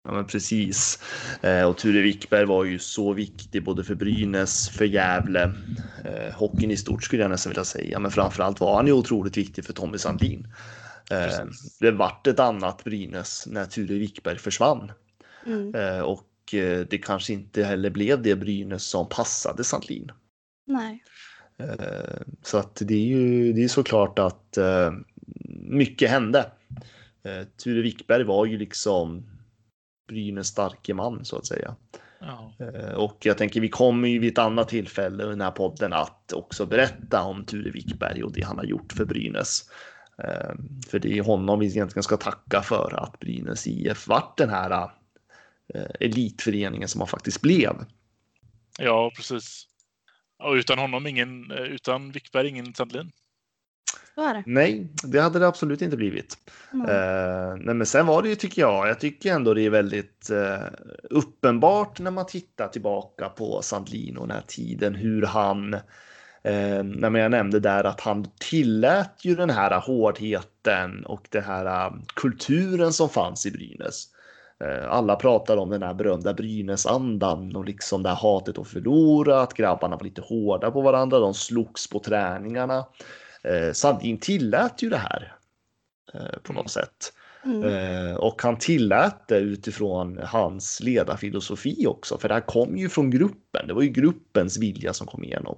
Ja, 0.03 0.11
men 0.11 0.25
precis. 0.27 1.03
Eh, 1.41 1.63
och 1.69 1.77
Ture 1.77 2.01
Wickberg 2.01 2.45
var 2.45 2.63
ju 2.63 2.79
så 2.79 3.13
viktig 3.13 3.63
både 3.63 3.83
för 3.83 3.95
Brynäs, 3.95 4.69
för 4.69 4.85
Gävle, 4.85 5.53
eh, 6.05 6.33
hockeyn 6.33 6.71
i 6.71 6.77
stort 6.77 7.03
skulle 7.03 7.21
jag 7.21 7.31
nästan 7.31 7.49
vilja 7.49 7.63
säga. 7.65 7.99
Men 7.99 8.11
framförallt 8.11 8.59
var 8.59 8.75
han 8.75 8.87
ju 8.87 8.93
otroligt 8.93 9.37
viktig 9.37 9.65
för 9.65 9.73
Tommy 9.73 9.97
Sandlin. 9.97 10.47
Eh, 11.11 11.23
Precis. 11.23 11.77
det 11.79 11.91
vart 11.91 12.27
ett 12.27 12.39
annat 12.39 12.83
Brynäs 12.83 13.47
när 13.47 13.65
Ture 13.65 13.99
Wickberg 13.99 14.37
försvann. 14.37 14.91
Mm. 15.45 15.75
Eh, 15.75 15.99
och 16.01 16.23
eh, 16.53 16.85
det 16.89 16.97
kanske 16.97 17.33
inte 17.33 17.63
heller 17.63 17.89
blev 17.89 18.21
det 18.21 18.35
Brynäs 18.35 18.83
som 18.83 19.09
passade 19.09 19.63
Sandlin. 19.63 20.11
Nej. 20.67 21.03
Eh, 21.57 22.21
Så 22.43 22.57
att 22.57 22.75
det 22.75 22.93
är 22.93 23.05
ju 23.05 23.53
det 23.53 23.63
är 23.63 23.67
såklart 23.67 24.19
att 24.19 24.57
eh, 24.57 24.91
mycket 25.59 26.09
hände. 26.09 26.51
Ture 27.63 27.81
Wickberg 27.81 28.23
var 28.23 28.45
ju 28.45 28.57
liksom 28.57 29.23
Brynäs 30.07 30.47
starke 30.47 30.93
man 30.93 31.25
så 31.25 31.37
att 31.37 31.45
säga. 31.45 31.75
Ja. 32.19 32.53
Och 32.95 33.17
jag 33.25 33.37
tänker 33.37 33.61
vi 33.61 33.69
kommer 33.69 34.07
ju 34.07 34.19
vid 34.19 34.31
ett 34.31 34.37
annat 34.37 34.67
tillfälle 34.67 35.23
i 35.23 35.27
den 35.27 35.41
här 35.41 35.51
podden 35.51 35.93
att 35.93 36.33
också 36.33 36.65
berätta 36.65 37.23
om 37.23 37.45
Ture 37.45 37.71
Wickberg 37.71 38.23
och 38.23 38.31
det 38.33 38.41
han 38.41 38.57
har 38.57 38.65
gjort 38.65 38.93
för 38.93 39.05
Brynäs. 39.05 39.69
För 40.87 40.99
det 40.99 41.17
är 41.17 41.23
honom 41.23 41.59
vi 41.59 41.65
egentligen 41.65 42.03
ska 42.03 42.17
tacka 42.17 42.61
för 42.61 43.03
att 43.03 43.19
Brynäs 43.19 43.67
IF 43.67 44.07
vart 44.07 44.37
den 44.37 44.49
här 44.49 44.89
elitföreningen 45.99 46.87
som 46.87 47.01
han 47.01 47.07
faktiskt 47.07 47.41
blev. 47.41 47.75
ja, 48.79 49.11
precis. 49.15 49.65
Och 50.43 50.53
utan 50.53 50.79
honom, 50.79 51.07
ingen, 51.07 51.51
eh, 51.51 51.63
utan 51.63 52.11
Wickberg, 52.11 52.47
ingen 52.47 52.73
Sandlin. 52.73 53.11
Det. 54.15 54.43
Nej, 54.45 54.87
det 55.03 55.19
hade 55.19 55.39
det 55.39 55.47
absolut 55.47 55.81
inte 55.81 55.97
blivit. 55.97 56.37
Mm. 56.73 56.85
Eh, 56.89 57.55
nej, 57.65 57.75
men 57.75 57.85
sen 57.85 58.05
var 58.05 58.21
det 58.21 58.29
ju, 58.29 58.35
tycker 58.35 58.61
jag, 58.61 58.87
jag 58.87 58.99
tycker 58.99 59.33
ändå 59.33 59.53
det 59.53 59.61
är 59.61 59.69
väldigt 59.69 60.29
eh, 60.29 60.67
uppenbart 61.09 61.99
när 61.99 62.11
man 62.11 62.25
tittar 62.25 62.67
tillbaka 62.67 63.29
på 63.29 63.61
Sandlin 63.61 64.17
och 64.17 64.27
den 64.27 64.35
här 64.35 64.43
tiden 64.47 64.95
hur 64.95 65.21
han, 65.21 65.73
eh, 66.43 66.83
när 66.83 67.19
jag 67.19 67.31
nämnde 67.31 67.59
där 67.59 67.83
att 67.83 68.01
han 68.01 68.25
tillät 68.39 69.25
ju 69.25 69.35
den 69.35 69.49
här 69.49 69.79
hårdheten 69.79 71.05
och 71.05 71.27
den 71.29 71.43
här 71.43 71.65
eh, 71.65 71.93
kulturen 72.15 72.93
som 72.93 73.09
fanns 73.09 73.45
i 73.45 73.51
Brynäs. 73.51 74.07
Eh, 74.63 74.91
Alla 74.91 75.15
pratar 75.15 75.57
om 75.57 75.69
den 75.69 75.83
här 75.83 75.93
berömda 75.93 76.33
Brynäsandan 76.33 77.55
och 77.55 77.65
liksom 77.65 78.03
det 78.03 78.09
här 78.09 78.15
hatet 78.15 78.57
att 78.57 78.67
förlora, 78.67 79.41
att 79.41 79.53
grabbarna 79.53 79.95
var 79.95 80.03
lite 80.03 80.21
hårda 80.21 80.71
på 80.71 80.81
varandra, 80.81 81.19
de 81.19 81.33
slogs 81.33 81.89
på 81.89 81.99
träningarna. 81.99 82.85
Eh, 83.43 83.71
Sandin 83.73 84.19
tillät 84.19 84.83
ju 84.83 84.89
det 84.89 84.97
här. 84.97 85.35
eh, 86.13 86.39
på 86.43 86.53
något 86.53 86.71
sätt. 86.71 87.13
Mm. 87.45 87.63
Eh, 87.63 88.15
och 88.15 88.41
han 88.43 88.57
tillät 88.57 89.27
det 89.27 89.37
utifrån 89.37 90.19
hans 90.23 90.79
ledarfilosofi 90.81 91.85
också, 91.87 92.17
för 92.17 92.27
det 92.27 92.33
här 92.33 92.41
kom 92.41 92.77
ju 92.77 92.89
från 92.89 93.09
gruppen. 93.11 93.67
Det 93.67 93.73
var 93.73 93.81
ju 93.81 93.89
gruppens 93.89 94.57
vilja 94.59 94.93
som 94.93 95.07
kom 95.07 95.23
igenom. 95.23 95.57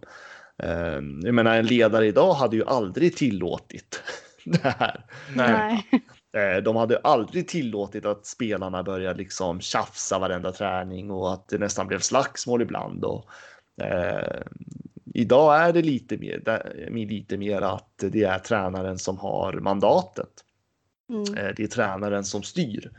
Eh, 0.64 0.99
jag 1.24 1.34
menar, 1.36 1.58
en 1.58 1.66
ledare 1.66 2.08
idag 2.08 2.34
hade 2.34 2.56
ju 2.56 2.66
aldrig 2.66 3.16
tillåtit 3.18 4.04
det 4.45 4.76
här. 4.80 5.06
Nej. 5.36 5.52
Nej. 5.52 6.02
Eh, 6.38 6.64
De 6.64 6.76
hade 6.76 6.98
aldrig 6.98 7.48
tillåtit 7.48 8.06
att 8.06 8.26
spelarna 8.26 8.84
började 8.84 9.18
liksom 9.18 9.62
tjafsa 9.62 10.20
varenda 10.20 10.52
träning 10.52 11.12
och 11.12 11.34
att 11.34 11.48
det 11.48 11.58
nästan 11.58 11.88
blev 11.88 12.00
slagsmål 12.00 12.62
ibland. 12.62 13.06
Och, 13.06 13.30
eh, 13.82 14.42
idag 15.14 15.62
är 15.62 15.74
det 15.74 15.82
lite 15.82 16.18
mer, 16.18 16.42
lite 16.90 17.38
mer 17.38 17.62
att 17.62 17.98
det 17.98 18.24
är 18.24 18.40
tränaren 18.40 18.98
som 19.00 19.18
har 19.18 19.54
mandatet. 19.54 20.32
Mm. 21.10 21.38
Eh, 21.38 21.54
Det 21.56 21.64
är 21.64 21.68
tränaren 21.68 22.24
som 22.24 22.44
styr. 22.44 22.92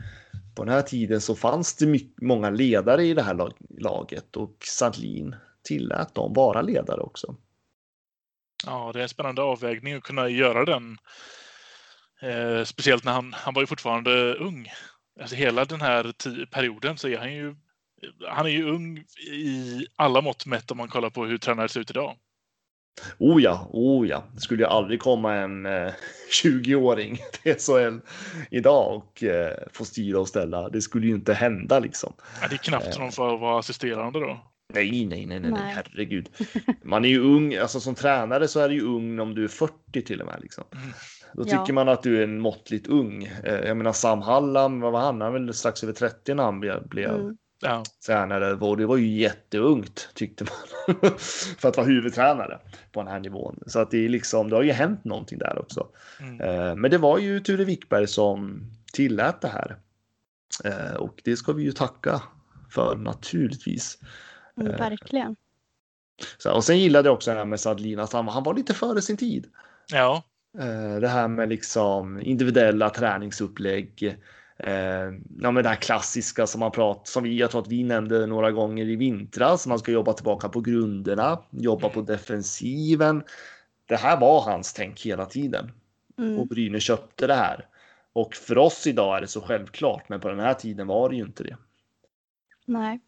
På 0.55 0.63
den 0.63 0.73
här 0.73 0.81
tiden 0.81 1.21
så 1.21 1.35
fanns 1.35 1.75
det 1.75 1.85
mycket, 1.85 2.21
många 2.21 2.49
ledare 2.49 3.03
i 3.03 3.13
det 3.13 3.21
här 3.21 3.33
lag- 3.33 3.57
laget 3.77 4.37
och 4.37 4.55
Sandlin 4.65 5.35
tillät 5.63 6.15
dem 6.15 6.33
vara 6.33 6.61
ledare 6.61 7.01
också. 7.01 7.35
Ja, 8.65 8.91
det 8.93 8.99
är 8.99 9.03
en 9.03 9.09
spännande 9.09 9.41
avvägning 9.41 9.93
att 9.93 10.03
kunna 10.03 10.29
göra 10.29 10.65
den. 10.65 10.97
Eh, 12.23 12.63
speciellt 12.63 13.03
när 13.03 13.11
han, 13.11 13.33
han 13.33 13.53
var 13.53 13.61
ju 13.61 13.67
fortfarande 13.67 14.35
ung. 14.35 14.71
Alltså 15.21 15.35
hela 15.35 15.65
den 15.65 15.81
här 15.81 16.13
perioden 16.45 16.97
så 16.97 17.07
är 17.07 17.17
han 17.17 17.33
ju 17.33 17.55
han 18.27 18.45
är 18.45 18.49
ju 18.49 18.69
ung 18.69 18.97
i 19.31 19.87
alla 19.95 20.21
mått 20.21 20.45
mätt 20.45 20.71
om 20.71 20.77
man 20.77 20.87
kollar 20.87 21.09
på 21.09 21.25
hur 21.25 21.37
tränare 21.37 21.69
ser 21.69 21.79
ut 21.79 21.89
idag. 21.89 22.15
Oh 23.17 23.41
ja, 23.41 23.69
oh 23.71 24.07
ja. 24.07 24.23
Det 24.33 24.41
skulle 24.41 24.63
ju 24.63 24.67
aldrig 24.67 24.99
komma 24.99 25.33
en 25.35 25.65
eh, 25.65 25.93
20-åring 26.43 27.17
till 27.43 27.55
SHL 27.55 27.99
idag 28.51 28.95
och 28.95 29.23
eh, 29.23 29.57
få 29.71 29.85
styra 29.85 30.19
och 30.19 30.27
ställa. 30.27 30.69
Det 30.69 30.81
skulle 30.81 31.07
ju 31.07 31.13
inte 31.13 31.33
hända 31.33 31.79
liksom. 31.79 32.13
Ja, 32.41 32.47
det 32.47 32.55
är 32.55 32.57
knappt 32.57 32.93
som 32.93 33.03
de 33.03 33.11
får 33.11 33.37
vara 33.37 33.59
assisterande 33.59 34.19
då. 34.19 34.53
Nej, 34.73 34.91
nej, 34.91 35.05
nej, 35.05 35.25
nej, 35.25 35.39
nej, 35.39 35.51
Nej. 35.51 35.73
herregud. 35.75 36.29
Man 36.83 37.05
är 37.05 37.09
ju 37.09 37.19
ung, 37.19 37.55
alltså 37.55 37.79
som 37.79 37.95
tränare 37.95 38.47
så 38.47 38.59
är 38.59 38.69
du 38.69 38.75
ju 38.75 38.81
ung 38.81 39.19
om 39.19 39.35
du 39.35 39.43
är 39.43 39.47
40 39.47 40.01
till 40.01 40.21
och 40.21 40.27
med 40.27 40.39
liksom. 40.41 40.63
Då 41.33 41.43
Ja. 41.47 41.57
tycker 41.59 41.73
man 41.73 41.89
att 41.89 42.03
du 42.03 42.19
är 42.19 42.23
en 42.23 42.39
måttligt 42.39 42.87
ung. 42.87 43.23
Eh, 43.43 43.53
Jag 43.59 43.77
menar 43.77 43.93
Sam 43.93 44.21
Hallam, 44.21 44.79
vad 44.79 44.91
var 44.91 44.99
han? 44.99 45.21
Han 45.21 45.33
var 45.33 45.39
väl 45.39 45.53
strax 45.53 45.83
över 45.83 45.93
30 45.93 46.33
när 46.33 46.43
han 46.43 46.59
blev, 46.59 47.09
Mm. 47.15 47.37
Ja, 47.65 47.83
tränare. 48.05 48.53
Och 48.53 48.77
det 48.77 48.85
var 48.85 48.97
ju 48.97 49.07
jätteungt 49.07 50.09
tyckte 50.13 50.43
man. 50.43 50.95
För 51.57 51.69
att 51.69 51.77
vara 51.77 51.87
huvudtränare 51.87 52.59
på 52.91 52.99
den 53.03 53.11
här 53.11 53.19
nivån. 53.19 53.59
Så 53.67 53.79
att 53.79 53.91
det 53.91 54.05
är 54.05 54.09
liksom, 54.09 54.49
det 54.49 54.55
har 54.55 54.63
ju 54.63 54.71
hänt 54.71 55.03
någonting 55.05 55.39
där 55.39 55.59
också. 55.59 55.87
mm. 56.19 56.41
Eh, 56.41 56.75
Men 56.75 56.91
det 56.91 56.97
var 56.97 57.17
ju 57.17 57.39
Ture 57.39 57.63
Wickberg 57.65 58.07
som 58.07 58.61
tillät 58.93 59.41
det 59.41 59.47
här. 59.47 59.77
Eh, 60.65 60.95
Och 60.95 61.21
det 61.23 61.37
ska 61.37 61.53
vi 61.53 61.63
ju 61.63 61.71
tacka 61.71 62.21
för 62.69 62.95
naturligtvis. 62.95 63.97
Mm, 64.61 64.71
verkligen. 64.77 65.35
Så, 66.37 66.53
och 66.53 66.63
sen 66.63 66.79
gillade 66.79 67.07
jag 67.09 67.13
också 67.15 67.31
det 67.31 67.37
här 67.37 67.45
med 67.45 67.59
Sadlin, 67.59 67.99
att 67.99 68.13
han, 68.13 68.27
han 68.27 68.43
var 68.43 68.53
lite 68.53 68.73
före 68.73 69.01
sin 69.01 69.17
tid. 69.17 69.45
ja. 69.91 70.23
Eh, 70.59 70.99
det 70.99 71.07
här 71.07 71.27
med 71.27 71.49
liksom 71.49 72.21
individuella 72.21 72.89
träningsupplägg. 72.89 74.17
Eh, 74.57 74.73
ja, 75.39 75.51
men 75.51 75.55
det 75.55 75.69
här 75.69 75.75
klassiska 75.75 76.47
som 76.47 76.59
man 76.59 76.71
pratar, 76.71 77.05
som 77.05 77.23
vi, 77.23 77.37
jag 77.37 77.51
tror 77.51 77.61
att 77.61 77.67
vi 77.67 77.83
nämnde 77.83 78.25
några 78.25 78.51
gånger 78.51 78.85
i 78.85 78.95
vintras. 78.95 79.67
Man 79.67 79.79
ska 79.79 79.91
jobba 79.91 80.13
tillbaka 80.13 80.49
på 80.49 80.61
grunderna, 80.61 81.39
jobba 81.49 81.89
på 81.89 82.01
defensiven. 82.01 83.23
Det 83.85 83.95
här 83.95 84.19
var 84.19 84.41
hans 84.41 84.73
tänk 84.73 85.01
hela 85.01 85.25
tiden 85.25 85.71
och 86.17 86.23
Mm. 86.23 86.47
Brynäs 86.47 86.83
köpte 86.83 87.27
det 87.27 87.33
här. 87.33 87.67
Och 88.13 88.35
för 88.35 88.57
oss 88.57 88.87
idag 88.87 89.17
är 89.17 89.21
det 89.21 89.27
så 89.27 89.41
självklart, 89.41 90.09
men 90.09 90.19
på 90.19 90.29
den 90.29 90.39
här 90.39 90.53
tiden 90.53 90.87
var 90.87 91.09
det 91.09 91.15
ju 91.15 91.21
inte 91.21 91.43
det. 91.43 91.57
Nej. 92.65 92.99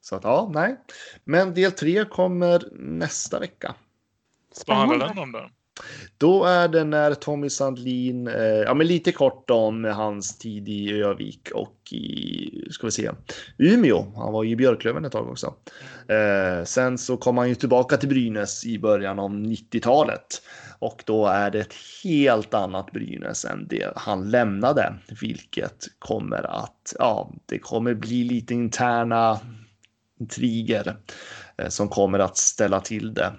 Så 0.00 0.16
att 0.16 0.24
ja, 0.24 0.50
nej. 0.54 0.76
Men 1.24 1.54
del 1.54 1.72
tre 1.72 2.04
kommer 2.04 2.62
nästa 2.78 3.40
vecka. 3.40 3.74
Vad 4.66 4.76
handlar 4.76 4.96
Spännande. 5.08 5.14
den 5.14 5.22
om 5.22 5.32
då? 5.32 5.50
Då 6.18 6.44
är 6.44 6.68
det 6.68 6.84
när 6.84 7.14
Tommy 7.14 7.50
Sandlin, 7.50 8.28
eh, 8.28 8.42
ja 8.42 8.74
men 8.74 8.86
lite 8.86 9.12
kort 9.12 9.50
om 9.50 9.84
hans 9.84 10.38
tid 10.38 10.68
i 10.68 11.02
Övik 11.02 11.50
och 11.54 11.92
i, 11.92 12.68
ska 12.70 12.86
vi 12.86 12.90
se, 12.90 13.10
Umeå. 13.58 14.12
Han 14.16 14.32
var 14.32 14.44
ju 14.44 14.50
i 14.50 14.56
Björklöven 14.56 15.04
ett 15.04 15.12
tag 15.12 15.28
också. 15.28 15.54
Eh, 16.08 16.64
sen 16.64 16.98
så 16.98 17.16
kom 17.16 17.38
han 17.38 17.48
ju 17.48 17.54
tillbaka 17.54 17.96
till 17.96 18.08
Brynäs 18.08 18.66
i 18.66 18.78
början 18.78 19.18
av 19.18 19.30
90-talet. 19.30 20.42
Och 20.78 21.02
då 21.06 21.26
är 21.26 21.50
det 21.50 21.60
ett 21.60 21.74
helt 22.04 22.54
annat 22.54 22.92
Brynäs 22.92 23.44
än 23.44 23.66
det 23.68 23.92
han 23.96 24.30
lämnade. 24.30 24.94
Vilket 25.20 25.86
kommer 25.98 26.42
att, 26.42 26.94
ja, 26.98 27.32
det 27.46 27.58
kommer 27.58 27.94
bli 27.94 28.24
lite 28.24 28.54
interna 28.54 29.40
intriger 30.20 30.96
eh, 31.58 31.68
som 31.68 31.88
kommer 31.88 32.18
att 32.18 32.36
ställa 32.36 32.80
till 32.80 33.14
det 33.14 33.32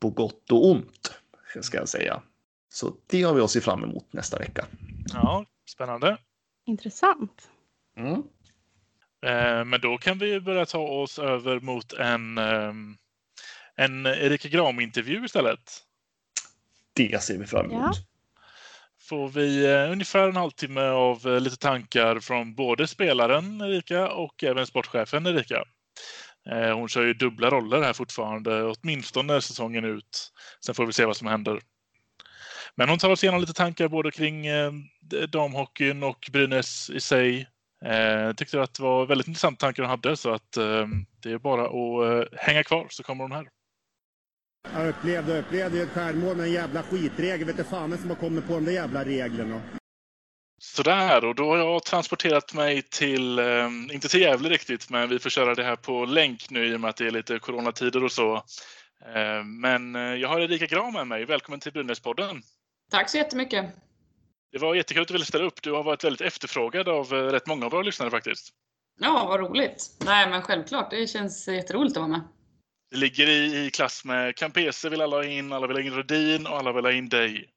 på 0.00 0.10
gott 0.10 0.52
och 0.52 0.70
ont, 0.70 1.12
ska 1.60 1.78
jag 1.78 1.88
säga. 1.88 2.22
Så 2.68 2.94
det 3.06 3.22
har 3.22 3.34
vi 3.34 3.48
se 3.48 3.60
fram 3.60 3.84
emot 3.84 4.12
nästa 4.12 4.38
vecka. 4.38 4.66
Ja, 5.12 5.46
spännande. 5.70 6.16
Intressant. 6.66 7.48
Mm. 7.96 8.22
Eh, 9.26 9.64
Men 9.64 9.80
då 9.80 9.98
kan 9.98 10.18
vi 10.18 10.40
börja 10.40 10.66
ta 10.66 10.78
oss 10.78 11.18
över 11.18 11.60
mot 11.60 11.92
en, 11.92 12.38
ehm, 12.38 12.96
en 13.76 14.06
Erika 14.06 14.48
Gram-intervju 14.48 15.24
istället. 15.24 15.82
Det 16.92 17.22
ser 17.22 17.38
vi 17.38 17.46
fram 17.46 17.70
emot. 17.70 17.82
Ja. 17.82 17.92
Får 19.00 19.28
vi 19.28 19.72
eh, 19.72 19.92
ungefär 19.92 20.28
en 20.28 20.36
halvtimme 20.36 20.80
av 20.80 21.26
eh, 21.26 21.40
lite 21.40 21.56
tankar 21.56 22.20
från 22.20 22.54
både 22.54 22.86
spelaren 22.86 23.60
Erika 23.60 24.08
och 24.08 24.44
även 24.44 24.66
sportchefen 24.66 25.26
Erika. 25.26 25.64
Eh, 26.50 26.76
hon 26.76 26.88
kör 26.88 27.02
ju 27.02 27.14
dubbla 27.14 27.50
roller 27.50 27.82
här 27.82 27.92
fortfarande, 27.92 28.64
åtminstone 28.64 29.40
säsongen 29.40 29.84
ut. 29.84 30.32
Sen 30.66 30.74
får 30.74 30.86
vi 30.86 30.92
se 30.92 31.04
vad 31.04 31.16
som 31.16 31.26
händer. 31.26 31.60
Men 32.74 32.88
hon 32.88 32.98
tar 32.98 33.10
oss 33.10 33.24
igenom 33.24 33.40
lite 33.40 33.52
tankar 33.52 33.88
både 33.88 34.10
kring 34.10 34.46
eh, 34.46 34.72
damhockeyn 35.28 36.02
och 36.02 36.28
Brynäs 36.32 36.90
i 36.90 37.00
sig. 37.00 37.48
Jag 37.84 38.36
tyckte 38.36 38.62
att 38.62 38.74
det 38.74 38.82
var 38.82 39.06
väldigt 39.06 39.28
intressanta 39.28 39.66
tankar 39.66 39.82
hon 39.82 39.90
hade 39.90 40.16
så 40.16 40.30
att 40.30 40.52
det 41.22 41.30
är 41.30 41.38
bara 41.38 41.64
att 41.64 42.28
hänga 42.40 42.64
kvar 42.64 42.86
så 42.90 43.02
kommer 43.02 43.24
hon 43.24 43.32
här. 43.32 43.48
Jag 44.74 44.88
upplevde, 44.88 45.38
upplevde 45.38 45.76
ju 45.76 45.82
ett 45.82 45.90
självmål 45.90 46.36
med 46.36 46.46
en 46.46 46.52
jävla 46.52 46.82
skitregel. 46.82 47.46
Vet 47.46 47.56
du 47.56 47.64
fan 47.64 47.90
vem 47.90 47.98
som 47.98 48.10
har 48.10 48.16
kommit 48.16 48.46
på 48.46 48.54
de 48.54 48.64
där 48.64 48.72
jävla 48.72 49.04
reglerna. 49.04 49.60
Sådär, 50.64 51.24
och 51.24 51.34
då 51.34 51.50
har 51.50 51.58
jag 51.58 51.84
transporterat 51.84 52.54
mig 52.54 52.82
till, 52.82 53.38
eh, 53.38 53.66
inte 53.92 54.08
till 54.08 54.20
Gävle 54.20 54.48
riktigt, 54.48 54.90
men 54.90 55.08
vi 55.08 55.18
får 55.18 55.30
köra 55.30 55.54
det 55.54 55.64
här 55.64 55.76
på 55.76 56.04
länk 56.04 56.50
nu 56.50 56.66
i 56.66 56.76
och 56.76 56.80
med 56.80 56.90
att 56.90 56.96
det 56.96 57.06
är 57.06 57.10
lite 57.10 57.38
coronatider 57.38 58.04
och 58.04 58.12
så. 58.12 58.34
Eh, 59.06 59.44
men 59.44 59.96
eh, 59.96 60.02
jag 60.02 60.28
har 60.28 60.40
Erika 60.40 60.66
Gram 60.66 60.92
med 60.92 61.06
mig. 61.06 61.24
Välkommen 61.24 61.60
till 61.60 61.72
Brynäspodden. 61.72 62.42
Tack 62.90 63.10
så 63.10 63.16
jättemycket. 63.16 63.66
Det 64.52 64.58
var 64.58 64.74
jättekul 64.74 65.02
att 65.02 65.08
du 65.08 65.12
ville 65.14 65.24
ställa 65.24 65.44
upp. 65.44 65.62
Du 65.62 65.72
har 65.72 65.82
varit 65.82 66.04
väldigt 66.04 66.20
efterfrågad 66.20 66.88
av 66.88 67.12
eh, 67.12 67.16
rätt 67.16 67.46
många 67.46 67.66
av 67.66 67.72
våra 67.72 67.82
lyssnare 67.82 68.10
faktiskt. 68.10 68.50
Ja, 69.00 69.24
vad 69.28 69.40
roligt. 69.40 69.96
Nej, 70.04 70.30
men 70.30 70.42
självklart. 70.42 70.90
Det 70.90 71.06
känns 71.06 71.48
jätteroligt 71.48 71.96
att 71.96 72.00
vara 72.00 72.08
med. 72.08 72.20
Det 72.90 72.96
ligger 72.96 73.28
i, 73.28 73.66
i 73.66 73.70
klass 73.70 74.04
med 74.04 74.36
Campese 74.36 74.88
vill 74.88 75.00
alla 75.00 75.16
ha 75.16 75.24
in, 75.24 75.52
alla 75.52 75.66
vill 75.66 75.76
ha 75.76 75.82
in 75.82 75.94
Rhodin 75.94 76.46
och 76.46 76.58
alla 76.58 76.72
vill 76.72 76.84
ha 76.84 76.92
in 76.92 77.08
dig. 77.08 77.48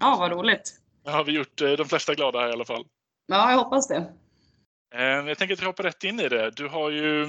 Ja, 0.00 0.16
vad 0.18 0.30
roligt. 0.30 0.81
Det 1.04 1.10
har 1.10 1.24
vi 1.24 1.32
gjort 1.32 1.60
eh, 1.60 1.70
de 1.72 1.88
flesta 1.88 2.14
glada 2.14 2.40
här 2.40 2.48
i 2.48 2.52
alla 2.52 2.64
fall. 2.64 2.84
Ja, 3.26 3.50
jag 3.50 3.58
hoppas 3.58 3.88
det. 3.88 4.12
Eh, 4.94 5.02
Jag 5.02 5.38
tänker 5.38 5.54
att 5.54 5.60
vi 5.62 5.66
hoppar 5.66 5.84
rätt 5.84 6.04
in 6.04 6.20
i 6.20 6.28
det. 6.28 6.50
Du 6.50 6.68
har 6.68 6.90
ju 6.90 7.26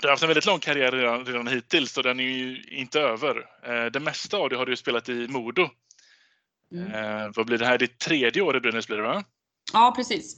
du 0.00 0.06
har 0.06 0.10
haft 0.10 0.22
en 0.22 0.28
väldigt 0.28 0.46
lång 0.46 0.58
karriär 0.58 0.92
redan, 0.92 1.24
redan 1.24 1.46
hittills 1.46 1.96
och 1.96 2.02
den 2.02 2.20
är 2.20 2.24
ju 2.24 2.62
inte 2.70 3.00
över. 3.00 3.36
Eh, 3.66 3.84
Det 3.84 4.00
mesta 4.00 4.36
av 4.36 4.48
det 4.48 4.56
har 4.56 4.66
du 4.66 4.72
ju 4.72 4.76
spelat 4.76 5.08
i 5.08 5.28
Modo. 5.28 5.68
Mm. 6.74 7.32
Vad 7.36 7.46
blir 7.46 7.58
det 7.58 7.66
här? 7.66 7.78
Ditt 7.78 7.98
tredje 7.98 8.42
år 8.42 8.56
i 8.56 8.60
Brynäs 8.60 8.86
blir 8.86 8.96
det 8.96 9.02
va? 9.02 9.24
Ja, 9.72 9.92
precis. 9.96 10.36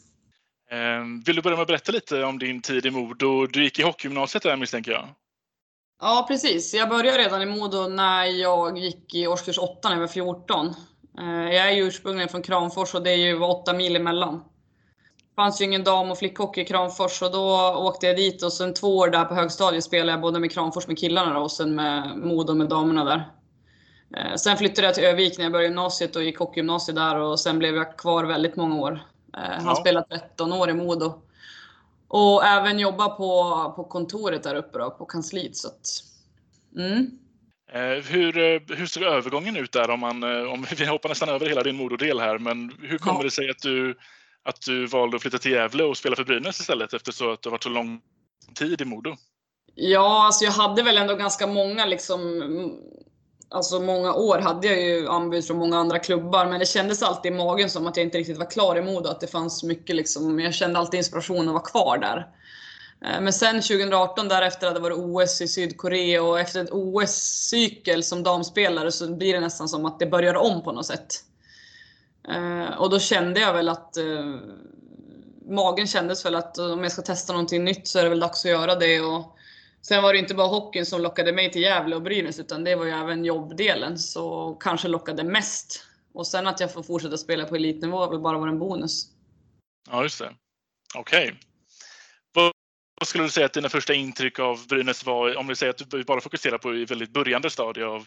Vill 1.27 1.37
du 1.37 1.43
börja 1.43 1.57
med 1.57 1.63
att 1.63 1.69
berätta 1.69 1.93
lite 1.93 2.25
om 2.25 2.39
din 2.39 2.63
tid 2.63 2.87
i 2.87 2.91
Modo? 2.91 3.47
Du 3.47 3.63
gick 3.65 3.79
i 3.79 3.83
hockeygymnasiet 3.83 4.43
där 4.43 4.57
misstänker 4.57 4.93
jag. 4.93 5.09
Ja, 6.01 6.25
precis. 6.29 6.75
Jag 6.75 6.89
började 6.89 7.19
redan 7.19 7.43
i 7.43 7.47
Modo 7.47 7.89
när 7.89 8.25
jag 8.25 8.79
gick 8.79 9.15
i 9.15 9.27
årskurs 9.27 9.59
8 9.59 9.89
när 9.89 9.97
jag 9.97 10.01
var 10.01 10.09
14. 10.09 10.75
Eh, 11.19 11.55
Jag 11.55 11.69
är 11.69 11.73
ju 11.73 11.83
ursprungligen 11.87 12.29
från 12.29 12.43
Kramfors 12.43 12.95
och 12.95 13.03
det 13.03 13.11
är 13.11 13.17
ju 13.17 13.41
8 13.43 13.73
mil 13.73 13.97
emellan. 13.97 14.35
Det 15.19 15.35
fanns 15.37 15.61
ju 15.61 15.65
ingen 15.65 15.85
dam 15.85 16.11
och 16.11 16.19
flickhockey 16.19 16.61
i 16.61 16.65
Kramfors 16.65 17.23
och 17.23 17.33
då 17.33 17.75
åkte 17.77 18.07
jag 18.07 18.17
dit 18.17 18.43
och 18.43 18.53
sen 18.53 18.75
två 18.75 18.97
år 18.99 19.09
där 19.09 19.25
på 19.25 19.35
högstadiet 19.35 19.85
spelade 19.85 20.11
jag 20.13 20.21
både 20.21 20.41
med 20.41 20.53
Kramfors 20.53 20.87
med 20.87 20.99
killarna 20.99 21.39
och 21.41 21.53
sen 21.53 21.75
med 21.75 22.17
Modo 22.19 22.55
med 22.55 22.69
damerna 22.69 23.05
där. 23.05 23.31
Eh, 24.17 24.35
Sen 24.37 24.57
flyttade 24.57 24.87
jag 24.87 24.95
till 24.95 25.05
Övik 25.05 25.39
när 25.39 25.45
jag 25.45 25.53
började 25.53 25.69
gymnasiet 25.69 26.17
och 26.17 26.23
gick 26.25 26.39
hockeygymnasiet 26.39 26.97
där 26.97 27.17
och 27.19 27.41
sen 27.41 27.59
blev 27.59 27.77
jag 27.77 27.97
kvar 27.99 28.25
väldigt 28.25 28.57
många 28.57 28.77
år. 28.81 28.93
Eh, 29.37 29.41
Han 29.41 29.65
Ja. 29.67 29.75
spelade 29.75 30.07
13 30.19 30.53
år 30.53 30.71
i 30.71 30.75
Modo. 30.75 31.23
Och 32.09 32.45
även 32.45 32.79
jobba 32.79 33.09
på, 33.09 33.73
på 33.77 33.85
kontoret 33.85 34.43
där 34.43 34.55
uppe 34.55 34.79
då, 34.79 34.91
på 34.91 35.05
kansliet. 35.05 35.57
Så 35.57 35.69
att, 35.69 35.89
mm. 36.77 37.19
Eh, 37.75 38.05
hur, 38.05 38.39
eh, 38.39 38.77
hur 38.77 38.87
såg 38.87 39.03
övergången 39.03 39.57
ut 39.57 39.73
där? 39.73 39.91
Om, 39.91 40.01
man, 40.01 40.23
eh, 40.23 40.53
om 40.53 40.67
vi 40.77 40.87
hoppar 40.87 41.09
nästan 41.09 41.29
över 41.29 41.47
hela 41.47 41.63
din 41.63 41.77
Mododel 41.77 42.21
här, 42.21 42.39
men 42.39 42.73
hur 42.83 42.99
kommer 42.99 43.21
Ja. 43.21 43.25
det 43.25 43.31
sig 43.31 43.51
att 43.51 43.63
du, 43.63 43.99
att 44.45 44.61
du 44.67 44.87
valde 44.87 45.17
att 45.17 45.23
flytta 45.23 45.39
till 45.39 45.53
Gävle 45.53 45.85
och 45.85 45.97
spela 45.97 46.17
för 46.17 46.25
Brynäs 46.25 46.61
istället 46.61 46.95
eftersom 46.95 47.33
att 47.33 47.43
du 47.43 47.49
har 47.49 47.53
varit 47.53 47.63
så 47.63 47.69
lång 47.69 48.01
tid 48.55 48.81
i 48.81 48.85
Modo? 48.85 49.17
Ja, 49.75 50.27
alltså 50.27 50.45
jag 50.45 50.53
hade 50.53 50.83
väl 50.83 50.99
ändå 50.99 51.15
ganska 51.15 51.47
många 51.47 51.87
liksom, 51.87 52.43
alltså 53.51 53.81
många 53.81 54.15
år 54.15 54.39
hade 54.39 54.67
jag 54.67 54.81
ju 54.81 55.09
anbud 55.09 55.45
från 55.47 55.57
många 55.59 55.79
andra 55.79 55.99
klubbar, 55.99 56.47
men 56.47 56.61
det 56.61 56.67
kändes 56.67 57.03
alltid 57.03 57.33
i 57.33 57.37
magen 57.37 57.71
som 57.71 57.87
att 57.87 57.97
jag 57.97 58.07
inte 58.07 58.19
riktigt 58.19 58.39
var 58.39 58.51
klar 58.51 58.77
i 58.77 58.83
Modo, 58.83 59.09
att 59.09 59.21
det 59.21 59.27
fanns 59.27 59.63
mycket 59.63 59.97
liksom, 59.97 60.41
jag 60.41 60.55
kände 60.55 60.79
alltid 60.79 60.99
inspiration 60.99 61.49
att 61.49 61.55
vara 61.55 61.63
kvar 61.63 61.99
där. 61.99 62.27
Eh, 63.05 63.21
men 63.21 63.33
sen 63.33 63.63
2018 63.63 64.29
därefter 64.29 64.67
hade 64.67 64.79
det 64.79 64.83
varit 64.83 64.99
OS 64.99 65.41
i 65.41 65.49
Sydkorea 65.49 66.23
och 66.23 66.41
efter 66.41 66.65
ett 66.65 66.73
OS-cykel 66.73 68.03
som 68.03 68.23
damspelare 68.23 68.93
så 68.93 69.15
blir 69.15 69.35
det 69.35 69.41
nästan 69.41 69.69
som 69.69 69.87
att 69.87 69.99
det 69.99 70.07
börjar 70.07 70.35
om 70.35 70.63
på 70.63 70.73
något 70.73 70.87
sätt. 70.87 71.25
Eh, 72.29 72.79
och 72.79 72.91
då 72.91 72.99
kände 72.99 73.41
jag 73.41 73.53
väl 73.53 73.69
att 73.69 73.97
eh, 73.97 74.37
magen 75.51 75.87
kändes 75.87 76.25
väl 76.25 76.35
att 76.35 76.59
om 76.59 76.83
jag 76.83 76.93
ska 76.93 77.03
testa 77.03 77.33
någonting 77.33 77.65
nytt 77.65 77.89
så 77.89 77.99
är 77.99 78.03
det 78.03 78.11
väl 78.11 78.21
dags 78.21 78.45
att 78.45 78.51
göra 78.51 78.75
det. 78.75 79.01
Och 79.01 79.37
sen 79.83 80.03
var 80.03 80.13
det 80.13 80.19
inte 80.19 80.35
bara 80.35 80.47
hockeyn 80.47 80.87
som 80.87 81.01
lockade 81.01 81.33
mig 81.33 81.53
till 81.53 81.63
Gävle 81.63 81.97
och 81.97 82.03
Brynäs 82.03 82.39
utan 82.39 82.65
det 82.65 82.77
var 82.77 82.85
ju 82.85 82.91
även 82.91 83.25
jobbdelen 83.25 83.99
så 83.99 84.57
kanske 84.61 84.89
lockade 84.89 85.25
mest. 85.25 85.85
Och 86.15 86.27
sen 86.27 86.47
att 86.47 86.61
jag 86.61 86.73
får 86.73 86.83
fortsätta 86.83 87.17
spela 87.17 87.45
på 87.45 87.57
elitnivå 87.57 87.99
har 87.99 88.11
väl 88.11 88.21
bara 88.21 88.39
varit 88.39 88.53
en 88.53 88.59
bonus. 88.59 89.07
Ja, 89.91 90.03
just 90.03 90.19
det. 90.19 90.31
Okej. 90.95 91.25
Okay 91.25 91.52
vad 93.03 93.09
skulle 93.09 93.25
du 93.25 93.31
säga 93.31 93.47
att 93.47 93.53
dina 93.53 93.69
första 93.69 93.95
intryck 93.95 94.39
av 94.39 94.67
Brynäs 94.69 95.07
var? 95.07 95.37
Om 95.37 95.47
vi 95.47 95.57
säger 95.57 95.71
att 95.71 95.91
du 95.91 96.05
bara 96.05 96.21
fokuserar 96.21 96.59
på 96.59 96.75
i 96.75 96.85
väldigt 96.85 97.13
börjande 97.13 97.51
stadie 97.51 97.87
av, 97.87 98.07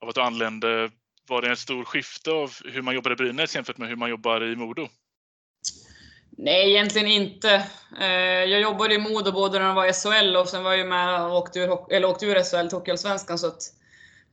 av 0.00 0.08
att 0.08 0.14
du 0.14 0.20
anlände. 0.20 0.90
Var 1.28 1.42
det 1.42 1.48
en 1.48 1.56
stor 1.56 1.84
skifte 1.84 2.30
av 2.30 2.52
hur 2.64 2.82
man 2.82 2.94
jobbar 2.94 3.10
i 3.10 3.16
Brynäs 3.16 3.54
jämfört 3.54 3.78
med 3.78 3.88
hur 3.88 3.96
man 3.96 4.10
jobbar 4.10 4.52
i 4.52 4.56
Modo? 4.56 4.88
Nej, 6.30 6.70
egentligen 6.70 7.08
inte. 7.08 7.66
Eh, 8.00 8.44
jag 8.44 8.60
jobbade 8.60 8.94
i 8.94 8.98
Modo 8.98 9.32
både 9.32 9.58
när 9.58 9.66
de 9.66 9.74
var 9.74 9.86
i 9.86 9.92
SHL 9.92 10.36
och 10.36 10.48
sen 10.48 10.64
var 10.64 10.70
jag 10.70 10.78
ju 10.78 10.84
med 10.84 11.22
och 11.22 11.36
åkte 11.36 11.58
ur, 11.58 11.92
eller 11.92 12.08
åkte 12.08 12.26
ur 12.26 12.34
SHL 12.34 12.68
till 12.68 12.78
Hockeyallsvenskan. 12.78 13.38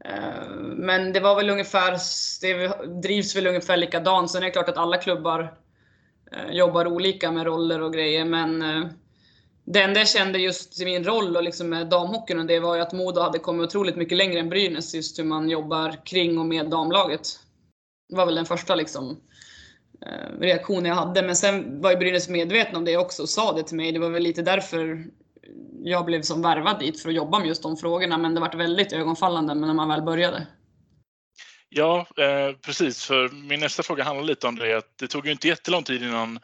Eh, 0.06 0.50
men 0.60 1.14
det 1.14 1.20
var 1.20 1.36
väl 1.36 1.50
ungefär, 1.50 1.98
det 2.42 2.68
drivs 3.02 3.36
väl 3.36 3.48
ungefär 3.48 3.78
likadant. 3.78 4.32
Sen 4.32 4.42
är 4.42 4.46
det 4.46 4.52
klart 4.52 4.70
att 4.70 4.78
alla 4.78 4.98
klubbar 4.98 5.54
eh, 6.32 6.52
jobbar 6.52 6.88
olika 6.88 7.32
med 7.32 7.46
roller 7.46 7.82
och 7.82 7.94
grejer. 7.94 8.26
Men 8.26 8.62
eh, 8.62 8.88
det 9.70 9.82
enda 9.82 10.00
jag 10.00 10.10
kände 10.10 10.40
just 10.40 10.82
i 10.82 10.86
min 10.86 11.04
roll 11.04 11.36
och 11.36 11.44
liksom 11.44 11.70
med 11.70 11.88
damhockeyn 11.88 12.40
och 12.40 12.46
det 12.46 12.60
var 12.60 12.76
ju 12.76 12.82
att 12.82 12.94
Modo 12.94 13.22
hade 13.22 13.40
kommit 13.40 13.66
otroligt 13.66 13.96
mycket 13.96 14.18
längre 14.18 14.40
än 14.40 14.50
Brynäs 14.50 14.96
just 14.96 15.20
hur 15.20 15.24
man 15.24 15.50
jobbar 15.50 16.06
kring 16.06 16.38
och 16.38 16.46
med 16.46 16.70
damlaget. 16.70 17.40
Det 18.10 18.16
var 18.16 18.26
väl 18.26 18.36
den 18.36 18.46
första 18.46 18.76
liksom 18.76 19.22
eh, 20.06 20.48
jag 20.68 20.96
hade. 20.96 21.22
Men 21.22 21.36
sen 21.36 21.82
var 21.82 21.92
ju 21.92 21.98
Brynäs 21.98 22.30
medveten 22.30 22.76
om 22.76 22.86
det 22.86 22.98
också 22.98 23.22
och 23.22 23.30
sa 23.30 23.54
det 23.54 23.64
till 23.64 23.78
mig. 23.78 23.92
Det 23.92 24.00
var 24.00 24.10
väl 24.10 24.24
lite 24.24 24.42
därför 24.42 25.04
jag 25.84 26.06
blev 26.06 26.22
som 26.22 26.42
värvad 26.42 26.80
dit 26.80 27.02
för 27.02 27.10
att 27.10 27.16
jobba 27.16 27.40
med 27.40 27.48
just 27.48 27.64
de 27.64 27.78
frågorna. 27.78 28.18
Men 28.18 28.34
det 28.34 28.42
var 28.42 28.58
väldigt 28.58 28.94
ögonfallande 28.94 29.54
när 29.54 29.74
man 29.74 29.90
väl 29.90 30.02
började. 30.02 30.48
Ja, 31.70 32.08
eh, 32.18 32.56
precis. 32.62 33.06
För 33.06 33.30
min 33.30 33.60
nästa 33.60 33.84
fråga 33.84 34.04
handlar 34.04 34.26
lite 34.26 34.48
om 34.48 34.56
det. 34.56 34.78
Att 34.78 34.98
det 35.00 35.08
tog 35.08 35.26
ju 35.26 35.32
inte 35.32 35.48
jättelång 35.48 35.84
tid 35.84 36.04
innan 36.04 36.40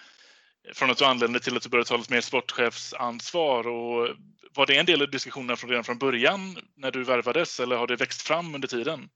från 0.73 0.91
att 0.91 0.97
du 0.97 1.05
anlände 1.05 1.39
till 1.39 1.57
att 1.57 1.63
du 1.63 1.69
började 1.69 1.87
ta 1.87 1.97
lite 1.97 2.13
mer 2.13 2.21
sportchefsansvar. 2.21 3.67
Och 3.67 4.07
var 4.55 4.65
det 4.65 4.77
en 4.77 4.85
del 4.85 5.01
av 5.01 5.11
diskussionerna 5.11 5.55
från 5.55 5.69
redan 5.69 5.83
från 5.83 5.97
början 5.97 6.57
när 6.77 6.91
du 6.91 7.03
värvades 7.03 7.59
eller 7.59 7.75
har 7.75 7.87
det 7.87 7.95
växt 7.95 8.21
fram 8.21 8.55
under 8.55 8.67
tiden? 8.67 9.09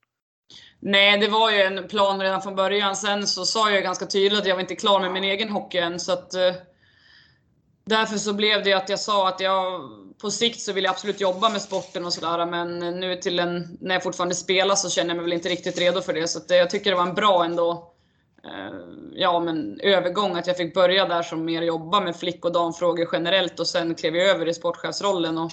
Nej, 0.80 1.18
det 1.18 1.28
var 1.28 1.50
ju 1.50 1.62
en 1.62 1.88
plan 1.88 2.20
redan 2.20 2.42
från 2.42 2.56
början. 2.56 2.96
Sen 2.96 3.26
så 3.26 3.46
sa 3.46 3.70
jag 3.70 3.82
ganska 3.82 4.06
tydligt 4.06 4.40
att 4.40 4.46
jag 4.46 4.54
var 4.54 4.60
inte 4.60 4.76
klar 4.76 5.00
med 5.00 5.12
min 5.12 5.24
egen 5.24 5.48
hockey 5.48 5.78
än. 5.78 6.00
Så 6.00 6.12
att, 6.12 6.34
eh, 6.34 6.54
därför 7.86 8.16
så 8.16 8.32
blev 8.32 8.64
det 8.64 8.72
att 8.72 8.88
jag 8.88 9.00
sa 9.00 9.28
att 9.28 9.40
jag 9.40 9.80
på 10.20 10.30
sikt 10.30 10.60
så 10.60 10.72
vill 10.72 10.84
jag 10.84 10.90
absolut 10.90 11.20
jobba 11.20 11.48
med 11.48 11.62
sporten 11.62 12.04
och 12.04 12.12
sådär. 12.12 12.46
Men 12.46 12.78
nu 13.00 13.16
till 13.16 13.38
en, 13.38 13.78
när 13.80 13.94
jag 13.94 14.02
fortfarande 14.02 14.34
spelar 14.34 14.74
så 14.74 14.90
känner 14.90 15.10
jag 15.10 15.16
mig 15.16 15.24
väl 15.24 15.32
inte 15.32 15.48
riktigt 15.48 15.78
redo 15.78 16.00
för 16.00 16.12
det. 16.12 16.28
Så 16.28 16.38
att, 16.38 16.50
eh, 16.50 16.56
jag 16.56 16.70
tycker 16.70 16.90
det 16.90 16.96
var 16.96 17.06
en 17.06 17.14
bra 17.14 17.44
ändå 17.44 17.94
Eh, 18.48 18.74
ja, 19.12 19.40
men 19.40 19.80
övergång 19.80 20.36
att 20.36 20.46
jag 20.46 20.56
fick 20.56 20.74
börja 20.74 21.06
där 21.06 21.22
som 21.22 21.44
mer 21.44 21.62
jobba 21.62 22.00
med 22.00 22.16
flick 22.16 22.44
och 22.44 22.52
damfrågor 22.52 23.08
generellt 23.12 23.60
och 23.60 23.66
sen 23.66 23.94
klev 23.94 24.16
jag 24.16 24.28
över 24.28 24.48
i 24.48 24.54
sportchefsrollen. 24.54 25.38
Och 25.38 25.50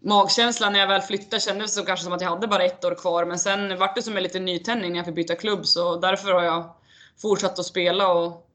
magkänslan 0.00 0.72
när 0.72 0.80
jag 0.80 0.86
väl 0.86 1.00
flyttade 1.00 1.40
kändes 1.40 1.74
så 1.74 1.84
kanske 1.84 2.04
som 2.04 2.12
att 2.12 2.20
jag 2.20 2.30
hade 2.30 2.46
bara 2.46 2.64
ett 2.64 2.84
år 2.84 2.94
kvar, 2.94 3.24
men 3.24 3.38
sen 3.38 3.78
vart 3.78 3.96
det 3.96 4.02
som 4.02 4.16
en 4.16 4.22
liten 4.22 4.44
nytändning 4.44 4.90
när 4.90 4.98
jag 4.98 5.06
fick 5.06 5.14
byta 5.14 5.34
klubb, 5.34 5.66
så 5.66 5.96
därför 5.96 6.32
har 6.32 6.42
jag 6.42 6.74
fortsatt 7.22 7.58
att 7.58 7.66
spela 7.66 8.12
och 8.12 8.48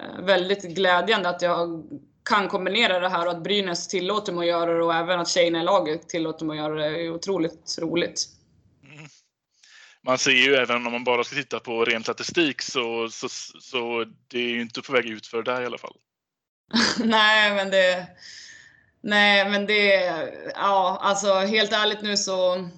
eh, 0.00 0.24
väldigt 0.24 0.62
glädjande 0.62 1.28
att 1.28 1.42
jag 1.42 1.84
kan 2.24 2.48
kombinera 2.48 3.00
det 3.00 3.08
här 3.08 3.26
och 3.26 3.32
att 3.32 3.42
Brynäs 3.42 3.88
tillåter 3.88 4.32
mig 4.32 4.50
att 4.50 4.60
göra 4.60 4.74
det 4.74 4.84
och 4.84 4.94
även 4.94 5.20
att 5.20 5.28
tjejerna 5.28 5.60
i 5.60 5.64
laget 5.64 6.08
tillåter 6.08 6.44
mig 6.44 6.58
att 6.58 6.64
göra 6.64 6.74
det 6.74 7.06
är 7.06 7.14
otroligt 7.14 7.78
roligt. 7.80 8.28
Man 10.06 10.18
ser 10.18 10.30
ju 10.30 10.54
även 10.54 10.86
om 10.86 10.92
man 10.92 11.04
bara 11.04 11.24
ska 11.24 11.36
titta 11.36 11.60
på 11.60 11.84
ren 11.84 12.02
statistik 12.02 12.62
så, 12.62 13.08
så, 13.10 13.28
så 13.60 14.04
det 14.28 14.38
är 14.38 14.48
ju 14.48 14.60
inte 14.60 14.82
på 14.82 14.92
väg 14.92 15.06
ut 15.06 15.26
för 15.26 15.42
där 15.42 15.62
i 15.62 15.66
alla 15.66 15.78
fall. 15.78 15.96
Nej, 17.04 17.54
men 17.54 17.70
det... 17.70 18.06
Nej, 19.00 19.50
men 19.50 19.66
det... 19.66 19.94
Ja, 20.54 20.98
alltså 21.02 21.34
helt 21.34 21.72
ärligt 21.72 22.02
nu 22.02 22.16
så... 22.16 22.68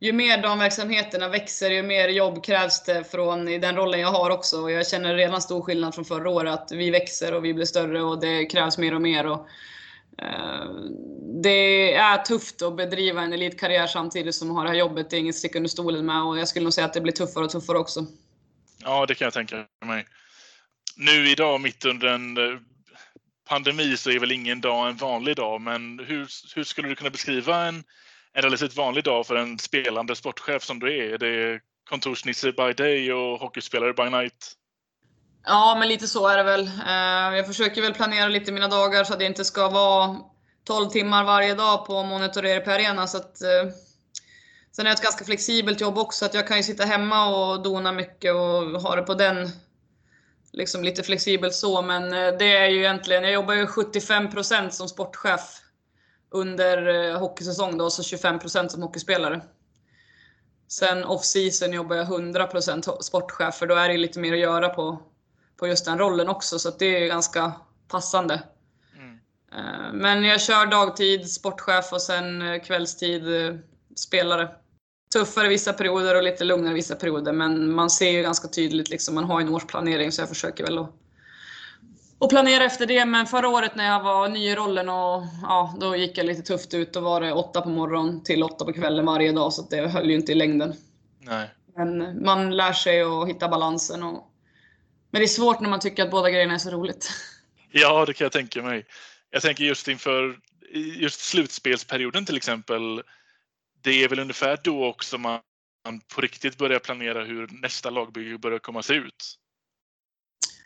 Ju 0.00 0.12
mer 0.12 0.42
de 0.42 0.58
verksamheterna 0.58 1.28
växer, 1.28 1.70
ju 1.70 1.82
mer 1.82 2.08
jobb 2.08 2.44
krävs 2.44 2.84
det 2.84 3.04
från 3.04 3.48
i 3.48 3.58
den 3.58 3.76
rollen 3.76 4.00
jag 4.00 4.08
har 4.08 4.30
också. 4.30 4.60
Och 4.60 4.70
Jag 4.70 4.86
känner 4.86 5.14
redan 5.14 5.42
stor 5.42 5.62
skillnad 5.62 5.94
från 5.94 6.04
förra 6.04 6.30
året, 6.30 6.54
att 6.54 6.72
vi 6.72 6.90
växer 6.90 7.34
och 7.34 7.44
vi 7.44 7.54
blir 7.54 7.66
större 7.66 8.02
och 8.02 8.20
det 8.20 8.46
krävs 8.46 8.78
mer 8.78 8.94
och 8.94 9.02
mer. 9.02 9.26
Och, 9.26 9.48
Eh, 10.22 10.70
det 11.42 11.94
är 11.94 12.18
tufft 12.18 12.62
att 12.62 12.76
bedriva 12.76 13.22
en 13.22 13.32
elitkarriär 13.32 13.86
samtidigt 13.86 14.34
som 14.34 14.48
man 14.48 14.56
har 14.56 14.64
det 14.64 14.70
här 14.70 14.76
jobbet. 14.76 15.10
Det 15.10 15.16
är 15.16 15.20
inget 15.20 15.36
stick 15.36 15.54
under 15.54 15.68
stolen 15.68 16.06
med 16.06 16.22
och 16.22 16.38
jag 16.38 16.48
skulle 16.48 16.64
nog 16.64 16.72
säga 16.72 16.84
att 16.84 16.92
det 16.92 17.00
blir 17.00 17.12
tuffare 17.12 17.44
och 17.44 17.50
tuffare 17.50 17.78
också. 17.78 18.06
Ja, 18.84 19.06
det 19.06 19.14
kan 19.14 19.24
jag 19.26 19.34
tänka 19.34 19.66
mig. 19.84 20.06
Nu 20.96 21.28
idag, 21.28 21.60
mitt 21.60 21.84
under 21.84 22.08
en 22.08 22.36
eh, 22.36 22.58
pandemi, 23.48 23.96
så 23.96 24.10
är 24.10 24.18
väl 24.18 24.32
ingen 24.32 24.60
dag 24.60 24.88
en 24.88 24.96
vanlig 24.96 25.36
dag. 25.36 25.60
Men 25.60 25.98
hur, 25.98 26.28
hur 26.54 26.64
skulle 26.64 26.88
du 26.88 26.94
kunna 26.94 27.10
beskriva 27.10 27.66
en, 27.66 27.84
en 28.32 28.42
relativt 28.42 28.76
vanlig 28.76 29.04
dag 29.04 29.26
för 29.26 29.36
en 29.36 29.58
spelande 29.58 30.16
sportchef 30.16 30.62
som 30.62 30.78
du 30.78 30.98
är? 30.98 31.12
Är 31.12 31.18
det 31.18 31.60
kontorsnisse 31.88 32.52
by 32.52 32.72
day 32.72 33.12
och 33.12 33.40
hockeyspelare 33.40 33.92
by 33.92 34.10
night? 34.10 34.54
Ja, 35.48 35.76
men 35.78 35.88
lite 35.88 36.08
så 36.08 36.28
är 36.28 36.36
det 36.36 36.42
väl. 36.42 36.66
Eh, 36.66 37.36
jag 37.36 37.46
försöker 37.46 37.82
väl 37.82 37.94
planera 37.94 38.28
lite 38.28 38.52
mina 38.52 38.68
dagar 38.68 39.04
så 39.04 39.12
att 39.12 39.18
det 39.18 39.24
inte 39.24 39.44
ska 39.44 39.68
vara 39.68 40.16
12 40.64 40.88
timmar 40.90 41.24
varje 41.24 41.54
dag 41.54 41.86
på 41.86 42.02
monitorering 42.02 42.64
på 42.64 42.70
arena. 42.70 43.06
Så 43.06 43.16
att, 43.16 43.42
eh, 43.42 43.72
sen 44.72 44.86
är 44.86 44.90
det 44.90 44.94
ett 44.94 45.02
ganska 45.02 45.24
flexibelt 45.24 45.80
jobb 45.80 45.98
också, 45.98 46.24
att 46.24 46.34
jag 46.34 46.48
kan 46.48 46.56
ju 46.56 46.62
sitta 46.62 46.84
hemma 46.84 47.28
och 47.28 47.62
dona 47.62 47.92
mycket 47.92 48.34
och 48.34 48.82
ha 48.82 48.96
det 48.96 49.02
på 49.02 49.14
den 49.14 49.50
liksom 50.52 50.84
lite 50.84 51.02
flexibelt 51.02 51.54
så. 51.54 51.82
Men 51.82 52.04
eh, 52.04 52.38
det 52.38 52.56
är 52.56 52.68
ju 52.68 52.78
egentligen, 52.78 53.22
jag 53.22 53.32
jobbar 53.32 53.54
ju 53.54 53.66
75% 53.66 54.70
som 54.70 54.88
sportchef 54.88 55.60
under 56.30 56.88
eh, 56.88 57.18
hockeysäsong 57.18 57.78
då, 57.78 57.90
så 57.90 58.02
25% 58.02 58.68
som 58.68 58.82
hockeyspelare. 58.82 59.40
Sen 60.68 61.04
off-season 61.04 61.72
jobbar 61.72 61.96
jag 61.96 62.06
100% 62.06 63.00
sportchef, 63.00 63.54
för 63.54 63.66
då 63.66 63.74
är 63.74 63.88
det 63.88 63.96
lite 63.96 64.18
mer 64.20 64.32
att 64.32 64.38
göra 64.38 64.68
på, 64.68 64.98
på 65.58 65.66
just 65.66 65.84
den 65.84 65.98
rollen 65.98 66.28
också, 66.28 66.58
så 66.58 66.70
det 66.70 67.02
är 67.04 67.06
ganska 67.06 67.52
passande. 67.88 68.42
Eh, 69.52 69.92
Men 69.92 70.24
jag 70.24 70.40
kör 70.40 70.66
dagtid, 70.66 71.30
sportchef 71.30 71.92
och 71.92 72.02
sen 72.02 72.42
eh, 72.42 72.62
kvällstid, 72.62 73.46
eh, 73.46 73.54
spelare. 73.96 74.48
Tuffare 75.12 75.48
vissa 75.48 75.72
perioder 75.72 76.16
och 76.16 76.22
lite 76.22 76.44
lugnare 76.44 76.74
vissa 76.74 76.94
perioder, 76.94 77.32
men 77.32 77.72
man 77.72 77.90
ser 77.90 78.10
ju 78.10 78.22
ganska 78.22 78.48
tydligt, 78.48 78.90
liksom, 78.90 79.14
man 79.14 79.24
har 79.24 79.40
en 79.40 79.54
årsplanering 79.54 80.12
så 80.12 80.22
jag 80.22 80.28
försöker 80.28 80.64
väl 80.64 80.78
att, 80.78 80.90
att 82.20 82.28
planera 82.28 82.64
efter 82.64 82.86
det. 82.86 83.04
Men 83.04 83.26
förra 83.26 83.48
året 83.48 83.74
när 83.74 83.86
jag 83.86 84.02
var 84.02 84.28
ny 84.28 84.48
i 84.48 84.54
rollen, 84.54 84.88
och, 84.88 85.22
ja, 85.42 85.74
då 85.80 85.96
gick 85.96 86.18
jag 86.18 86.26
lite 86.26 86.42
tufft 86.42 86.74
ut. 86.74 86.92
Då 86.92 87.00
var 87.00 87.20
det 87.20 87.32
åtta 87.32 87.60
på 87.60 87.68
morgonen 87.68 88.22
till 88.24 88.42
åtta 88.42 88.64
på 88.64 88.72
kvällen 88.72 89.06
varje 89.06 89.32
dag, 89.32 89.52
så 89.52 89.62
det 89.70 89.88
höll 89.88 90.10
ju 90.10 90.14
inte 90.14 90.32
i 90.32 90.34
längden. 90.34 90.74
Nej. 91.20 91.50
Men 91.76 92.24
man 92.24 92.56
lär 92.56 92.72
sig 92.72 93.02
att 93.02 93.28
hitta 93.28 93.48
balansen. 93.48 94.02
Och... 94.02 94.27
Men 95.10 95.20
det 95.20 95.24
är 95.24 95.28
svårt 95.28 95.60
när 95.60 95.68
man 95.68 95.80
tycker 95.80 96.02
att 96.02 96.10
båda 96.10 96.30
grejerna 96.30 96.54
är 96.54 96.58
så 96.58 96.70
roligt. 96.70 97.10
Ja, 97.70 98.04
det 98.06 98.14
kan 98.14 98.24
jag 98.24 98.32
tänka 98.32 98.62
mig. 98.62 98.86
Jag 99.30 99.42
tänker 99.42 99.64
just 99.64 99.88
inför 99.88 100.38
just 100.96 101.20
slutspelsperioden 101.20 102.26
till 102.26 102.36
exempel. 102.36 103.02
Det 103.82 104.04
är 104.04 104.08
väl 104.08 104.18
ungefär 104.18 104.58
då 104.64 104.84
också 104.86 105.18
man 105.18 105.40
på 106.14 106.20
riktigt 106.20 106.58
börjar 106.58 106.78
planera 106.78 107.24
hur 107.24 107.48
nästa 107.62 107.90
lagbygge 107.90 108.38
börjar 108.38 108.58
komma 108.58 108.82
se 108.82 108.94
ut. 108.94 109.38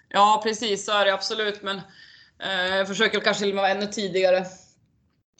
Ja, 0.09 0.41
precis 0.45 0.85
så 0.85 0.93
är 0.93 1.05
det 1.05 1.15
absolut. 1.15 1.63
Men 1.63 1.77
eh, 2.43 2.77
jag 2.77 2.89
försöker 2.89 3.21
kanske 3.21 3.53
vara 3.53 3.69
ännu 3.69 3.87
tidigare. 3.87 4.39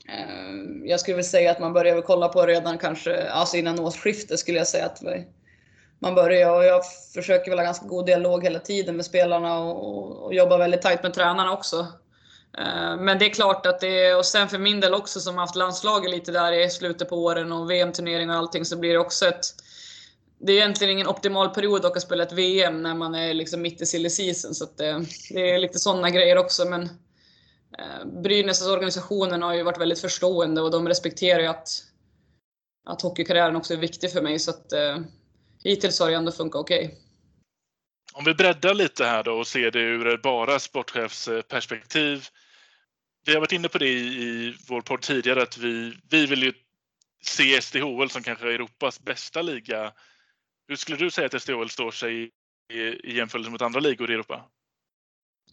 Eh, 0.09 0.85
jag 0.85 1.01
skulle 1.01 1.17
väl 1.17 1.25
säga 1.25 1.51
att 1.51 1.61
man 1.61 1.73
börjar 1.73 1.95
väl 1.95 2.05
kolla 2.05 2.29
på 2.29 2.47
redan 2.47 2.79
kanske, 2.79 3.31
alltså 3.31 3.57
innan 3.57 3.81
årsskiftet 3.81 4.39
skulle 4.39 4.59
jag 4.59 4.69
säga 4.69 4.87
att 4.87 5.03
vi, 5.03 5.27
man 6.03 6.15
börjar 6.15 6.57
och 6.57 6.65
jag 6.65 6.83
försöker 7.15 7.51
väl 7.51 7.59
ha 7.59 7.65
ganska 7.65 7.87
god 7.87 8.07
dialog 8.07 8.45
hela 8.45 8.59
tiden 8.59 8.97
med 8.97 9.05
spelarna 9.05 9.59
och, 9.59 10.25
och 10.25 10.35
jobbar 10.35 10.59
väldigt 10.59 10.83
tajt 10.83 11.03
med 11.03 11.15
tränarna 11.15 11.53
också. 11.53 11.87
Eh, 12.59 12.97
men 12.97 13.19
det 13.19 13.27
är 13.27 13.31
klart 13.31 13.67
att 13.67 13.81
det 13.81 14.07
är, 14.07 14.19
och 14.19 14.27
sen 14.27 14.49
för 14.49 14.59
min 14.59 14.81
del 14.81 14.95
också 14.95 15.21
som 15.21 15.39
haft 15.39 15.57
landslaget 15.57 16.11
lite 16.11 16.33
där 16.33 16.53
i 16.53 16.71
slutet 16.71 17.09
på 17.09 17.17
åren 17.17 17.53
och 17.53 17.71
VM-turnering 17.71 18.31
och 18.31 18.37
allting 18.37 18.65
så 18.65 18.77
blir 18.77 18.93
det 18.93 18.99
också 18.99 19.27
ett 19.27 19.45
det 20.45 20.53
är 20.53 20.57
egentligen 20.57 20.93
ingen 20.93 21.09
optimal 21.09 21.49
period 21.49 21.85
att 21.85 22.03
spela 22.03 22.23
ett 22.23 22.33
VM 22.33 22.83
när 22.83 22.95
man 22.95 23.15
är 23.15 23.35
liksom 23.35 23.63
mitt 23.63 23.83
i 23.83 23.87
silly 23.87 24.11
season. 24.11 24.55
Så 24.55 24.67
det, 24.77 24.89
eh, 24.89 25.01
det, 25.31 25.51
är 25.51 25.59
lite 25.59 25.79
sådana 25.79 26.11
grejer 26.11 26.39
också. 26.39 26.65
Men 26.65 26.83
eh, 27.79 28.21
Brynäs 28.23 28.67
organisationen 28.67 29.43
har 29.43 29.55
ju 29.55 29.63
varit 29.63 29.81
väldigt 29.81 30.01
förstående 30.01 30.61
och 30.61 30.71
de 30.71 30.89
respekterar 30.89 31.41
ju 31.41 31.47
att, 31.47 31.69
att 32.87 33.03
hockeykarriären 33.03 33.57
också 33.57 33.75
är 33.75 33.79
viktig 33.79 34.13
för 34.13 34.23
mig. 34.23 34.39
Så 34.39 34.51
att 34.51 34.73
hittills 35.65 36.01
har 36.01 36.11
det 36.11 36.17
ändå 36.17 36.33
funkat 36.33 36.61
okej. 36.61 36.85
Okay. 36.85 36.99
Om 38.15 38.25
vi 38.25 38.35
breddar 38.35 38.75
lite 38.75 39.05
här 39.05 39.23
då 39.23 39.33
och 39.33 39.47
ser 39.47 39.71
det 39.71 39.81
ur 39.81 40.17
bara 40.23 40.59
sportchefsperspektiv. 40.59 42.27
Vi 43.27 43.33
har 43.33 43.41
varit 43.41 43.53
inne 43.53 43.69
på 43.69 43.79
det 43.79 43.89
i, 43.89 44.57
vår 44.69 44.81
podd 44.81 45.01
tidigare 45.01 45.43
att 45.43 45.59
vi, 45.59 45.95
vi 46.11 46.27
vill 46.27 46.43
ju 46.43 46.53
se 47.23 47.63
SDHL 47.63 48.09
som 48.11 48.23
kanske 48.23 48.55
Europas 48.55 49.01
bästa 49.01 49.43
liga 49.43 49.93
hur 50.73 50.77
skulle 50.77 50.99
du 50.99 51.11
säga 51.11 51.27
att 51.27 51.43
SDHL 51.43 51.69
står 51.69 51.91
sig 51.91 52.25
i, 52.73 52.79
i 52.79 53.17
jämförelse 53.17 53.51
mot 53.51 53.63
andra 53.63 53.81
ligor 53.81 54.11
i 54.11 54.15
Europa? 54.15 54.45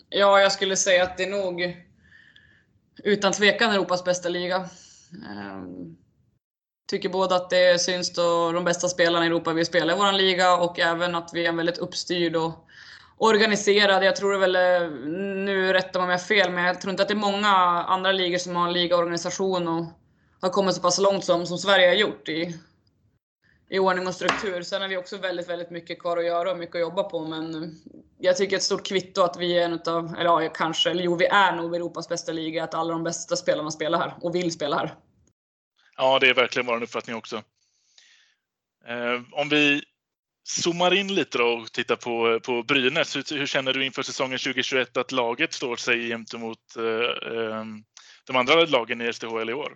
Ja, 0.09 0.39
jag 0.39 0.51
skulle 0.51 0.75
säga 0.75 1.03
att 1.03 1.17
det 1.17 1.23
är 1.23 1.29
nog 1.29 1.85
utan 3.03 3.33
tvekan 3.33 3.71
Europas 3.71 4.03
bästa 4.03 4.29
liga. 4.29 4.69
Um, 5.29 5.97
tycker 6.89 7.09
både 7.09 7.35
att 7.35 7.49
det 7.49 7.81
syns 7.81 8.13
då 8.13 8.51
de 8.51 8.63
bästa 8.63 8.87
spelarna 8.87 9.25
i 9.25 9.27
Europa 9.27 9.53
vill 9.53 9.65
spela 9.65 9.93
i 9.93 9.97
vår 9.97 10.11
liga 10.11 10.57
och 10.57 10.79
även 10.79 11.15
att 11.15 11.29
vi 11.33 11.45
är 11.45 11.53
väldigt 11.53 11.77
uppstyrd 11.77 12.35
och 12.35 12.51
organiserad. 13.17 14.03
Jag 14.03 14.15
tror 14.15 14.31
det 14.31 14.37
väl, 14.37 14.55
eh, 14.55 14.89
nu 15.45 15.73
rättar 15.73 15.99
man 15.99 16.09
mig 16.09 16.17
fel, 16.17 16.51
men 16.51 16.63
jag 16.63 16.81
tror 16.81 16.91
inte 16.91 17.03
att 17.03 17.09
det 17.09 17.13
är 17.13 17.31
många 17.31 17.49
andra 17.87 18.11
ligor 18.11 18.37
som 18.37 18.55
har 18.55 18.67
en 18.67 18.73
ligaorganisation 18.73 19.67
och 19.67 19.85
har 20.41 20.49
kommit 20.49 20.75
så 20.75 20.81
pass 20.81 20.99
långt 20.99 21.25
som, 21.25 21.45
som 21.45 21.57
Sverige 21.57 21.87
har 21.87 21.95
gjort 21.95 22.29
i 22.29 22.59
i 23.69 23.79
ordning 23.79 24.07
och 24.07 24.13
struktur. 24.13 24.61
Sen 24.61 24.81
har 24.81 24.89
vi 24.89 24.97
också 24.97 25.17
väldigt, 25.17 25.49
väldigt 25.49 25.69
mycket 25.69 25.99
kvar 25.99 26.17
att 26.17 26.25
göra 26.25 26.51
och 26.51 26.57
mycket 26.57 26.75
att 26.75 26.81
jobba 26.81 27.03
på. 27.03 27.25
Men 27.25 27.75
jag 28.17 28.37
tycker 28.37 28.55
ett 28.55 28.63
stort 28.63 28.85
kvitto 28.85 29.21
att 29.21 29.37
vi 29.37 29.59
är 29.59 29.65
en 29.65 29.73
utav, 29.73 30.15
eller 30.19 30.41
ja, 30.41 30.49
kanske, 30.55 30.89
eller 30.89 31.03
jo, 31.03 31.15
vi 31.15 31.25
är 31.25 31.55
nog 31.55 31.75
Europas 31.75 32.09
bästa 32.09 32.31
liga. 32.31 32.63
Att 32.63 32.73
alla 32.73 32.93
de 32.93 33.03
bästa 33.03 33.35
spelarna 33.35 33.71
spelar 33.71 33.99
här 33.99 34.13
och 34.21 34.35
vill 34.35 34.51
spela 34.51 34.75
här. 34.77 34.95
Ja, 36.01 36.19
det 36.19 36.29
är 36.29 36.33
verkligen 36.33 36.65
vår 36.65 36.83
uppfattning 36.83 37.15
också. 37.15 37.43
Eh, 38.87 39.21
om 39.31 39.49
vi 39.49 39.83
zoomar 40.43 40.93
in 40.93 41.15
lite 41.15 41.37
då 41.37 41.47
och 41.47 41.71
tittar 41.71 41.95
på, 41.95 42.39
på 42.39 42.63
Brynäs. 42.63 43.15
Hur, 43.15 43.37
hur 43.37 43.45
känner 43.45 43.73
du 43.73 43.85
inför 43.85 44.03
säsongen 44.03 44.39
2021 44.39 44.97
att 44.97 45.11
laget 45.11 45.53
står 45.53 45.75
sig 45.75 46.07
gentemot 46.09 46.75
eh, 46.77 47.33
eh, 47.33 47.65
de 48.25 48.35
andra 48.35 48.65
lagen 48.65 49.01
i 49.01 49.13
SDHL 49.13 49.49
i 49.49 49.53
år? 49.53 49.75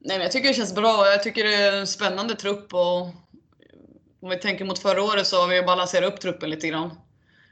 Nej, 0.00 0.18
men 0.18 0.20
jag 0.20 0.32
tycker 0.32 0.48
det 0.48 0.54
känns 0.54 0.74
bra. 0.74 1.06
Jag 1.06 1.22
tycker 1.22 1.44
det 1.44 1.54
är 1.54 1.72
en 1.72 1.86
spännande 1.86 2.34
trupp. 2.34 2.74
Och 2.74 3.02
om 4.22 4.30
vi 4.30 4.36
tänker 4.36 4.64
mot 4.64 4.78
förra 4.78 5.02
året 5.02 5.26
så 5.26 5.40
har 5.40 5.48
vi 5.48 5.62
balanserat 5.62 6.12
upp 6.12 6.20
truppen 6.20 6.50
lite 6.50 6.68
grann. 6.68 6.90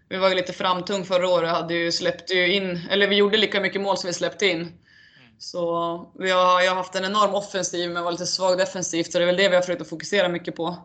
Vi 0.09 0.17
var 0.17 0.29
ju 0.29 0.35
lite 0.35 0.53
framtung 0.53 1.05
förra 1.05 1.29
året. 1.29 1.51
Hade 1.51 1.75
ju 1.75 1.93
släppt 1.93 2.35
ju 2.35 2.53
in, 2.53 2.89
eller 2.91 3.09
vi 3.09 3.17
gjorde 3.17 3.37
lika 3.37 3.61
mycket 3.61 3.81
mål 3.81 3.99
som 3.99 4.09
vi 4.09 4.15
släppte 4.15 4.47
in. 4.47 4.73
Så 5.41 6.13
vi 6.19 6.31
har, 6.31 6.61
jag 6.61 6.71
har 6.71 6.77
haft 6.77 6.95
en 6.95 7.05
enorm 7.05 7.35
offensiv 7.35 7.91
men 7.91 8.05
var 8.05 8.13
lite 8.13 8.27
svag 8.27 8.59
defensivt. 8.59 9.13
Så 9.13 9.19
det 9.19 9.25
är 9.25 9.27
väl 9.27 9.37
det 9.37 9.49
vi 9.49 9.55
har 9.55 9.63
försökt 9.63 9.83
att 9.83 9.89
fokusera 9.89 10.29
mycket 10.29 10.57
på. 10.57 10.77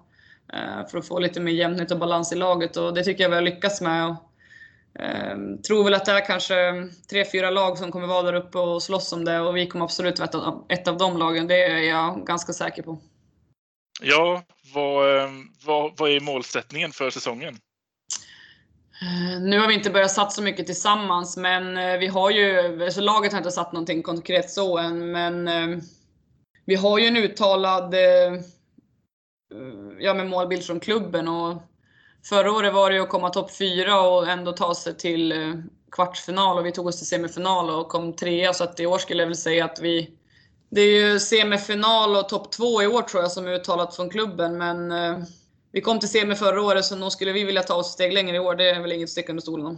Eh, 0.54 0.88
för 0.92 0.98
att 0.98 1.08
få 1.08 1.20
lite 1.20 1.40
mer 1.40 1.52
jämnhet 1.52 1.92
och 1.92 2.00
balans 2.00 2.32
i 2.32 2.36
laget. 2.36 2.78
Och 2.78 2.94
det 2.94 3.04
tycker 3.04 3.24
jag 3.24 3.30
vi 3.30 3.36
har 3.36 3.42
lyckats 3.42 3.82
med. 3.82 4.10
Och 4.10 4.16
Ehm, 5.00 5.62
tror 5.62 5.84
väl 5.84 5.94
att 5.94 6.06
det 6.06 6.12
är 6.12 6.26
kanske 6.26 6.56
tre, 7.10 7.26
fyra 7.32 7.50
lag 7.50 7.78
som 7.78 7.92
kommer 7.92 8.08
vara 8.08 8.22
där 8.22 8.34
uppe 8.34 8.58
och 8.58 8.84
slåss 8.84 9.14
om 9.14 9.26
det 9.26 9.40
och 9.40 9.58
vi 9.58 9.68
kommer 9.68 9.86
absolut 9.86 10.20
vara 10.20 10.54
ett 10.70 10.88
av 10.88 10.98
de 10.98 11.18
lagen. 11.18 11.48
Det 11.48 11.64
är 11.64 11.78
jag 11.78 12.26
ganska 12.26 12.54
säker 12.54 12.84
på. 12.84 13.02
Ja, 14.02 14.44
vad, 14.74 15.24
ehm, 15.24 15.48
vad, 15.66 15.98
vad 15.98 16.10
är 16.10 16.20
målsättningen 16.20 16.92
för 16.92 17.10
säsongen? 17.10 17.58
Eh, 19.06 19.42
nu 19.42 19.60
har 19.60 19.68
vi 19.68 19.74
inte 19.74 19.90
börjat 19.90 20.12
satsa 20.12 20.36
så 20.36 20.42
mycket 20.42 20.66
tillsammans, 20.66 21.38
men 21.38 21.78
eh, 21.78 21.98
vi 21.98 22.08
har 22.08 22.32
ju, 22.32 22.84
alltså 22.84 23.02
laget 23.02 23.32
har 23.32 23.38
inte 23.38 23.52
satt 23.52 23.74
någonting 23.74 24.04
konkret 24.04 24.52
så 24.52 24.78
än, 24.78 25.12
men 25.12 25.48
eh, 25.48 25.78
vi 26.66 26.76
har 26.76 27.00
ju 27.00 27.06
en 27.06 27.18
uttalad 27.18 27.96
ja, 30.00 30.14
med 30.14 30.28
målbild 30.28 30.64
från 30.64 30.80
klubben 30.80 31.28
och 31.28 31.62
Förra 32.30 32.52
året 32.52 32.74
var 32.74 32.92
det 32.92 33.00
att 33.00 33.10
komma 33.10 33.30
topp 33.30 33.58
fyra 33.58 34.02
och 34.02 34.30
ändå 34.30 34.52
ta 34.52 34.76
sig 34.76 34.98
till 34.98 35.34
kvartsfinal 35.92 36.58
och 36.58 36.66
vi 36.66 36.72
tog 36.72 36.88
oss 36.88 36.98
till 36.98 37.08
semifinal 37.08 37.70
och 37.70 37.90
kom 37.90 38.14
trea. 38.14 38.54
Så 38.54 38.64
att 38.64 38.80
i 38.80 38.86
år 38.86 38.98
skulle 38.98 39.24
jag 39.24 39.28
väl 39.28 39.38
säga 39.38 39.66
att 39.66 39.80
vi... 39.82 40.10
Det 40.70 40.82
är 40.82 41.12
ju 41.12 41.20
semifinal 41.20 42.16
och 42.16 42.30
topp 42.30 42.52
två 42.52 42.84
i 42.84 42.88
år 42.88 43.02
tror 43.02 43.24
jag 43.24 43.32
som 43.32 43.48
är 43.48 43.54
uttalat 43.54 43.96
från 43.96 44.10
klubben. 44.10 44.58
Men 44.58 44.92
eh, 44.92 45.18
vi 45.76 45.82
kom 45.82 46.00
till 46.00 46.10
semi 46.10 46.36
förra 46.36 46.62
året 46.62 46.86
så 46.86 46.96
nog 46.96 47.12
skulle 47.12 47.32
vi 47.32 47.44
vilja 47.44 47.64
ta 47.64 47.74
oss 47.74 47.92
steg 47.92 48.14
längre 48.14 48.36
i 48.36 48.40
år. 48.40 48.56
Det 48.56 48.70
är 48.70 48.82
väl 48.82 48.92
inget 48.92 49.10
stick 49.10 49.30
under 49.30 49.42
stolen 49.42 49.66
om. 49.66 49.78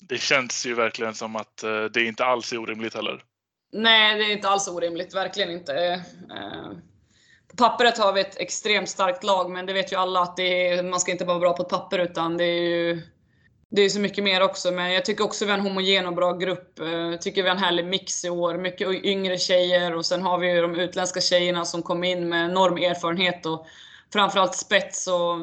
Det 0.00 0.18
känns 0.18 0.66
ju 0.66 0.74
verkligen 0.74 1.14
som 1.14 1.36
att 1.36 1.62
eh, 1.62 1.84
det 1.84 2.04
inte 2.04 2.24
alls 2.24 2.52
är 2.52 2.58
orimligt 2.58 2.94
heller. 2.94 3.22
Nej, 3.72 4.18
det 4.18 4.24
är 4.24 4.32
inte 4.32 4.48
alls 4.48 4.68
orimligt. 4.68 5.14
Verkligen 5.14 5.50
inte 5.50 6.04
på 7.50 7.56
pappret 7.56 7.98
har 7.98 8.12
vi 8.12 8.20
ett 8.20 8.40
extremt 8.40 8.88
starkt 8.88 9.24
lag, 9.24 9.50
men 9.50 9.66
det 9.66 9.72
vet 9.72 9.92
ju 9.92 9.96
alla 9.96 10.20
att 10.20 10.36
det 10.36 10.68
är, 10.68 10.82
man 10.82 11.00
ska 11.00 11.12
inte 11.12 11.24
bara 11.24 11.38
vara 11.38 11.40
bra 11.40 11.56
på 11.56 11.62
ett 11.62 11.68
papper 11.68 11.98
utan 11.98 12.36
det 12.36 12.44
är 12.44 12.68
ju 12.68 13.02
det 13.70 13.82
är 13.82 13.88
så 13.88 14.00
mycket 14.00 14.24
mer 14.24 14.42
också. 14.42 14.70
Men 14.70 14.92
jag 14.92 15.04
tycker 15.04 15.24
också 15.24 15.44
vi 15.44 15.50
har 15.50 15.58
en 15.58 15.64
homogen 15.64 16.06
och 16.06 16.14
bra 16.14 16.32
grupp. 16.32 16.72
Jag 16.78 17.12
eh, 17.12 17.18
tycker 17.18 17.42
vi 17.42 17.48
har 17.48 17.56
en 17.56 17.62
härlig 17.62 17.86
mix 17.86 18.24
i 18.24 18.30
år. 18.30 18.58
Mycket 18.58 18.88
yngre 19.04 19.38
tjejer 19.38 19.94
och 19.94 20.06
sen 20.06 20.22
har 20.22 20.38
vi 20.38 20.50
ju 20.52 20.62
de 20.62 20.74
utländska 20.74 21.20
tjejerna 21.20 21.64
som 21.64 21.82
kom 21.82 22.04
in 22.04 22.28
med 22.28 22.50
enorm 22.50 22.76
erfarenhet 22.76 23.46
och 23.46 23.66
framförallt 24.12 24.54
spets. 24.54 25.06
Och 25.06 25.38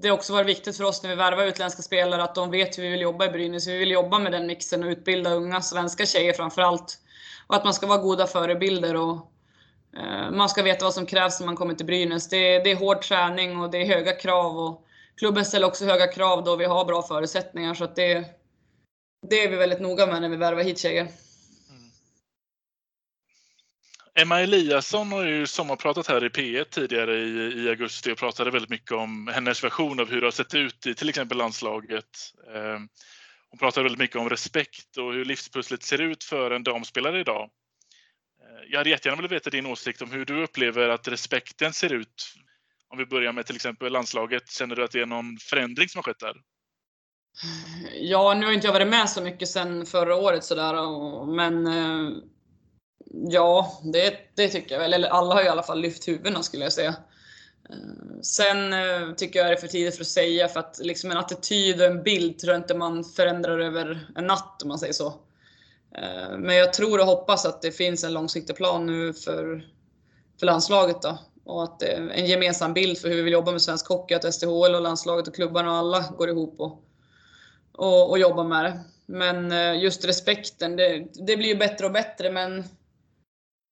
det 0.00 0.08
har 0.08 0.16
också 0.16 0.32
varit 0.32 0.46
viktigt 0.46 0.76
för 0.76 0.84
oss 0.84 1.02
när 1.02 1.10
vi 1.10 1.16
värvar 1.16 1.44
utländska 1.44 1.82
spelare 1.82 2.22
att 2.22 2.34
de 2.34 2.50
vet 2.50 2.78
hur 2.78 2.82
vi 2.82 2.88
vill 2.88 3.00
jobba 3.00 3.26
i 3.26 3.28
Brynäs. 3.28 3.68
Vi 3.68 3.78
vill 3.78 3.90
jobba 3.90 4.18
med 4.18 4.32
den 4.32 4.46
mixen 4.46 4.84
och 4.84 4.88
utbilda 4.88 5.34
unga 5.34 5.60
svenska 5.62 6.06
tjejer 6.06 6.32
framförallt. 6.32 6.98
Och 7.46 7.56
att 7.56 7.64
man 7.64 7.74
ska 7.74 7.86
vara 7.86 7.98
goda 7.98 8.26
förebilder. 8.26 8.96
Och 8.96 9.32
Eh, 9.96 10.30
man 10.30 10.48
ska 10.48 10.62
veta 10.62 10.84
vad 10.84 10.94
som 10.94 11.06
krävs 11.06 11.40
när 11.40 11.46
man 11.46 11.56
kommer 11.56 11.74
till 11.74 11.86
Brynäs. 11.86 12.28
Det 12.28 12.36
är, 12.36 12.64
det 12.64 12.70
är 12.70 12.76
hård 12.76 13.02
träning 13.02 13.60
och 13.60 13.70
det 13.70 13.78
är 13.78 13.86
höga 13.86 14.12
krav. 14.12 14.58
Och 14.58 14.86
klubben 15.16 15.44
ställer 15.44 15.66
också 15.66 15.84
höga 15.84 16.06
krav 16.06 16.44
då 16.44 16.56
vi 16.56 16.64
har 16.64 16.84
bra 16.84 17.02
förutsättningar. 17.02 17.74
Så 17.74 17.86
det, 17.86 18.24
det 19.28 19.42
är 19.42 19.50
vi 19.50 19.56
väldigt 19.56 19.80
noga 19.80 20.06
med 20.06 20.22
när 20.22 20.28
vi 20.28 20.36
värvar 20.36 20.62
hit 20.62 20.78
tjejer. 20.78 21.08
Emma 24.20 24.40
Eliasson 24.40 25.12
har 25.12 25.24
ju 25.24 25.46
sommarpratat 25.46 26.06
här 26.06 26.24
i 26.24 26.28
P1 26.28 26.64
tidigare 26.64 27.18
i, 27.18 27.64
i 27.64 27.68
augusti 27.68 28.12
och 28.12 28.18
pratade 28.18 28.50
väldigt 28.50 28.70
mycket 28.70 28.92
om 28.92 29.28
hennes 29.34 29.64
version 29.64 30.00
av 30.00 30.10
hur 30.10 30.20
det 30.20 30.26
har 30.26 30.30
sett 30.30 30.54
ut 30.54 30.86
i 30.86 30.94
till 30.94 31.08
exempel 31.08 31.38
landslaget. 31.38 32.04
Ehm, 32.54 32.88
hon 33.50 33.58
pratade 33.58 33.84
väldigt 33.84 33.98
mycket 33.98 34.16
om 34.16 34.28
respekt 34.28 34.96
och 34.96 35.12
hur 35.12 35.24
livspusslet 35.24 35.82
ser 35.82 36.00
ut 36.00 36.24
för 36.24 36.50
en 36.50 36.62
damspelare 36.62 37.20
idag 37.20 37.42
ehm, 37.42 38.64
jag 38.70 38.78
hade 38.78 38.90
jättegärna 38.90 39.16
velat 39.16 39.32
veta 39.32 39.50
din 39.50 39.66
åsikt 39.66 40.02
om 40.02 40.10
hur 40.10 40.24
du 40.24 40.42
upplever 40.42 40.88
att 40.88 41.08
respekten 41.08 41.72
ser 41.72 41.92
ut. 41.92 42.34
Om 42.88 42.98
vi 42.98 43.06
börjar 43.06 43.32
med 43.32 43.46
till 43.46 43.56
exempel 43.56 43.92
landslaget. 43.92 44.50
Känner 44.50 44.76
du 44.76 44.84
att 44.84 44.90
det 44.90 45.00
är 45.00 45.06
någon 45.06 45.36
förändring 45.40 45.88
som 45.88 45.98
har 45.98 46.02
skett 46.02 46.20
där? 46.20 46.34
Ja, 48.00 48.34
nu 48.34 48.46
har 48.46 48.52
inte 48.52 48.66
jag 48.66 48.72
varit 48.72 48.88
med 48.88 49.10
så 49.10 49.22
mycket 49.22 49.48
sedan 49.48 49.86
förra 49.86 50.16
året 50.16 50.44
sådär, 50.44 50.74
men 51.26 51.66
ehm, 51.66 52.22
ja, 53.10 53.80
det, 53.84 54.14
det 54.34 54.48
tycker 54.48 54.74
jag 54.74 54.80
väl. 54.80 54.94
Eller 54.94 55.08
alla 55.08 55.34
har 55.34 55.44
i 55.44 55.48
alla 55.48 55.62
fall 55.62 55.80
lyft 55.80 56.08
huvudena 56.08 56.42
skulle 56.42 56.64
jag 56.64 56.72
säga. 56.72 56.94
Eh, 57.70 57.76
sen 58.22 58.72
eh, 58.72 59.14
tycker 59.16 59.38
jag 59.38 59.48
det 59.48 59.54
är 59.54 59.60
för 59.60 59.68
tidigt 59.68 59.94
för 59.94 60.02
att 60.02 60.08
säga, 60.08 60.48
för 60.48 60.60
att 60.60 60.78
liksom 60.82 61.10
en 61.10 61.16
attityd 61.16 61.80
och 61.80 61.86
en 61.86 62.02
bild 62.02 62.38
tror 62.38 62.52
jag 62.52 62.62
inte 62.62 62.74
man 62.74 63.04
förändrar 63.04 63.58
över 63.58 64.08
en 64.16 64.26
natt 64.26 64.62
om 64.62 64.68
man 64.68 64.78
säger 64.78 64.92
så. 64.92 65.06
Eh, 65.94 66.38
men 66.38 66.56
jag 66.56 66.72
tror 66.72 67.00
och 67.00 67.06
hoppas 67.06 67.46
att 67.46 67.62
det 67.62 67.72
finns 67.72 68.04
en 68.04 68.12
långsiktig 68.12 68.56
plan 68.56 68.86
nu 68.86 69.12
för, 69.12 69.68
för 70.38 70.46
landslaget 70.46 71.02
då. 71.02 71.18
Och 71.44 71.64
att 71.64 71.80
det 71.80 71.86
är 71.86 72.08
en 72.08 72.26
gemensam 72.26 72.74
bild 72.74 72.98
för 72.98 73.08
hur 73.08 73.16
vi 73.16 73.22
vill 73.22 73.32
jobba 73.32 73.52
med 73.52 73.62
svensk 73.62 73.88
hockey. 73.88 74.14
Att 74.14 74.34
SDHL 74.34 74.74
och 74.74 74.82
landslaget 74.82 75.28
och 75.28 75.34
klubbarna 75.34 75.70
och 75.70 75.76
alla 75.76 76.04
går 76.18 76.28
ihop 76.28 76.60
och, 76.60 76.82
och, 77.72 78.10
och 78.10 78.18
jobbar 78.18 78.44
med 78.44 78.64
det. 78.64 78.80
Men 79.06 79.50
just 79.80 80.04
respekten, 80.04 80.76
det, 80.76 81.06
det 81.26 81.36
blir 81.36 81.48
ju 81.48 81.56
bättre 81.56 81.86
och 81.86 81.92
bättre 81.92 82.30
men 82.30 82.64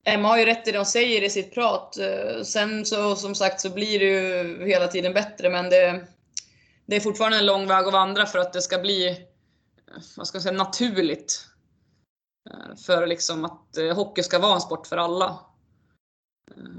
Emma 0.08 0.28
har 0.28 0.38
ju 0.38 0.44
rätt 0.44 0.68
i 0.68 0.72
det 0.72 0.78
hon 0.78 0.86
säger 0.86 1.22
i 1.22 1.30
sitt 1.30 1.54
prat. 1.54 1.98
Eh, 1.98 2.42
sen 2.42 2.86
så 2.86 3.16
som 3.16 3.34
sagt 3.34 3.60
så 3.60 3.70
blir 3.70 3.98
det 3.98 4.04
ju 4.04 4.66
hela 4.66 4.88
tiden 4.88 5.12
bättre 5.12 5.50
men 5.50 5.70
det, 5.70 6.06
det 6.86 6.96
är 6.96 7.00
fortfarande 7.00 7.38
en 7.38 7.46
lång 7.46 7.66
väg 7.66 7.86
att 7.86 7.92
vandra 7.92 8.26
för 8.26 8.38
att 8.38 8.52
det 8.52 8.62
ska 8.62 8.78
bli 8.78 9.08
eh, 9.08 9.14
vad 10.16 10.26
ska 10.26 10.36
jag 10.36 10.42
säga, 10.42 10.52
naturligt 10.52 11.46
eh, 12.50 12.76
för 12.86 13.06
liksom 13.06 13.44
att 13.44 13.96
hockey 13.96 14.22
ska 14.22 14.38
vara 14.38 14.54
en 14.54 14.60
sport 14.60 14.86
för 14.86 14.96
alla. 14.96 15.38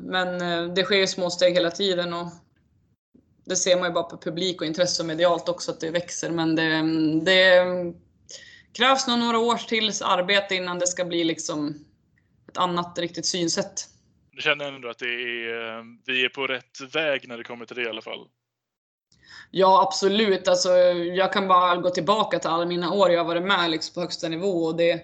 Men 0.04 0.40
det 0.74 0.84
sker 0.84 0.96
ju 0.96 1.08
små 1.08 1.30
steg 1.30 1.54
hela 1.54 1.72
tiden 1.72 2.14
och 2.14 2.28
det 3.46 3.56
ser 3.56 3.80
man 3.80 3.90
ju 3.90 3.94
bara 3.94 4.04
på 4.04 4.18
publik 4.18 4.62
och 4.62 4.68
intresse 4.68 5.02
och 5.04 5.08
medialt 5.08 5.50
också 5.50 5.72
att 5.72 5.80
det 5.80 5.90
växer. 5.90 6.30
Men 6.30 6.56
det, 6.56 6.64
mm, 6.64 7.24
det 7.24 7.58
mm, 7.58 7.96
krävs 8.74 9.08
nog 9.08 9.20
några 9.20 9.40
års 9.40 9.66
tills 9.66 10.02
arbete 10.02 10.56
innan 10.56 10.80
det 10.80 10.88
ska 10.88 11.06
bli 11.06 11.24
liksom 11.24 11.87
ett 12.58 12.64
annat 12.64 13.00
riktigt 13.00 13.26
synsätt. 13.26 13.88
Du 14.32 14.42
känner 14.42 14.66
ändå 14.66 14.90
att 14.90 15.00
det 15.00 15.06
är, 15.06 15.78
eh, 15.78 15.84
vi 16.06 16.26
är 16.26 16.30
på 16.30 16.48
rätt 16.48 16.96
väg 16.96 17.28
när 17.28 17.38
det 17.38 17.44
kommer 17.44 17.66
till 17.66 17.76
det 17.76 17.84
i 17.84 17.90
alla 17.90 18.02
fall? 18.02 18.28
Ja, 19.52 19.82
absolut. 19.88 20.48
Alltså, 20.48 20.70
jag 20.70 21.34
kan 21.34 21.48
bara 21.48 21.76
gå 21.76 21.90
tillbaka 21.90 22.40
till 22.40 22.50
alla 22.50 22.66
mina 22.66 22.92
år 22.94 23.12
jag 23.12 23.26
varit 23.26 23.44
med 23.44 23.72
liksom, 23.72 23.94
på 23.94 24.02
högsta 24.02 24.30
nivå. 24.30 24.66
Och 24.66 24.76
det, 24.76 25.02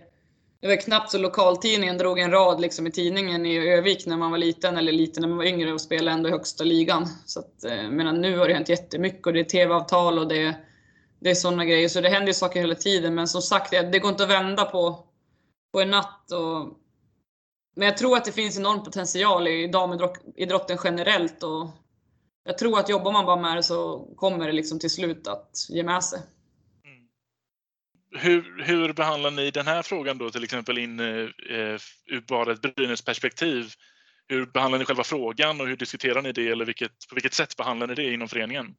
det 0.62 0.68
var 0.68 0.76
knappt 0.76 1.12
så 1.12 1.18
lokaltidningen 1.18 1.98
drog 1.98 2.20
en 2.20 2.32
rad 2.32 2.62
liksom, 2.62 2.88
i 2.88 2.92
tidningen 2.92 3.46
i 3.46 3.70
Övik 3.70 4.06
när 4.06 4.18
man 4.18 4.32
var 4.32 4.38
liten, 4.38 4.78
eller 4.78 4.92
liten 4.92 5.22
när 5.22 5.28
man 5.28 5.38
var 5.38 5.46
yngre 5.46 5.74
och 5.74 5.82
spelade 5.82 6.18
ändå 6.18 6.30
i 6.30 6.32
högsta 6.32 6.64
ligan. 6.64 7.08
Så 7.26 7.40
att, 7.40 7.64
eh, 7.64 7.90
medan 7.90 8.22
nu 8.22 8.38
har 8.38 8.48
det 8.48 8.54
hänt 8.54 8.70
jättemycket 8.70 9.28
och 9.28 9.34
det 9.34 9.40
är 9.40 9.44
tv-avtal 9.44 10.20
och 10.20 10.28
det, 10.28 10.56
det 11.20 11.30
är 11.30 11.36
sådana 11.36 11.66
grejer. 11.66 11.90
Så 11.90 12.02
det 12.02 12.10
händer 12.10 12.34
saker 12.34 12.60
hela 12.60 12.76
tiden. 12.76 13.16
Men 13.16 13.28
som 13.28 13.42
sagt, 13.42 13.72
det, 13.72 13.82
det 13.82 14.00
går 14.00 14.12
inte 14.12 14.24
att 14.24 14.30
vända 14.30 14.66
på, 14.66 15.08
på 15.74 15.82
en 15.82 15.90
natt. 15.90 16.32
Och, 16.32 16.83
men 17.76 17.86
jag 17.86 17.98
tror 17.98 18.18
att 18.18 18.26
det 18.26 18.32
finns 18.32 18.58
enorm 18.58 18.84
potential 18.84 19.48
i 19.48 19.68
damidrotten 19.68 20.78
generellt. 20.84 21.44
Och 21.44 21.70
jag 22.44 22.58
tror 22.58 22.80
att 22.80 22.90
jobbar 22.90 23.12
man 23.12 23.26
bara 23.26 23.42
med 23.42 23.58
det 23.58 23.64
så 23.64 24.08
kommer 24.16 24.48
det 24.48 24.54
liksom 24.54 24.80
till 24.80 24.90
slut 24.90 25.28
att 25.28 25.68
ge 25.70 25.84
med 25.84 26.04
sig. 26.04 26.20
Hur, 28.16 28.64
hur 28.64 28.94
behandlar 28.94 29.32
ni 29.32 29.52
den 29.52 29.68
här 29.68 29.82
frågan 29.82 30.18
då, 30.18 30.30
till 30.30 30.44
exempel 30.44 30.78
in 30.78 31.00
eh, 31.00 31.06
ur 32.06 32.28
bara 32.28 32.52
ett 32.52 32.62
Brynäs 32.62 33.02
perspektiv? 33.02 33.74
Hur 34.28 34.46
behandlar 34.46 34.80
ni 34.80 34.86
själva 34.86 35.04
frågan 35.04 35.62
och 35.62 35.68
hur 35.68 35.78
diskuterar 35.78 36.22
ni 36.22 36.32
det 36.32 36.48
eller 36.48 36.66
vilket, 36.66 37.08
på 37.10 37.16
vilket 37.16 37.34
sätt 37.34 37.58
behandlar 37.58 37.88
ni 37.88 37.96
det 37.96 38.14
inom 38.14 38.28
föreningen? 38.28 38.76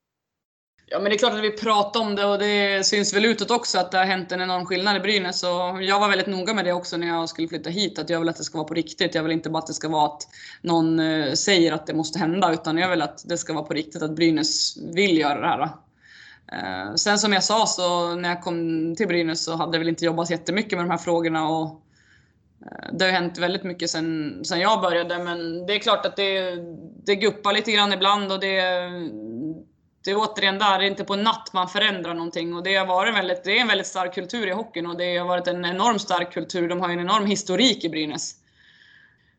Ja, 0.87 0.99
men 0.99 1.11
det 1.11 1.17
är 1.17 1.19
klart 1.19 1.33
att 1.33 1.43
vi 1.43 1.51
pratar 1.51 2.01
om 2.01 2.15
det 2.15 2.25
och 2.25 2.39
det 2.39 2.87
syns 2.87 3.15
väl 3.15 3.25
utåt 3.25 3.51
också 3.51 3.79
att 3.79 3.91
det 3.91 3.99
har 3.99 4.05
hänt 4.05 4.33
en 4.33 4.41
enorm 4.41 4.67
skillnad 4.67 4.97
i 4.97 5.01
Brynäs. 5.01 5.43
Och 5.43 5.83
jag 5.83 6.01
var 6.01 6.09
väldigt 6.09 6.27
noga 6.27 6.55
med 6.55 6.65
det 6.65 6.73
också 6.73 6.97
när 6.97 7.07
jag 7.07 7.29
skulle 7.29 7.49
flytta 7.49 7.71
hit. 7.71 7.99
Att 7.99 8.11
jag 8.11 8.21
vill 8.21 8.29
att 8.29 8.37
det 8.37 8.45
ska 8.45 8.59
vara 8.59 8.69
på 8.69 8.75
riktigt. 8.75 9.15
Jag 9.15 9.23
vill 9.23 9.33
inte 9.33 9.51
bara 9.51 9.59
att 9.59 9.67
det 9.67 9.75
ska 9.75 9.89
vara 9.89 10.07
att 10.07 10.29
någon 10.63 11.01
eh, 11.01 11.33
säger 11.33 11.73
att 11.73 11.87
det 11.87 11.95
måste 11.95 12.19
hända. 12.19 12.53
Utan 12.53 12.79
jag 12.79 12.91
vill 12.91 13.03
att 13.03 13.29
det 13.29 13.39
ska 13.39 13.53
vara 13.53 13.65
på 13.65 13.75
riktigt, 13.75 14.03
att 14.03 14.17
Brynäs 14.17 14.77
vill 14.95 15.19
göra 15.19 15.41
det 15.41 15.47
här. 15.47 15.63
Eh, 16.53 16.95
sen 16.95 17.19
som 17.19 17.33
jag 17.33 17.45
sa 17.45 17.67
så 17.67 18.15
när 18.15 18.29
jag 18.29 18.43
kom 18.43 18.95
till 18.97 19.09
Brynäs 19.09 19.45
så 19.45 19.57
hade 19.57 19.77
jag 19.77 19.79
väl 19.79 19.89
inte 19.89 20.05
jobbat 20.05 20.31
jättemycket 20.31 20.73
med 20.73 20.85
de 20.85 20.91
här 20.91 20.99
frågorna. 20.99 21.49
Och 21.49 21.83
eh, 22.67 22.93
det 22.93 23.05
har 23.05 23.13
hänt 23.13 23.39
väldigt 23.39 23.65
mycket 23.65 23.91
sen, 23.91 24.41
sen 24.45 24.61
jag 24.61 24.81
började. 24.81 25.19
Men 25.19 25.67
det 25.67 25.75
är 25.75 25.79
klart 25.79 26.07
att 26.07 26.17
det, 26.17 26.57
det 27.05 27.17
guppar 27.17 27.53
lite 27.53 27.73
grann 27.73 27.93
ibland. 27.93 28.33
och 28.33 28.41
det 28.41 28.61
det 30.05 30.11
är 30.11 30.17
återigen 30.17 30.59
där, 30.59 30.79
det 30.79 30.85
är 30.85 30.91
inte 30.91 31.05
på 31.05 31.15
en 31.15 31.23
natt 31.23 31.51
man 31.53 31.69
förändrar 31.69 32.15
någonting. 32.15 32.55
Och 32.55 32.63
det, 32.63 32.75
har 32.75 32.87
varit 32.87 33.15
väldigt, 33.15 33.45
det 33.45 33.59
är 33.59 33.61
en 33.61 33.69
väldigt 33.69 33.87
stark 33.87 34.15
kultur 34.15 34.47
i 34.47 34.51
hockeyn 34.51 34.87
och 34.87 34.97
det 34.97 35.17
har 35.17 35.27
varit 35.27 35.47
en 35.47 35.65
enormt 35.65 36.01
stark 36.01 36.33
kultur. 36.33 36.69
De 36.69 36.81
har 36.81 36.89
ju 36.89 36.93
en 36.93 37.01
enorm 37.01 37.27
historik 37.27 37.85
i 37.85 37.89
Brynäs. 37.89 38.35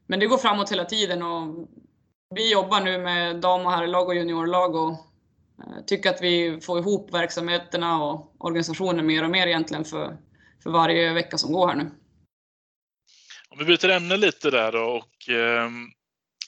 Men 0.07 0.19
det 0.19 0.25
går 0.25 0.37
framåt 0.37 0.71
hela 0.71 0.85
tiden 0.85 1.23
och 1.23 1.67
vi 2.35 2.51
jobbar 2.51 2.81
nu 2.81 2.97
med 2.97 3.41
dam 3.41 3.65
och 3.65 3.71
herrlag 3.71 4.07
och 4.07 4.15
juniorlag 4.15 4.75
och 4.75 4.91
eh, 4.91 5.85
tycker 5.87 6.09
att 6.09 6.21
vi 6.21 6.59
får 6.61 6.79
ihop 6.79 7.13
verksamheterna 7.13 8.03
och 8.03 8.35
organisationen 8.37 9.05
mer 9.05 9.23
och 9.23 9.29
mer 9.29 9.47
egentligen 9.47 9.85
för, 9.85 10.17
för 10.63 10.69
varje 10.69 11.13
vecka 11.13 11.37
som 11.37 11.53
går 11.53 11.67
här 11.67 11.75
nu. 11.75 11.91
Om 13.49 13.57
vi 13.57 13.65
byter 13.65 13.89
ämne 13.89 14.17
lite 14.17 14.51
där 14.51 14.71
då 14.71 14.79
och 14.79 15.29
eh, 15.29 15.69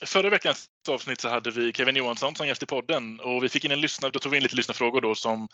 Förra 0.05 0.29
veckans 0.29 0.69
avsnitt 0.89 1.21
så 1.21 1.29
hade 1.29 1.51
vi 1.51 1.73
Kevin 1.73 1.95
Johansson 1.95 2.35
som 2.35 2.47
gäst 2.47 2.63
i 2.63 2.65
podden 2.65 3.19
och 3.19 3.43
vi 3.43 3.49
fick 3.49 3.65
in 3.65 3.71
en 3.71 3.81
lyssnare, 3.81 4.11
då 4.11 4.19
tog 4.19 4.31
vi 4.31 4.37
in 4.37 4.43
lite 4.43 4.55
lyssnarfrågor 4.55 5.01
då 5.01 5.15
som, 5.15 5.47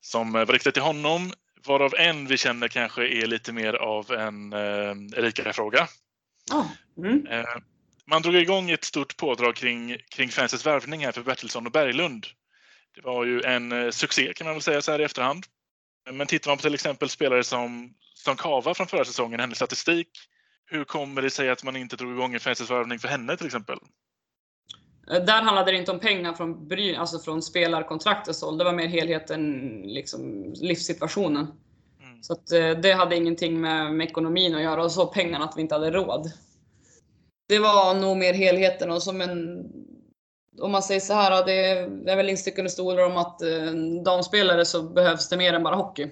som 0.00 0.32
var 0.32 0.46
riktade 0.46 0.72
till 0.72 0.82
honom, 0.82 1.32
varav 1.66 1.94
en 1.94 2.26
vi 2.26 2.36
känner 2.36 2.68
kanske 2.68 3.08
är 3.08 3.26
lite 3.26 3.52
mer 3.52 3.74
av 3.74 4.12
en 4.12 4.52
eh, 4.52 5.18
Erika-fråga. 5.18 5.88
Oh. 6.52 6.66
Mm. 6.98 7.26
Eh, 7.26 7.44
man 8.06 8.22
drog 8.22 8.34
igång 8.34 8.70
ett 8.70 8.84
stort 8.84 9.16
pådrag 9.16 9.56
kring, 9.56 9.96
kring 10.08 10.28
fansets 10.28 10.66
värvning 10.66 11.04
här 11.04 11.12
för 11.12 11.22
Bertilsson 11.22 11.66
och 11.66 11.72
Berglund. 11.72 12.26
Det 12.94 13.00
var 13.00 13.24
ju 13.24 13.42
en 13.42 13.72
eh, 13.72 13.90
succé 13.90 14.32
kan 14.34 14.44
man 14.44 14.54
väl 14.54 14.62
säga 14.62 14.82
så 14.82 14.92
här 14.92 15.00
i 15.00 15.04
efterhand. 15.04 15.44
Men 16.10 16.26
tittar 16.26 16.50
man 16.50 16.58
på 16.58 16.62
till 16.62 16.74
exempel 16.74 17.08
spelare 17.08 17.44
som, 17.44 17.94
som 18.14 18.36
Kava 18.36 18.74
från 18.74 18.86
förra 18.86 19.04
säsongen, 19.04 19.40
hennes 19.40 19.58
statistik, 19.58 20.08
hur 20.70 20.84
kommer 20.84 21.22
det 21.22 21.30
sig 21.30 21.50
att 21.50 21.64
man 21.64 21.76
inte 21.76 21.96
drog 21.96 22.12
igång 22.12 22.34
en 22.34 22.40
fansets 22.40 22.70
värvning 22.70 22.98
för 22.98 23.08
henne 23.08 23.36
till 23.36 23.46
exempel? 23.46 23.78
Där 25.06 25.42
handlade 25.42 25.72
det 25.72 25.78
inte 25.78 25.90
om 25.90 26.00
pengar 26.00 26.32
från, 26.32 26.68
alltså 26.98 27.18
från 27.18 27.42
spelarkontraktets 27.42 28.42
håll. 28.42 28.58
Det 28.58 28.64
var 28.64 28.72
mer 28.72 28.86
helheten, 28.86 29.82
liksom, 29.84 30.52
livssituationen. 30.56 31.46
Mm. 32.02 32.22
Så 32.22 32.32
att, 32.32 32.52
eh, 32.52 32.70
det 32.70 32.92
hade 32.92 33.16
ingenting 33.16 33.60
med, 33.60 33.94
med 33.94 34.08
ekonomin 34.08 34.54
att 34.54 34.62
göra 34.62 34.84
och 34.84 34.92
så 34.92 35.06
pengarna 35.06 35.44
att 35.44 35.56
vi 35.56 35.60
inte 35.60 35.74
hade 35.74 35.90
råd. 35.90 36.32
Det 37.48 37.58
var 37.58 37.94
nog 37.94 38.16
mer 38.16 38.34
helheten 38.34 38.90
och 38.90 39.02
som 39.02 39.20
en 39.20 39.64
om 40.60 40.72
man 40.72 40.82
säger 40.82 41.00
så 41.00 41.14
här, 41.14 41.46
det 41.46 42.12
är 42.12 42.16
väl 42.16 42.28
instickande 42.28 42.70
stolar 42.70 43.06
om 43.06 43.16
att 43.16 43.42
eh, 43.42 43.72
damspelare 44.04 44.64
så 44.64 44.82
behövs 44.82 45.28
det 45.28 45.36
mer 45.36 45.52
än 45.52 45.62
bara 45.62 45.76
hockey. 45.76 46.02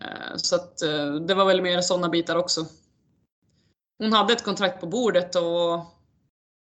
Eh, 0.00 0.36
så 0.36 0.56
att 0.56 0.78
det 1.26 1.34
var 1.34 1.44
väl 1.44 1.62
mer 1.62 1.80
sådana 1.80 2.08
bitar 2.08 2.36
också. 2.36 2.66
Hon 4.00 4.12
hade 4.12 4.32
ett 4.32 4.44
kontrakt 4.44 4.80
på 4.80 4.86
bordet 4.86 5.34
och 5.34 5.86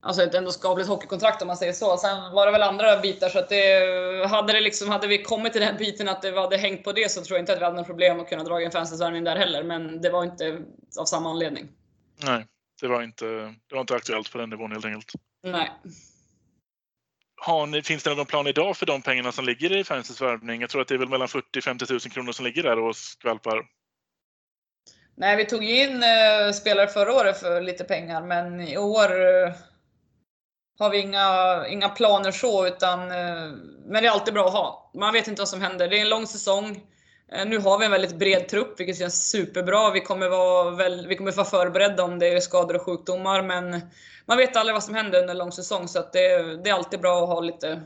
Alltså 0.06 0.24
ett 0.24 0.34
ändå 0.34 0.52
skapligt 0.52 0.90
hockeykontrakt 0.90 1.42
om 1.42 1.48
man 1.48 1.58
säger 1.58 1.74
så. 1.74 1.98
Sen 1.98 2.32
var 2.34 2.46
det 2.46 2.52
väl 2.52 2.62
andra 2.62 3.00
bitar 3.00 3.30
så 3.30 3.40
att 3.40 3.50
det, 3.50 4.28
hade, 4.28 4.54
det 4.54 4.62
liksom, 4.62 4.90
hade 4.90 5.08
vi 5.08 5.24
kommit 5.24 5.54
till 5.54 5.62
den 5.62 5.78
biten 5.78 6.10
att 6.10 6.22
det 6.22 6.40
hade 6.40 6.58
hängt 6.58 6.84
på 6.84 6.92
det 6.92 7.12
så 7.12 7.22
tror 7.22 7.38
jag 7.38 7.42
inte 7.42 7.54
att 7.54 7.60
vi 7.60 7.64
hade 7.64 7.78
något 7.78 7.88
problem 7.88 8.20
att 8.20 8.30
kunna 8.30 8.44
dra 8.44 8.62
in 8.62 8.72
fansvärvning 8.72 9.24
där 9.24 9.36
heller. 9.36 9.64
Men 9.64 10.02
det 10.02 10.10
var 10.10 10.24
inte 10.24 10.62
av 11.00 11.06
samma 11.06 11.30
anledning. 11.30 11.68
Nej, 12.24 12.46
det 12.82 12.88
var 12.88 13.02
inte, 13.04 13.26
det 13.68 13.76
var 13.76 13.82
inte 13.82 13.96
aktuellt 13.96 14.32
på 14.32 14.38
den 14.38 14.50
nivån 14.50 14.72
helt 14.72 14.86
enkelt. 14.86 15.12
Nej. 15.44 15.72
Har 17.42 17.68
ni, 17.68 17.82
finns 17.82 18.04
det 18.04 18.16
någon 18.16 18.26
plan 18.26 18.48
idag 18.48 18.78
för 18.78 18.86
de 18.86 19.02
pengarna 19.02 19.32
som 19.32 19.46
ligger 19.46 19.76
i 19.76 19.84
fansens 19.84 20.22
värvning? 20.22 20.62
Jag 20.62 20.70
tror 20.70 20.82
att 20.82 20.88
det 20.88 20.94
är 20.94 21.00
väl 21.00 21.10
mellan 21.10 21.28
40 21.28 21.62
50 21.62 21.86
000 21.90 22.00
kronor 22.00 22.32
som 22.32 22.46
ligger 22.46 22.64
där 22.64 22.80
och 22.80 22.96
skvalpar. 22.96 23.66
Nej, 25.18 25.36
vi 25.36 25.46
tog 25.46 25.64
in 25.64 26.04
eh, 26.04 26.52
spelare 26.54 26.88
förra 26.88 27.14
året 27.14 27.40
för 27.40 27.62
lite 27.62 27.84
pengar, 27.84 28.22
men 28.22 28.62
i 28.62 28.78
år 28.78 29.12
eh, 29.12 29.54
har 30.80 30.90
vi 30.90 31.00
inga, 31.00 31.66
inga 31.68 31.90
planer 31.90 32.32
så, 32.32 32.68
utan, 32.68 33.00
eh, 33.02 33.52
men 33.86 34.04
det 34.04 34.08
är 34.08 34.12
alltid 34.12 34.34
bra 34.34 34.46
att 34.46 34.54
ha. 34.54 34.92
Man 34.94 35.14
vet 35.14 35.28
inte 35.28 35.42
vad 35.42 35.50
som 35.50 35.62
händer. 35.62 35.88
Det 35.88 35.98
är 35.98 36.02
en 36.02 36.10
lång 36.10 36.28
säsong. 36.28 36.84
Eh, 37.32 37.46
nu 37.46 37.58
har 37.60 37.80
vi 37.80 37.86
en 37.86 37.92
väldigt 37.92 38.16
bred 38.16 38.48
trupp, 38.48 38.80
vilket 38.80 38.98
känns 38.98 39.30
superbra. 39.30 39.92
Vi 39.92 40.02
kommer 40.02 40.30
vara, 40.30 40.72
väl, 40.72 41.08
vi 41.08 41.16
kommer 41.16 41.32
vara 41.32 41.48
förberedda 41.48 42.04
om 42.04 42.20
det 42.20 42.28
är 42.28 42.40
skador 42.40 42.76
och 42.76 42.82
sjukdomar, 42.82 43.42
men 43.42 43.82
man 44.26 44.38
vet 44.38 44.56
aldrig 44.56 44.74
vad 44.74 44.84
som 44.84 44.96
händer 44.96 45.20
under 45.20 45.34
en 45.34 45.38
lång 45.38 45.52
säsong, 45.52 45.88
så 45.88 46.00
att 46.00 46.14
det, 46.14 46.58
det 46.64 46.70
är 46.70 46.74
alltid 46.74 47.02
bra 47.02 47.24
att 47.24 47.30
ha 47.30 47.40
lite 47.40 47.82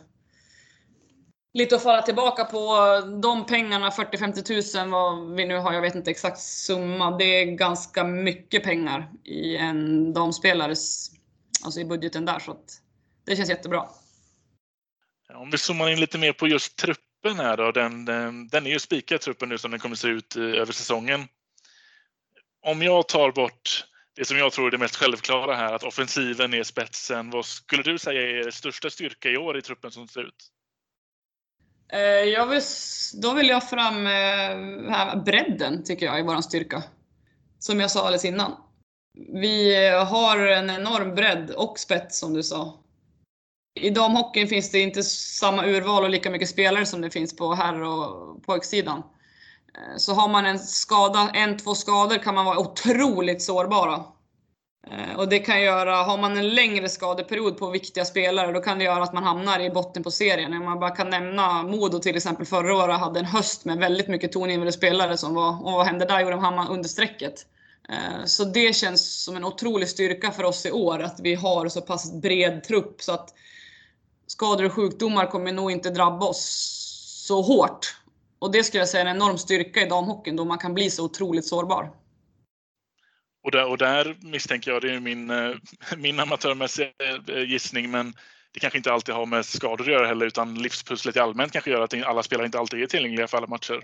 lite 1.53 1.75
att 1.75 1.83
falla 1.83 2.01
tillbaka 2.01 2.45
på. 2.45 2.77
De 3.21 3.45
pengarna, 3.45 3.89
40-50 3.89 4.81
000 4.81 4.89
vad 4.89 5.35
vi 5.35 5.45
nu 5.45 5.57
har, 5.57 5.73
jag 5.73 5.81
vet 5.81 5.95
inte 5.95 6.11
exakt 6.11 6.39
summa. 6.39 7.17
Det 7.17 7.23
är 7.23 7.45
ganska 7.45 8.03
mycket 8.03 8.63
pengar 8.63 9.11
i 9.23 9.55
en 9.55 10.13
damspelares, 10.13 11.11
alltså 11.63 11.79
i 11.79 11.85
budgeten 11.85 12.25
där. 12.25 12.39
Så 12.39 12.51
att 12.51 12.81
det 13.25 13.35
känns 13.35 13.49
jättebra. 13.49 13.89
Om 15.33 15.49
vi 15.51 15.57
zoomar 15.57 15.89
in 15.89 15.99
lite 15.99 16.17
mer 16.17 16.33
på 16.33 16.47
just 16.47 16.75
truppen 16.75 17.35
här 17.37 17.57
då. 17.57 17.71
Den, 17.71 18.05
den, 18.05 18.47
den 18.47 18.65
är 18.65 18.69
ju 18.69 18.79
spikad 18.79 19.21
truppen 19.21 19.49
nu 19.49 19.57
som 19.57 19.71
den 19.71 19.79
kommer 19.79 19.95
se 19.95 20.07
ut 20.07 20.35
eh, 20.35 20.43
över 20.43 20.73
säsongen. 20.73 21.27
Om 22.65 22.81
jag 22.81 23.07
tar 23.07 23.31
bort 23.31 23.85
det 24.15 24.25
som 24.25 24.37
jag 24.37 24.51
tror 24.51 24.67
är 24.67 24.71
det 24.71 24.77
mest 24.77 24.95
självklara 24.95 25.55
här, 25.55 25.73
att 25.73 25.83
offensiven 25.83 26.53
är 26.53 26.63
spetsen. 26.63 27.29
Vad 27.29 27.45
skulle 27.45 27.83
du 27.83 27.97
säga 27.97 28.21
är 28.21 28.47
er 28.47 28.51
största 28.51 28.89
styrka 28.89 29.29
i 29.29 29.37
år 29.37 29.57
i 29.57 29.61
truppen 29.61 29.91
som 29.91 30.07
ser 30.07 30.23
ut? 30.23 30.51
Eh, 31.93 31.99
jag 32.29 32.47
vill, 32.47 32.61
då 33.13 33.33
vill 33.33 33.49
jag 33.49 33.69
fram 33.69 34.07
eh, 34.07 34.91
här, 34.91 35.15
bredden, 35.25 35.83
tycker 35.83 36.05
jag, 36.05 36.19
i 36.19 36.23
vår 36.23 36.41
styrka. 36.41 36.83
Som 37.59 37.79
jag 37.79 37.91
sa 37.91 37.99
alldeles 37.99 38.25
innan. 38.25 38.55
Vi 39.33 39.87
eh, 39.87 40.05
har 40.05 40.37
en 40.37 40.69
enorm 40.69 41.15
bredd 41.15 41.51
och 41.51 41.79
spets, 41.79 42.19
som 42.19 42.33
du 42.33 42.43
sa. 42.43 42.83
I 43.79 43.89
damhockeyn 43.89 44.47
finns 44.47 44.71
det 44.71 44.79
inte 44.79 45.03
samma 45.03 45.65
urval 45.65 46.03
och 46.03 46.09
lika 46.09 46.29
mycket 46.29 46.49
spelare 46.49 46.85
som 46.85 47.01
det 47.01 47.09
finns 47.09 47.35
på 47.35 47.53
herr 47.53 47.81
och 47.81 48.43
pojksidan. 48.43 49.03
Så 49.97 50.13
har 50.13 50.27
man 50.29 50.45
en 50.45 50.59
skada, 50.59 51.31
en, 51.33 51.57
två 51.57 51.75
skador 51.75 52.17
kan 52.17 52.35
man 52.35 52.45
vara 52.45 52.59
otroligt 52.59 53.41
sårbara. 53.41 54.03
Eh, 54.91 55.15
och 55.17 55.29
det 55.29 55.39
kan 55.39 55.61
göra, 55.61 55.95
har 55.95 56.17
man 56.17 56.37
en 56.37 56.49
längre 56.49 56.89
skadeperiod 56.89 57.57
på 57.57 57.69
viktiga 57.69 58.05
spelare, 58.05 58.51
då 58.51 58.59
kan 58.59 58.77
det 58.77 58.83
göra 58.83 59.03
att 59.03 59.13
man 59.13 59.23
hamnar 59.23 59.59
i 59.59 59.69
botten 59.69 60.03
på 60.03 60.11
serien. 60.11 60.63
Man 60.63 60.79
bara 60.79 60.89
kan 60.89 61.09
nämna 61.09 61.63
Modo 61.63 61.99
till 61.99 62.15
exempel 62.15 62.45
förra 62.45 62.75
året 62.75 62.99
hade 62.99 63.19
en 63.19 63.25
höst 63.25 63.65
med 63.65 63.77
väldigt 63.77 64.07
mycket 64.07 64.31
tongivande 64.31 64.71
spelare 64.71 65.17
som 65.17 65.33
var, 65.33 65.65
och 65.65 65.71
vad 65.71 65.85
hände 65.85 66.05
där? 66.05 66.19
Jo, 66.19 66.29
de 66.29 66.39
hamnade 66.39 66.69
under 66.69 66.89
strecket. 66.89 67.45
Eh, 67.89 68.25
så 68.25 68.45
det 68.45 68.75
känns 68.75 69.23
som 69.23 69.35
en 69.35 69.43
otrolig 69.43 69.89
styrka 69.89 70.31
för 70.31 70.43
oss 70.43 70.65
i 70.65 70.71
år 70.71 70.99
att 70.99 71.19
vi 71.19 71.35
har 71.35 71.67
så 71.67 71.81
pass 71.81 72.13
bred 72.13 72.63
trupp 72.63 73.01
så 73.01 73.11
att 73.11 73.33
skador 74.27 74.65
och 74.65 74.73
sjukdomar 74.73 75.25
kommer 75.25 75.51
nog 75.51 75.71
inte 75.71 75.89
drabba 75.89 76.25
oss 76.25 76.75
så 77.27 77.41
hårt. 77.41 77.95
Och 78.39 78.51
det 78.51 78.63
skulle 78.63 78.81
jag 78.81 78.89
säga 78.89 79.03
är 79.03 79.05
en 79.05 79.15
enorm 79.15 79.37
styrka 79.37 79.81
i 79.81 79.89
damhockeyn 79.89 80.35
då 80.35 80.45
man 80.45 80.57
kan 80.57 80.73
bli 80.73 80.89
så 80.89 81.05
otroligt 81.05 81.45
sårbar. 81.45 81.91
Och 83.43 83.51
där, 83.51 83.69
och 83.69 83.77
där 83.77 84.17
misstänker 84.21 84.71
jag, 84.71 84.81
det 84.81 84.93
är 84.93 84.99
min, 84.99 85.29
eh, 85.29 85.51
min 85.97 86.19
amatörmässiga 86.19 86.89
eh, 87.27 87.43
gissning, 87.43 87.91
men 87.91 88.13
det 88.53 88.59
kanske 88.59 88.77
inte 88.77 88.93
alltid 88.93 89.15
har 89.15 89.25
med 89.25 89.45
skador 89.45 89.81
att 89.81 89.91
göra 89.91 90.07
heller, 90.07 90.25
utan 90.25 90.55
livspusslet 90.55 91.15
i 91.15 91.19
allmänt 91.19 91.51
kanske 91.51 91.71
gör 91.71 91.81
att 91.81 92.03
alla 92.05 92.23
spelare 92.23 92.45
inte 92.45 92.59
alltid 92.59 92.83
är 92.83 92.87
tillgängliga 92.87 93.27
för 93.27 93.37
alla 93.37 93.47
matcher. 93.47 93.83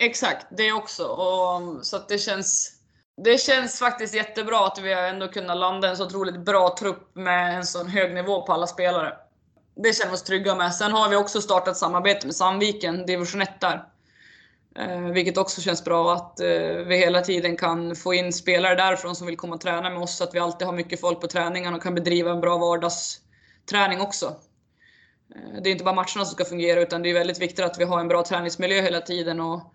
Exakt, 0.00 0.46
det 0.56 0.72
också. 0.72 1.04
Och, 1.04 1.86
så 1.86 1.96
att 1.96 2.08
det 2.08 2.18
känns 2.18 2.78
det 3.24 3.38
känns 3.38 3.78
faktiskt 3.78 4.14
jättebra 4.14 4.66
att 4.66 4.78
vi 4.78 4.92
har 4.92 5.02
ändå 5.02 5.28
kunnat 5.28 5.56
landa 5.56 5.88
en 5.88 5.96
så 5.96 6.06
otroligt 6.06 6.44
bra 6.44 6.76
trupp 6.78 7.14
med 7.14 7.56
en 7.56 7.64
sån 7.64 7.88
hög 7.88 8.14
nivå 8.14 8.46
på 8.46 8.52
alla 8.52 8.66
spelare. 8.66 9.16
Det 9.76 9.96
känner 9.96 10.10
vi 10.10 10.16
oss 10.16 10.22
trygga 10.22 10.54
med. 10.54 10.74
Sen 10.74 10.92
har 10.92 11.08
vi 11.08 11.16
också 11.16 11.40
startat 11.40 11.76
samarbete 11.76 12.26
med 12.26 12.36
Sandviken, 12.36 13.06
division 13.06 13.42
1 13.42 13.60
där. 13.60 13.84
Eh, 14.78 15.00
vilket 15.00 15.36
också 15.36 15.60
känns 15.60 15.84
bra 15.84 16.14
att 16.14 16.40
eh, 16.40 16.76
vi 16.86 16.96
hela 16.96 17.20
tiden 17.20 17.56
kan 17.56 17.96
få 17.96 18.14
in 18.14 18.32
spelare 18.32 18.74
därifrån 18.74 19.16
som 19.16 19.26
vill 19.26 19.36
komma 19.36 19.54
och 19.54 19.60
träna 19.60 19.90
med 19.90 19.98
oss. 19.98 20.16
Så 20.16 20.24
att 20.24 20.34
vi 20.34 20.38
alltid 20.38 20.66
har 20.66 20.74
mycket 20.74 21.00
folk 21.00 21.20
på 21.20 21.26
träningarna 21.26 21.76
och 21.76 21.82
kan 21.82 21.94
bedriva 21.94 22.30
en 22.30 22.40
bra 22.40 22.58
vardagsträning 22.58 24.00
också. 24.00 24.26
Eh, 25.34 25.62
det 25.62 25.70
är 25.70 25.72
inte 25.72 25.84
bara 25.84 25.94
matcherna 25.94 26.24
som 26.24 26.26
ska 26.26 26.44
fungera 26.44 26.80
utan 26.80 27.02
det 27.02 27.10
är 27.10 27.14
väldigt 27.14 27.40
viktigt 27.40 27.64
att 27.64 27.78
vi 27.78 27.84
har 27.84 28.00
en 28.00 28.08
bra 28.08 28.24
träningsmiljö 28.24 28.82
hela 28.82 29.00
tiden. 29.00 29.40
Och 29.40 29.74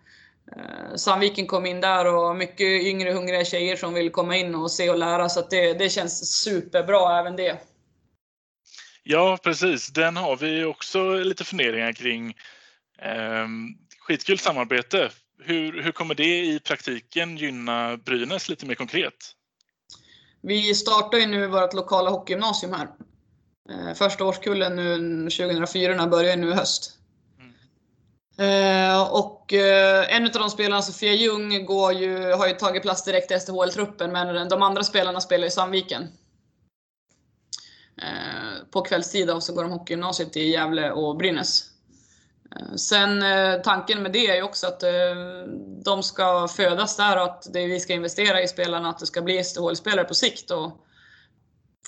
Sandviken 0.96 1.48
kom 1.48 1.66
in 1.66 1.82
där 1.82 2.14
och 2.14 2.36
mycket 2.36 2.84
yngre 2.84 3.12
hungriga 3.12 3.46
tjejer 3.46 3.76
som 3.76 3.94
vill 3.94 4.12
komma 4.12 4.38
in 4.38 4.56
och 4.56 4.72
se 4.72 4.90
och 4.90 4.98
lära. 4.98 5.30
Så 5.30 5.48
det, 5.50 5.74
det 5.74 5.90
känns 5.90 6.44
superbra 6.44 7.20
även 7.20 7.36
det. 7.36 7.58
Ja, 9.04 9.38
precis. 9.44 9.88
Den 9.88 10.18
har 10.18 10.36
vi 10.36 10.64
också 10.64 11.14
lite 11.14 11.44
funderingar 11.44 11.92
kring. 11.92 12.36
Ehm, 13.02 13.76
Skitkul 14.08 14.38
samarbete. 14.38 15.12
Hur, 15.40 15.84
hur 15.84 15.92
kommer 15.92 16.16
det 16.16 16.46
i 16.46 16.60
praktiken 16.60 17.38
gynna 17.38 17.98
Brynäs 17.98 18.50
lite 18.50 18.66
mer 18.66 18.76
konkret? 18.76 19.14
Vi 20.42 20.76
startar 20.76 21.18
ju 21.18 21.26
nu 21.26 21.48
vårt 21.48 21.74
lokala 21.74 22.10
hockeygymnasium 22.10 22.74
här. 22.74 22.88
Eh, 23.70 23.94
första 23.94 24.26
årskullen 24.26 24.76
nu 24.76 25.30
2004 25.30 26.08
börjar 26.08 26.38
nu 26.38 26.50
i 26.50 26.54
höst. 26.54 27.00
Eh, 28.38 29.14
och 29.14 29.54
eh, 29.54 30.16
en 30.16 30.26
av 30.26 30.32
de 30.32 30.50
spelarna, 30.50 30.82
Sofia 30.82 31.14
Ljung, 31.14 31.66
går 31.66 31.94
ju, 31.94 32.32
har 32.34 32.48
ju 32.48 32.54
tagit 32.54 32.82
plats 32.82 33.04
direkt 33.04 33.32
i 33.32 33.40
SDHL-truppen, 33.40 34.12
men 34.12 34.50
de 34.50 34.62
andra 34.62 34.84
spelarna 34.84 35.22
spelar 35.22 35.48
i 35.48 35.52
Sandviken. 35.52 36.08
På 38.72 38.82
kvällstid 38.82 39.30
så 39.40 39.54
går 39.54 39.64
de 39.64 39.72
hockeygymnasiet 39.72 40.38
i 40.38 40.50
Gävle 40.50 40.92
och 40.92 41.18
Brynäs. 41.18 41.73
Eh, 42.60 42.76
sen 42.76 43.24
eh, 43.24 43.62
tanken 43.62 44.04
med 44.04 44.12
det 44.12 44.28
är 44.28 44.36
ju 44.36 44.44
också 44.44 44.68
att 44.68 44.84
eh, 44.84 44.90
de 45.86 46.04
ska 46.04 46.48
födas 46.48 46.98
där 46.98 47.18
och 47.18 47.24
att 47.24 47.54
det 47.54 47.68
vi 47.68 47.80
ska 47.80 47.94
investera 47.94 48.42
i 48.42 48.48
spelarna, 48.48 48.90
att 48.90 49.00
det 49.00 49.06
ska 49.06 49.22
bli 49.22 49.44
SDHL-spelare 49.44 50.06
på 50.06 50.14
sikt 50.14 50.52
och 50.52 50.72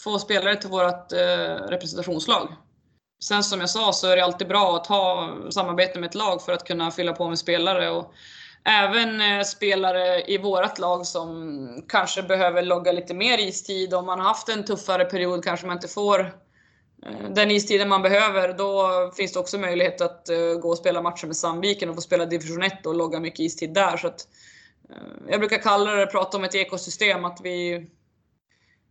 få 0.03 0.19
spelare 0.19 0.55
till 0.55 0.69
vårt 0.69 1.11
representationslag. 1.69 2.55
Sen 3.23 3.43
som 3.43 3.59
jag 3.59 3.69
sa 3.69 3.93
så 3.93 4.07
är 4.07 4.15
det 4.15 4.23
alltid 4.23 4.47
bra 4.47 4.75
att 4.75 4.87
ha 4.87 5.35
samarbete 5.49 5.99
med 5.99 6.07
ett 6.07 6.15
lag 6.15 6.41
för 6.41 6.53
att 6.53 6.63
kunna 6.63 6.91
fylla 6.91 7.13
på 7.13 7.29
med 7.29 7.39
spelare. 7.39 7.89
Och 7.89 8.13
även 8.63 9.45
spelare 9.45 10.21
i 10.21 10.37
vårt 10.37 10.79
lag 10.79 11.05
som 11.05 11.85
kanske 11.89 12.23
behöver 12.23 12.61
logga 12.61 12.91
lite 12.91 13.13
mer 13.13 13.37
istid. 13.37 13.93
Om 13.93 14.05
man 14.05 14.19
har 14.19 14.27
haft 14.27 14.49
en 14.49 14.65
tuffare 14.65 15.05
period 15.05 15.43
kanske 15.43 15.67
man 15.67 15.77
inte 15.77 15.87
får 15.87 16.44
Eh, 17.05 17.29
den 17.29 17.51
istiden 17.51 17.89
man 17.89 18.01
behöver. 18.01 18.53
Då 18.53 19.11
finns 19.17 19.33
det 19.33 19.39
också 19.39 19.57
möjlighet 19.57 20.01
att 20.01 20.29
eh, 20.29 20.53
gå 20.61 20.69
och 20.69 20.77
spela 20.77 21.01
matcher 21.01 21.27
med 21.27 21.35
Sandviken 21.35 21.89
och 21.89 21.95
få 21.95 22.01
spela 22.01 22.25
division 22.25 22.63
1 22.63 22.85
och 22.85 22.95
logga 22.95 23.19
mycket 23.19 23.39
istid 23.39 23.73
där. 23.73 23.97
Så 23.97 24.07
att, 24.07 24.27
eh, 24.89 25.29
jag 25.29 25.39
brukar 25.39 25.57
kalla 25.57 25.91
det, 25.91 26.05
prata 26.05 26.37
om 26.37 26.43
ett 26.43 26.55
ekosystem, 26.55 27.25
att 27.25 27.39
vi, 27.43 27.87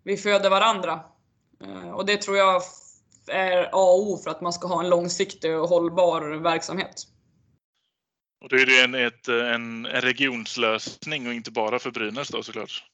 vi 0.04 0.16
föder 0.16 0.50
varandra. 0.50 1.00
Och 1.94 2.06
det 2.06 2.16
tror 2.16 2.36
jag 2.36 2.62
är 3.28 3.62
A 3.62 3.68
och 3.72 4.02
O 4.02 4.16
för 4.24 4.30
att 4.30 4.40
man 4.40 4.52
ska 4.52 4.68
ha 4.68 4.80
en 4.80 4.88
långsiktig 4.88 5.58
och 5.58 5.68
hållbar 5.68 6.20
verksamhet. 6.42 6.94
Och 8.44 8.48
då 8.48 8.56
är 8.56 8.66
det 8.66 8.80
en, 8.84 8.94
ett, 8.94 9.28
en, 9.28 9.86
en 9.86 10.00
regionslösning 10.00 11.26
och 11.26 11.34
inte 11.34 11.50
bara 11.50 11.78
för 11.78 11.90
Brynäs 11.90 12.28
då 12.28 12.42
såklart? 12.42 12.84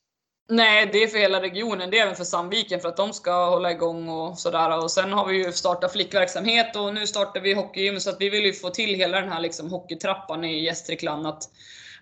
Nej, 0.51 0.88
det 0.92 1.03
är 1.03 1.09
för 1.09 1.18
hela 1.18 1.42
regionen. 1.42 1.90
Det 1.90 1.98
är 1.98 2.03
även 2.03 2.16
för 2.16 2.24
Sandviken 2.24 2.80
för 2.80 2.88
att 2.88 2.96
de 2.96 3.12
ska 3.12 3.51
hålla 3.51 3.70
igång 3.70 4.09
och 4.09 4.38
sådär. 4.38 4.78
Och 4.78 4.90
sen 4.90 5.12
har 5.12 5.26
vi 5.26 5.36
ju 5.36 5.53
startat 5.53 5.92
flickverksamhet 5.92 6.76
och 6.76 6.94
nu 6.94 7.07
startar 7.07 7.40
vi 7.40 7.55
hockeygym 7.55 8.01
så 8.01 8.11
att 8.11 8.20
vi 8.20 8.30
vill 8.30 8.44
ju 8.44 8.53
få 8.53 8.70
till 8.70 8.94
hela 8.94 9.20
den 9.20 9.32
här 9.32 9.40
liksom 9.40 9.70
hockeytrappan 9.70 10.44
i 10.44 10.64
Gästrikland. 10.64 11.26
Att 11.26 11.42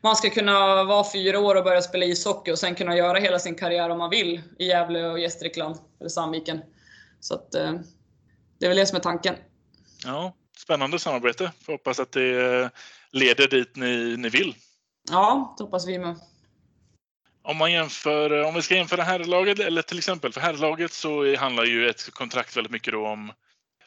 man 0.03 0.17
ska 0.17 0.31
kunna 0.31 0.85
vara 0.85 1.05
fyra 1.13 1.41
år 1.41 1.55
och 1.55 1.65
börja 1.65 1.83
spela 1.83 2.05
ishockey 2.05 2.53
och 2.53 2.59
sen 2.59 2.75
kunna 2.75 2.97
göra 2.97 3.19
hela 3.19 3.39
sin 3.39 3.55
karriär 3.55 3.91
om 3.91 3.99
man 3.99 4.11
vill 4.11 4.43
i 4.59 4.67
Gävle 4.67 5.07
och 5.07 5.21
Gästrikland, 5.21 5.77
eller 6.01 6.11
Sandviken. 6.11 6.61
Så 7.21 7.35
att, 7.35 7.55
eh, 7.55 7.73
det 8.59 8.67
är 8.67 8.69
väl 8.69 8.79
det 8.79 8.87
som 8.87 8.97
är 8.97 9.01
tanken. 9.01 9.35
Ja, 10.05 10.35
spännande 10.59 10.99
samarbete. 10.99 11.53
Får 11.65 11.73
hoppas 11.73 12.01
att 12.01 12.13
det 12.13 12.61
eh, 12.63 12.69
leder 13.11 13.49
dit 13.49 13.77
ni, 13.77 14.17
ni 14.17 14.29
vill. 14.29 14.55
Ja, 15.11 15.55
det 15.59 15.65
hoppas 15.65 15.87
vi 15.87 15.99
med. 15.99 16.17
Om, 17.49 17.57
man 17.57 17.73
jämför, 17.73 18.41
eh, 18.41 18.49
om 18.49 18.55
vi 18.55 18.63
ska 18.63 18.75
jämföra 18.75 19.03
herrlaget, 19.03 19.59
eller 19.59 19.83
till 19.83 19.99
exempel 19.99 20.33
för 20.33 20.41
herrlaget 20.41 20.93
så 20.93 21.37
handlar 21.37 21.65
ju 21.65 21.89
ett 21.89 22.11
kontrakt 22.11 22.57
väldigt 22.57 22.71
mycket 22.73 22.93
då 22.93 23.07
om 23.07 23.33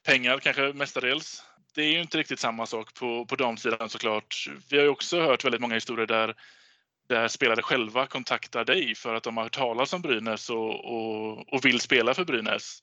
pengar, 0.03 0.39
kanske 0.39 0.73
mestadels. 0.73 1.43
Det 1.75 1.81
är 1.81 1.91
ju 1.91 2.01
inte 2.01 2.17
riktigt 2.17 2.39
samma 2.39 2.65
sak 2.65 2.93
på, 2.93 3.25
på 3.25 3.35
damsidan 3.35 3.89
såklart. 3.89 4.49
Vi 4.69 4.77
har 4.77 4.83
ju 4.83 4.89
också 4.89 5.21
hört 5.21 5.45
väldigt 5.45 5.61
många 5.61 5.75
historier 5.75 6.05
där, 6.05 6.35
där 7.09 7.27
spelare 7.27 7.61
själva 7.61 8.07
kontaktar 8.07 8.65
dig 8.65 8.95
för 8.95 9.15
att 9.15 9.23
de 9.23 9.37
har 9.37 9.43
hört 9.43 9.53
talas 9.55 9.93
om 9.93 10.01
Brynäs 10.01 10.49
och, 10.49 10.85
och, 10.85 11.53
och 11.53 11.65
vill 11.65 11.79
spela 11.79 12.13
för 12.13 12.25
Brynäs. 12.25 12.79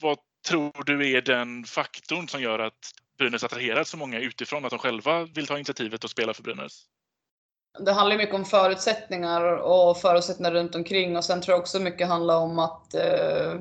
Vad 0.00 0.18
tror 0.48 0.84
du 0.84 1.10
är 1.10 1.20
den 1.20 1.64
faktorn 1.64 2.28
som 2.28 2.42
gör 2.42 2.58
att 2.58 2.92
Brynäs 3.18 3.44
attraherar 3.44 3.84
så 3.84 3.96
många 3.96 4.20
utifrån, 4.20 4.64
att 4.64 4.70
de 4.70 4.78
själva 4.78 5.24
vill 5.24 5.46
ta 5.46 5.56
initiativet 5.56 6.04
och 6.04 6.10
spela 6.10 6.34
för 6.34 6.42
Brynäs? 6.42 6.84
Det 7.78 7.92
handlar 7.92 8.16
mycket 8.16 8.34
om 8.34 8.44
förutsättningar 8.44 9.42
och 9.56 9.96
förutsättningar 9.96 10.52
runt 10.52 10.74
omkring 10.74 11.16
och 11.16 11.24
sen 11.24 11.40
tror 11.40 11.52
jag 11.52 11.60
också 11.60 11.78
mycket 11.80 12.08
handlar 12.08 12.36
om 12.36 12.58
att, 12.58 12.94
eh, 12.94 13.54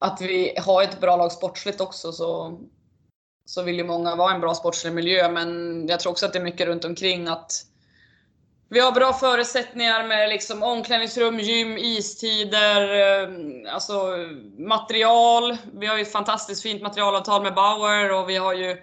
att 0.00 0.20
vi 0.20 0.54
har 0.58 0.82
ett 0.82 1.00
bra 1.00 1.16
lag 1.16 1.32
sportsligt 1.32 1.80
också. 1.80 2.12
Så, 2.12 2.58
så 3.44 3.62
vill 3.62 3.76
ju 3.78 3.84
många 3.84 4.16
vara 4.16 4.34
en 4.34 4.40
bra 4.40 4.54
sportslig 4.54 4.92
miljö, 4.92 5.30
men 5.30 5.88
jag 5.88 6.00
tror 6.00 6.12
också 6.12 6.26
att 6.26 6.32
det 6.32 6.38
är 6.38 6.44
mycket 6.44 6.66
runt 6.66 6.84
omkring 6.84 7.28
att 7.28 7.52
vi 8.72 8.80
har 8.80 8.92
bra 8.92 9.12
förutsättningar 9.12 10.08
med 10.08 10.28
liksom 10.28 10.62
omklädningsrum, 10.62 11.38
gym, 11.38 11.78
istider, 11.78 12.98
eh, 12.98 13.28
alltså 13.74 14.16
material. 14.58 15.56
Vi 15.72 15.86
har 15.86 15.96
ju 15.96 16.02
ett 16.02 16.12
fantastiskt 16.12 16.62
fint 16.62 16.82
materialavtal 16.82 17.42
med 17.42 17.54
Bauer 17.54 18.12
och 18.12 18.28
vi 18.28 18.36
har 18.36 18.54
ju 18.54 18.76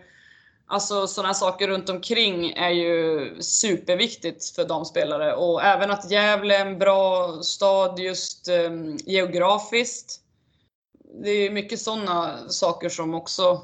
Alltså 0.69 1.07
sådana 1.07 1.33
saker 1.33 1.67
runt 1.67 1.89
omkring 1.89 2.51
är 2.51 2.69
ju 2.69 3.41
superviktigt 3.41 4.45
för 4.55 4.65
damspelare. 4.65 5.35
och 5.35 5.63
även 5.63 5.91
att 5.91 6.11
Gävle 6.11 6.55
är 6.55 6.65
en 6.65 6.79
bra 6.79 7.33
stad 7.41 7.99
just 7.99 8.49
um, 8.49 8.97
geografiskt. 9.05 10.21
Det 11.23 11.29
är 11.29 11.51
mycket 11.51 11.79
sådana 11.79 12.49
saker 12.49 12.89
som 12.89 13.13
också 13.13 13.61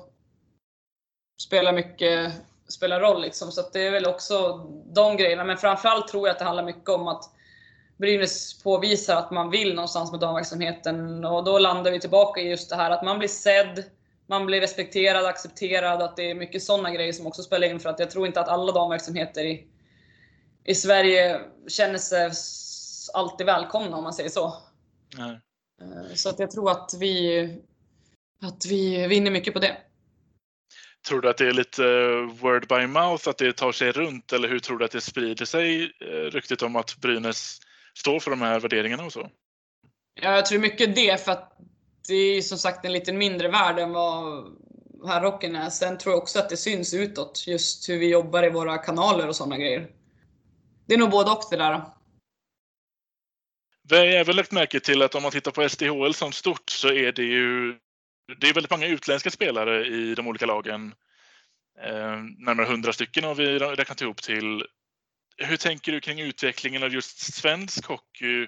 spelar 1.41 1.73
mycket 1.73 2.33
spelar 2.67 2.99
roll. 2.99 3.21
Liksom. 3.21 3.51
Så 3.51 3.61
det 3.73 3.87
är 3.87 3.91
väl 3.91 4.05
också 4.05 4.67
de 4.93 5.17
grejerna. 5.17 5.43
Men 5.43 5.57
framförallt 5.57 6.07
tror 6.07 6.27
jag 6.27 6.33
att 6.33 6.39
det 6.39 6.45
handlar 6.45 6.63
mycket 6.63 6.89
om 6.89 7.07
att 7.07 7.29
Brynäs 7.97 8.63
påvisar 8.63 9.15
att 9.15 9.31
man 9.31 9.49
vill 9.49 9.75
någonstans 9.75 10.11
med 10.11 10.19
damverksamheten. 10.19 11.25
Och 11.25 11.43
då 11.43 11.59
landar 11.59 11.91
vi 11.91 11.99
tillbaka 11.99 12.41
i 12.41 12.49
just 12.49 12.69
det 12.69 12.75
här 12.75 12.91
att 12.91 13.03
man 13.03 13.19
blir 13.19 13.29
sedd, 13.29 13.83
man 14.27 14.45
blir 14.45 14.61
respekterad, 14.61 15.25
accepterad. 15.25 16.01
Att 16.01 16.15
det 16.15 16.31
är 16.31 16.35
mycket 16.35 16.63
sådana 16.63 16.91
grejer 16.91 17.13
som 17.13 17.27
också 17.27 17.43
spelar 17.43 17.67
in. 17.67 17.79
För 17.79 17.89
att 17.89 17.99
jag 17.99 18.11
tror 18.11 18.27
inte 18.27 18.41
att 18.41 18.47
alla 18.47 18.71
damverksamheter 18.71 19.43
i, 19.43 19.67
i 20.65 20.75
Sverige 20.75 21.41
känner 21.67 21.97
sig 21.97 22.31
alltid 23.13 23.45
välkomna 23.45 23.97
om 23.97 24.03
man 24.03 24.13
säger 24.13 24.29
så. 24.29 24.53
Nej. 25.17 25.39
Eh, 25.81 26.15
så 26.15 26.29
att 26.29 26.39
jag 26.39 26.51
tror 26.51 26.71
att 26.71 26.93
vi, 26.99 27.41
att 28.41 28.65
vi 28.65 29.07
vinner 29.07 29.31
mycket 29.31 29.53
på 29.53 29.59
det. 29.59 29.77
Tror 31.07 31.21
du 31.21 31.29
att 31.29 31.37
det 31.37 31.47
är 31.47 31.53
lite 31.53 31.85
eh, 31.85 32.41
word 32.41 32.67
by 32.67 32.87
mouth, 32.87 33.29
att 33.29 33.37
det 33.37 33.53
tar 33.53 33.71
sig 33.71 33.91
runt 33.91 34.33
eller 34.33 34.47
hur 34.47 34.59
tror 34.59 34.77
du 34.77 34.85
att 34.85 34.91
det 34.91 35.01
sprider 35.01 35.45
sig 35.45 35.83
eh, 35.83 36.31
ryktet 36.31 36.61
om 36.61 36.75
att 36.75 36.97
Brynäs 36.97 37.59
står 37.97 38.19
för 38.19 38.31
de 38.31 38.41
här 38.41 38.59
värderingarna 38.59 39.03
och 39.03 39.13
så? 39.13 39.29
Ja, 40.21 40.35
jag 40.35 40.45
tror 40.45 40.59
mycket 40.59 40.95
det 40.95 41.25
för 41.25 41.31
att 41.31 41.57
det 42.07 42.13
är 42.13 42.41
som 42.41 42.57
sagt 42.57 42.85
en 42.85 42.93
lite 42.93 43.13
mindre 43.13 43.47
värld 43.47 43.79
än 43.79 43.91
vad 43.91 44.45
herrocken 45.07 45.55
är. 45.55 45.69
Sen 45.69 45.97
tror 45.97 46.13
jag 46.13 46.21
också 46.21 46.39
att 46.39 46.49
det 46.49 46.57
syns 46.57 46.93
utåt, 46.93 47.43
just 47.47 47.89
hur 47.89 47.97
vi 47.97 48.09
jobbar 48.09 48.43
i 48.43 48.49
våra 48.49 48.77
kanaler 48.77 49.27
och 49.27 49.35
sådana 49.35 49.57
grejer. 49.57 49.89
Det 50.85 50.93
är 50.93 50.97
nog 50.97 51.09
både 51.09 51.31
och 51.31 51.43
det 51.49 51.57
där. 51.57 51.81
Vi 53.89 53.97
har 53.97 54.05
även 54.05 54.35
lagt 54.35 54.51
märke 54.51 54.79
till 54.79 55.01
att 55.01 55.15
om 55.15 55.23
man 55.23 55.31
tittar 55.31 55.51
på 55.51 55.69
SDHL 55.69 56.13
som 56.13 56.31
stort 56.31 56.69
så 56.69 56.87
är 56.87 57.11
det 57.11 57.23
ju 57.23 57.79
det 58.39 58.49
är 58.49 58.53
väldigt 58.53 58.71
många 58.71 58.87
utländska 58.87 59.29
spelare 59.29 59.85
i 59.85 60.15
de 60.15 60.27
olika 60.27 60.45
lagen. 60.45 60.95
Eh, 61.81 62.17
närmare 62.37 62.65
hundra 62.65 62.93
stycken 62.93 63.23
har 63.23 63.35
vi 63.35 63.59
räknat 63.59 64.01
ihop 64.01 64.21
till. 64.21 64.65
Hur 65.37 65.57
tänker 65.57 65.91
du 65.91 65.99
kring 65.99 66.19
utvecklingen 66.19 66.83
av 66.83 66.93
just 66.93 67.33
svensk 67.33 67.85
hockey 67.85 68.47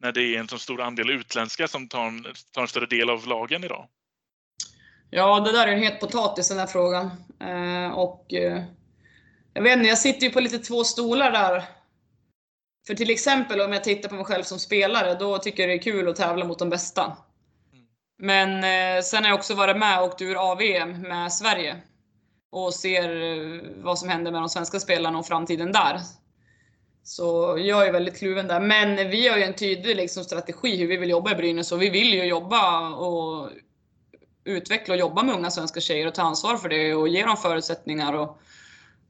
när 0.00 0.12
det 0.12 0.22
är 0.22 0.40
en 0.40 0.48
så 0.48 0.58
stor 0.58 0.80
andel 0.80 1.10
utländska 1.10 1.68
som 1.68 1.88
tar 1.88 2.06
en, 2.06 2.26
tar 2.52 2.62
en 2.62 2.68
större 2.68 2.86
del 2.86 3.10
av 3.10 3.26
lagen 3.26 3.64
idag? 3.64 3.88
Ja, 5.10 5.40
det 5.40 5.52
där 5.52 5.66
är 5.66 5.72
en 5.72 5.82
het 5.82 6.00
potatis 6.00 6.48
den 6.48 6.58
här 6.58 6.66
frågan. 6.66 7.10
Eh, 7.40 7.90
och 7.92 8.34
eh, 8.34 8.64
jag 9.54 9.62
vet 9.62 9.76
inte, 9.76 9.88
jag 9.88 9.98
sitter 9.98 10.26
ju 10.26 10.32
på 10.32 10.40
lite 10.40 10.58
två 10.58 10.84
stolar 10.84 11.32
där. 11.32 11.64
För 12.86 12.94
till 12.94 13.10
exempel 13.10 13.60
om 13.60 13.72
jag 13.72 13.84
tittar 13.84 14.08
på 14.08 14.14
mig 14.14 14.24
själv 14.24 14.42
som 14.42 14.58
spelare, 14.58 15.14
då 15.14 15.38
tycker 15.38 15.62
jag 15.62 15.70
det 15.70 15.74
är 15.74 15.82
kul 15.82 16.08
att 16.08 16.16
tävla 16.16 16.44
mot 16.44 16.58
de 16.58 16.70
bästa. 16.70 17.16
Men 18.18 18.64
eh, 18.64 19.02
sen 19.02 19.22
har 19.22 19.30
jag 19.30 19.38
också 19.38 19.54
varit 19.54 19.76
med 19.76 19.98
och 19.98 20.06
åkt 20.06 20.22
ur 20.22 20.50
AVM 20.52 21.00
med 21.00 21.32
Sverige. 21.32 21.76
Och 22.50 22.74
ser 22.74 23.22
eh, 23.22 23.60
vad 23.76 23.98
som 23.98 24.08
händer 24.08 24.30
med 24.32 24.40
de 24.40 24.48
svenska 24.48 24.80
spelarna 24.80 25.18
och 25.18 25.26
framtiden 25.26 25.72
där. 25.72 26.00
Så 27.08 27.58
jag 27.58 27.86
är 27.86 27.92
väldigt 27.92 28.18
kluven 28.18 28.48
där. 28.48 28.60
Men 28.60 29.10
vi 29.10 29.28
har 29.28 29.36
ju 29.36 29.42
en 29.42 29.54
tydlig 29.54 29.96
liksom, 29.96 30.24
strategi 30.24 30.76
hur 30.76 30.86
vi 30.86 30.96
vill 30.96 31.10
jobba 31.10 31.32
i 31.32 31.34
Brynäs 31.34 31.72
och 31.72 31.82
vi 31.82 31.90
vill 31.90 32.14
ju 32.14 32.24
jobba 32.24 32.88
och 32.88 33.50
utveckla 34.44 34.94
och 34.94 35.00
jobba 35.00 35.22
med 35.22 35.34
unga 35.34 35.50
svenska 35.50 35.80
tjejer 35.80 36.06
och 36.06 36.14
ta 36.14 36.22
ansvar 36.22 36.56
för 36.56 36.68
det 36.68 36.94
och 36.94 37.08
ge 37.08 37.24
dem 37.24 37.36
förutsättningar 37.36 38.12
och, 38.12 38.38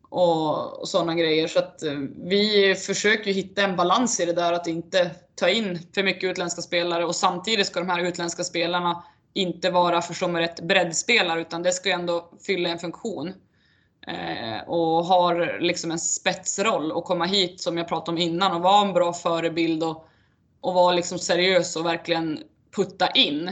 och, 0.09 0.81
och 0.81 0.89
sådana 0.89 1.15
grejer. 1.15 1.49
Så 1.49 1.59
att 1.59 1.83
eh, 1.83 1.93
vi 2.17 2.75
försöker 2.75 3.33
hitta 3.33 3.63
en 3.63 3.77
balans 3.77 4.21
i 4.21 4.25
det 4.25 4.33
där 4.33 4.53
att 4.53 4.67
inte 4.67 5.11
ta 5.35 5.49
in 5.49 5.79
för 5.95 6.03
mycket 6.03 6.31
utländska 6.31 6.63
spelare 6.63 7.05
och 7.05 7.17
samtidigt 7.17 7.67
ska 7.67 7.81
de 7.81 7.89
här 7.89 8.05
utländska 8.05 8.45
spelarna 8.45 9.05
inte 9.35 9.71
vara, 9.71 10.03
förstå 10.03 10.29
mig 10.29 10.43
rätt, 10.43 10.61
breddspelare 10.61 11.41
utan 11.41 11.63
det 11.63 11.73
ska 11.73 11.89
ju 11.89 11.95
ändå 11.95 12.31
fylla 12.47 12.69
en 12.69 12.79
funktion. 12.79 13.33
Eh, 14.09 14.69
och 14.69 15.05
har 15.05 15.61
liksom 15.61 15.91
en 15.91 15.99
spetsroll 15.99 16.93
och 16.93 17.05
komma 17.05 17.25
hit 17.25 17.61
som 17.61 17.79
jag 17.79 17.89
pratade 17.89 18.11
om 18.11 18.19
innan 18.19 18.53
och 18.53 18.63
vara 18.63 18.87
en 18.87 18.95
bra 18.95 19.13
förebild 19.13 19.83
och, 19.83 20.09
och 20.61 20.75
vara 20.75 20.93
liksom 20.93 21.19
seriös 21.19 21.77
och 21.77 21.87
verkligen 21.87 22.43
putta 22.77 23.11
in. 23.11 23.49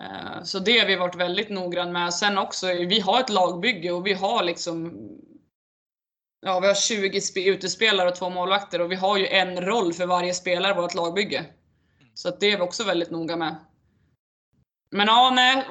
Eh, 0.00 0.42
så 0.44 0.58
det 0.58 0.78
har 0.78 0.86
vi 0.86 0.96
varit 0.96 1.14
väldigt 1.14 1.50
noggrann 1.50 1.92
med. 1.92 2.14
Sen 2.14 2.38
också, 2.38 2.66
vi 2.66 3.00
har 3.00 3.20
ett 3.20 3.30
lagbygge 3.30 3.90
och 3.90 4.06
vi 4.06 4.12
har 4.12 4.44
liksom 4.44 4.92
Ja, 6.40 6.60
vi 6.60 6.66
har 6.66 6.74
20 6.74 7.48
utespelare 7.48 8.08
och 8.08 8.16
två 8.16 8.30
målvakter 8.30 8.80
och 8.80 8.92
vi 8.92 8.96
har 8.96 9.16
ju 9.16 9.26
en 9.26 9.60
roll 9.60 9.92
för 9.92 10.06
varje 10.06 10.34
spelare 10.34 10.72
i 10.72 10.80
vårt 10.80 10.94
lagbygge. 10.94 11.46
Så 12.14 12.28
att 12.28 12.40
det 12.40 12.52
är 12.52 12.56
vi 12.56 12.62
också 12.62 12.84
väldigt 12.84 13.10
noga 13.10 13.36
med. 13.36 13.56
Men 14.90 15.06
ja, 15.06 15.30
nej. 15.34 15.66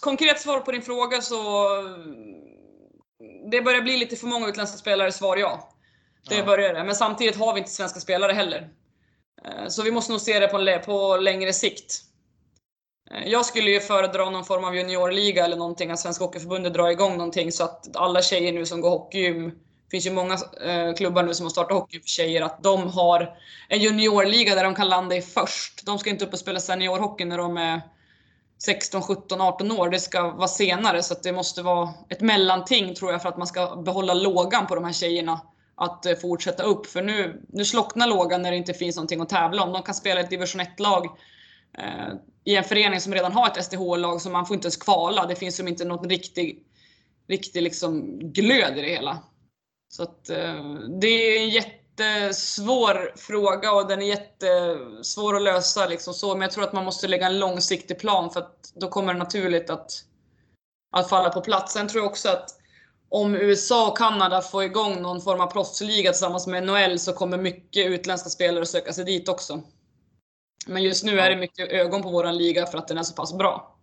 Konkret 0.00 0.40
svar 0.40 0.60
på 0.60 0.72
din 0.72 0.82
fråga 0.82 1.20
så... 1.20 1.68
Det 3.50 3.62
börjar 3.62 3.82
bli 3.82 3.96
lite 3.96 4.16
för 4.16 4.26
många 4.26 4.48
utländska 4.48 4.78
spelare, 4.78 5.12
svar 5.12 5.36
ja. 5.36 5.68
Det 6.28 6.36
ja. 6.36 6.44
börjar 6.44 6.74
det. 6.74 6.84
Men 6.84 6.94
samtidigt 6.94 7.36
har 7.36 7.54
vi 7.54 7.58
inte 7.58 7.70
svenska 7.70 8.00
spelare 8.00 8.32
heller. 8.32 8.68
Eh, 9.44 9.68
så 9.68 9.82
vi 9.82 9.90
måste 9.90 10.12
nog 10.12 10.20
se 10.20 10.38
det 10.38 10.48
på, 10.48 10.80
på 10.84 11.16
längre 11.16 11.52
sikt. 11.52 12.02
Eh, 13.10 13.28
jag 13.28 13.46
skulle 13.46 13.70
ju 13.70 13.80
föredra 13.80 14.30
någon 14.30 14.44
form 14.44 14.64
av 14.64 14.76
juniorliga 14.76 15.44
eller 15.44 15.56
någonting, 15.56 15.90
att 15.90 16.00
Svenska 16.00 16.24
Hockeyförbundet 16.24 16.74
drar 16.74 16.88
igång 16.88 17.16
någonting 17.16 17.52
så 17.52 17.64
att 17.64 17.96
alla 17.96 18.22
tjejer 18.22 18.52
nu 18.52 18.66
som 18.66 18.80
går 18.80 18.90
hockeygym, 18.90 19.50
det 19.50 19.90
finns 19.90 20.06
ju 20.06 20.12
många 20.12 20.38
eh, 20.64 20.94
klubbar 20.94 21.22
nu 21.22 21.34
som 21.34 21.46
har 21.46 21.50
startat 21.50 21.72
hockey 21.72 22.00
för 22.00 22.08
tjejer, 22.08 22.42
att 22.42 22.62
de 22.62 22.90
har 22.90 23.36
en 23.68 23.80
juniorliga 23.80 24.54
där 24.54 24.64
de 24.64 24.74
kan 24.74 24.88
landa 24.88 25.16
i 25.16 25.22
först. 25.22 25.86
De 25.86 25.98
ska 25.98 26.10
inte 26.10 26.24
upp 26.24 26.32
och 26.32 26.38
spela 26.38 26.60
seniorhockey 26.60 27.24
när 27.24 27.38
de 27.38 27.56
är 27.56 27.80
16, 28.64 29.02
17, 29.02 29.40
18 29.40 29.72
år. 29.72 29.90
Det 29.90 29.98
ska 29.98 30.30
vara 30.30 30.48
senare 30.48 31.02
så 31.02 31.14
att 31.14 31.22
det 31.22 31.32
måste 31.32 31.62
vara 31.62 31.94
ett 32.08 32.20
mellanting 32.20 32.94
tror 32.94 33.12
jag 33.12 33.22
för 33.22 33.28
att 33.28 33.36
man 33.36 33.46
ska 33.46 33.76
behålla 33.76 34.14
lågan 34.14 34.66
på 34.66 34.74
de 34.74 34.84
här 34.84 34.92
tjejerna. 34.92 35.40
Att 35.74 36.06
eh, 36.06 36.14
fortsätta 36.14 36.62
upp. 36.62 36.86
För 36.86 37.02
nu, 37.02 37.42
nu 37.48 37.64
slocknar 37.64 38.06
lågan 38.06 38.42
när 38.42 38.50
det 38.50 38.56
inte 38.56 38.74
finns 38.74 38.96
någonting 38.96 39.20
att 39.20 39.28
tävla 39.28 39.62
om. 39.62 39.72
De 39.72 39.82
kan 39.82 39.94
spela 39.94 40.20
ett 40.20 40.30
division 40.30 40.60
1-lag 40.60 41.04
eh, 41.78 42.14
i 42.44 42.56
en 42.56 42.64
förening 42.64 43.00
som 43.00 43.14
redan 43.14 43.32
har 43.32 43.46
ett 43.46 43.64
SDH-lag 43.64 44.20
så 44.20 44.30
man 44.30 44.46
får 44.46 44.54
inte 44.54 44.66
ens 44.66 44.76
kvala. 44.76 45.26
Det 45.26 45.36
finns 45.36 45.60
ju 45.60 45.68
inte 45.68 45.84
något 45.84 46.06
riktig, 46.06 46.66
riktig 47.28 47.62
liksom 47.62 48.18
glöd 48.18 48.78
i 48.78 48.82
det 48.82 48.88
hela. 48.88 49.18
Så 49.88 50.02
att, 50.02 50.30
eh, 50.30 50.64
det 51.00 51.06
är 51.06 51.42
en 51.42 51.50
jättesvår 51.98 53.12
fråga 53.16 53.72
och 53.72 53.88
den 53.88 54.02
är 54.02 54.06
jättesvår 54.06 55.36
att 55.36 55.42
lösa. 55.42 55.86
Liksom 55.86 56.14
så. 56.14 56.34
Men 56.34 56.42
jag 56.42 56.50
tror 56.50 56.64
att 56.64 56.72
man 56.72 56.84
måste 56.84 57.08
lägga 57.08 57.26
en 57.26 57.38
långsiktig 57.38 57.98
plan 57.98 58.30
för 58.30 58.40
att 58.40 58.72
då 58.74 58.88
kommer 58.88 59.12
det 59.12 59.18
naturligt 59.18 59.70
att, 59.70 59.90
att 60.96 61.08
falla 61.08 61.30
på 61.30 61.40
plats. 61.40 61.72
Sen 61.72 61.88
tror 61.88 62.02
jag 62.02 62.10
också 62.10 62.28
att 62.28 62.58
om 63.08 63.34
USA 63.34 63.88
och 63.88 63.98
Kanada 63.98 64.40
får 64.42 64.64
igång 64.64 65.02
någon 65.02 65.20
form 65.20 65.40
av 65.40 65.46
proffsliga 65.46 66.10
tillsammans 66.10 66.46
med 66.46 66.62
NHL 66.62 66.98
så 66.98 67.12
kommer 67.12 67.38
mycket 67.38 67.86
utländska 67.86 68.28
spelare 68.28 68.66
söka 68.66 68.92
sig 68.92 69.04
dit 69.04 69.28
också. 69.28 69.62
Men 70.66 70.82
just 70.82 71.04
nu 71.04 71.20
är 71.20 71.30
det 71.30 71.36
mycket 71.36 71.68
ögon 71.68 72.02
på 72.02 72.08
våran 72.08 72.36
liga 72.36 72.66
för 72.66 72.78
att 72.78 72.88
den 72.88 72.98
är 72.98 73.02
så 73.02 73.14
pass 73.14 73.32
bra. 73.32 73.78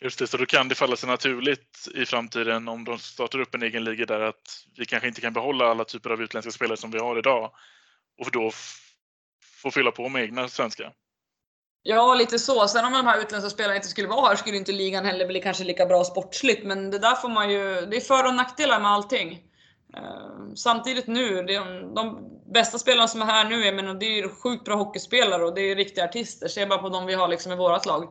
Just 0.00 0.18
det, 0.18 0.26
så 0.26 0.36
då 0.36 0.46
kan 0.46 0.68
det 0.68 0.74
falla 0.74 0.96
sig 0.96 1.08
naturligt 1.08 1.88
i 1.94 2.06
framtiden 2.06 2.68
om 2.68 2.84
de 2.84 2.98
startar 2.98 3.40
upp 3.40 3.54
en 3.54 3.62
egen 3.62 3.84
liga 3.84 4.06
där 4.06 4.20
att 4.20 4.64
vi 4.76 4.86
kanske 4.86 5.08
inte 5.08 5.20
kan 5.20 5.32
behålla 5.32 5.64
alla 5.64 5.84
typer 5.84 6.10
av 6.10 6.22
utländska 6.22 6.50
spelare 6.50 6.76
som 6.76 6.90
vi 6.90 6.98
har 6.98 7.18
idag 7.18 7.52
och 8.18 8.30
då 8.32 8.50
få 9.62 9.70
fylla 9.70 9.90
på 9.90 10.08
med 10.08 10.22
egna 10.22 10.48
svenska. 10.48 10.92
Ja, 11.82 12.14
lite 12.14 12.38
så. 12.38 12.68
Sen 12.68 12.84
om 12.84 12.92
de 12.92 13.06
här 13.06 13.20
utländska 13.20 13.50
spelarna 13.50 13.76
inte 13.76 13.88
skulle 13.88 14.08
vara 14.08 14.28
här 14.28 14.36
skulle 14.36 14.56
inte 14.56 14.72
ligan 14.72 15.04
heller 15.04 15.26
bli 15.26 15.40
kanske 15.40 15.64
lika 15.64 15.86
bra 15.86 16.04
sportsligt. 16.04 16.64
Men 16.64 16.90
det 16.90 16.98
där 16.98 17.14
får 17.14 17.28
man 17.28 17.50
ju, 17.50 17.86
det 17.86 17.96
är 17.96 18.00
för 18.00 18.26
och 18.26 18.34
nackdelar 18.34 18.80
med 18.80 18.90
allting. 18.90 19.42
Ehm, 19.96 20.56
samtidigt 20.56 21.06
nu, 21.06 21.42
de, 21.42 21.94
de 21.94 22.30
bästa 22.52 22.78
spelarna 22.78 23.08
som 23.08 23.22
är 23.22 23.26
här 23.26 23.44
nu, 23.44 23.64
jag 23.64 23.74
menar, 23.74 23.94
det 23.94 24.18
är 24.18 24.28
sjukt 24.28 24.64
bra 24.64 24.76
hockeyspelare 24.76 25.44
och 25.44 25.54
det 25.54 25.60
är 25.60 25.76
riktiga 25.76 26.04
artister. 26.04 26.48
Se 26.48 26.66
bara 26.66 26.78
på 26.78 26.88
de 26.88 27.06
vi 27.06 27.14
har 27.14 27.28
liksom 27.28 27.52
i 27.52 27.56
vårt 27.56 27.86
lag. 27.86 28.08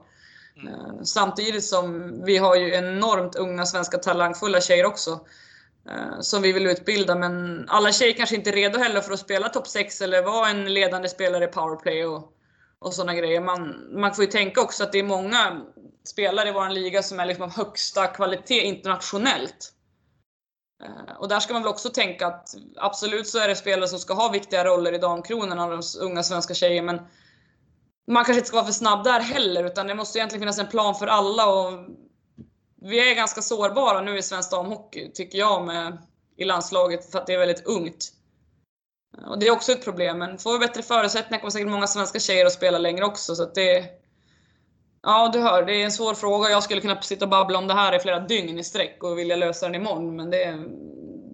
Mm. 0.61 0.73
Eh, 0.73 1.03
samtidigt 1.03 1.63
som 1.63 2.13
vi 2.25 2.37
har 2.37 2.55
ju 2.55 2.73
enormt 2.73 3.35
unga 3.35 3.65
svenska 3.65 3.97
talangfulla 3.97 4.61
tjejer 4.61 4.85
också. 4.85 5.19
Eh, 5.89 6.19
som 6.19 6.41
vi 6.41 6.51
vill 6.51 6.67
utbilda, 6.67 7.15
men 7.15 7.65
alla 7.69 7.91
tjejer 7.91 8.13
kanske 8.13 8.35
inte 8.35 8.49
är 8.49 8.53
redo 8.53 8.79
heller 8.79 9.01
för 9.01 9.13
att 9.13 9.19
spela 9.19 9.49
topp 9.49 9.67
6 9.67 10.01
eller 10.01 10.23
vara 10.23 10.49
en 10.49 10.73
ledande 10.73 11.09
spelare 11.09 11.43
i 11.43 11.47
powerplay 11.47 12.05
och, 12.05 12.33
och 12.79 12.93
sådana 12.93 13.15
grejer. 13.15 13.41
Man, 13.41 13.75
man 14.01 14.15
får 14.15 14.23
ju 14.25 14.31
tänka 14.31 14.61
också 14.61 14.83
att 14.83 14.91
det 14.91 14.99
är 14.99 15.03
många 15.03 15.61
spelare 16.07 16.49
i 16.49 16.51
vår 16.51 16.69
liga 16.69 17.03
som 17.03 17.19
är 17.19 17.25
liksom 17.25 17.43
av 17.43 17.55
högsta 17.55 18.07
kvalitet 18.07 18.61
internationellt. 18.61 19.73
Eh, 20.83 21.15
och 21.17 21.27
där 21.27 21.39
ska 21.39 21.53
man 21.53 21.61
väl 21.61 21.71
också 21.71 21.89
tänka 21.89 22.27
att 22.27 22.49
absolut 22.75 23.27
så 23.27 23.39
är 23.39 23.47
det 23.47 23.55
spelare 23.55 23.87
som 23.87 23.99
ska 23.99 24.13
ha 24.13 24.31
viktiga 24.31 24.65
roller 24.65 24.93
i 24.93 24.97
damkronorna, 24.97 25.67
de 25.67 25.81
unga 26.01 26.23
svenska 26.23 26.53
tjejer, 26.53 26.81
men 26.81 27.01
man 28.07 28.25
kanske 28.25 28.39
inte 28.39 28.47
ska 28.47 28.57
vara 28.57 28.65
för 28.65 28.73
snabb 28.73 29.03
där 29.03 29.19
heller, 29.19 29.63
utan 29.63 29.87
det 29.87 29.95
måste 29.95 30.19
egentligen 30.19 30.41
finnas 30.41 30.59
en 30.59 30.67
plan 30.67 30.95
för 30.95 31.07
alla. 31.07 31.45
Och 31.45 31.73
vi 32.81 33.11
är 33.11 33.15
ganska 33.15 33.41
sårbara 33.41 34.01
nu 34.01 34.17
i 34.17 34.21
svensk 34.21 34.51
damhockey, 34.51 35.11
tycker 35.11 35.37
jag, 35.37 35.65
med, 35.65 35.97
i 36.37 36.45
landslaget, 36.45 37.11
för 37.11 37.19
att 37.19 37.27
det 37.27 37.33
är 37.33 37.39
väldigt 37.39 37.65
ungt. 37.65 38.13
Och 39.27 39.39
det 39.39 39.47
är 39.47 39.51
också 39.51 39.71
ett 39.71 39.83
problem, 39.83 40.17
men 40.19 40.37
får 40.37 40.53
vi 40.53 40.59
bättre 40.59 40.83
förutsättningar 40.83 41.39
kommer 41.39 41.51
säkert 41.51 41.71
många 41.71 41.87
svenska 41.87 42.19
tjejer 42.19 42.45
att 42.45 42.53
spela 42.53 42.77
längre 42.77 43.05
också. 43.05 43.35
Så 43.35 43.45
det, 43.45 43.97
Ja, 45.01 45.29
du 45.33 45.39
hör, 45.39 45.65
det 45.65 45.73
är 45.73 45.85
en 45.85 45.91
svår 45.91 46.13
fråga. 46.13 46.49
Jag 46.49 46.63
skulle 46.63 46.81
kunna 46.81 47.01
sitta 47.01 47.25
och 47.25 47.31
babbla 47.31 47.57
om 47.57 47.67
det 47.67 47.73
här 47.73 47.95
i 47.95 47.99
flera 47.99 48.19
dygn 48.19 48.59
i 48.59 48.63
sträck 48.63 49.03
och 49.03 49.19
vilja 49.19 49.35
lösa 49.35 49.65
den 49.65 49.75
imorgon. 49.75 50.15
Men 50.15 50.29
det, 50.29 50.59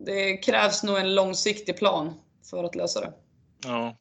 det 0.06 0.38
krävs 0.38 0.84
nog 0.84 0.98
en 0.98 1.16
långsiktig 1.16 1.78
plan 1.78 2.14
för 2.50 2.64
att 2.64 2.76
lösa 2.76 3.02
det. 3.02 3.14
Ja, 3.64 3.96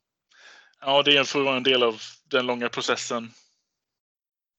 ja 0.84 1.02
det 1.02 1.28
får 1.28 1.40
vara 1.40 1.56
en 1.56 1.62
del 1.62 1.82
av 1.82 2.00
den 2.30 2.46
långa 2.46 2.68
processen. 2.68 3.30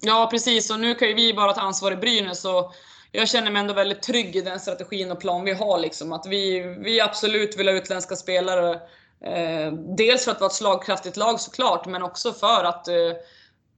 Ja, 0.02 0.28
precis. 0.32 0.72
Och 0.72 0.80
nu 0.80 0.96
kan 0.96 1.08
ju 1.08 1.14
vi 1.14 1.34
bara 1.34 1.54
ta 1.54 1.62
ansvar 1.62 1.92
i 1.92 1.96
Brynäs. 1.96 2.46
Och 2.46 2.74
jag 3.12 3.30
känner 3.30 3.52
mig 3.52 3.60
ändå 3.60 3.74
väldigt 3.74 4.02
trygg 4.02 4.36
i 4.36 4.42
den 4.42 4.60
strategin 4.60 5.12
och 5.12 5.20
plan 5.20 5.44
vi 5.46 5.54
har. 5.54 5.80
Liksom. 5.80 6.14
Att 6.14 6.26
vi, 6.28 6.60
vi 6.80 7.02
absolut 7.02 7.60
vill 7.60 7.68
ha 7.68 7.76
utländska 7.76 8.16
spelare. 8.16 8.74
Eh, 9.26 9.74
dels 9.98 10.26
för 10.26 10.32
att 10.32 10.40
vara 10.40 10.50
ett 10.50 10.56
slagkraftigt 10.56 11.18
lag 11.18 11.40
såklart, 11.40 11.86
men 11.86 12.04
också 12.04 12.34
för 12.34 12.64
att 12.64 12.88
eh, 12.88 13.14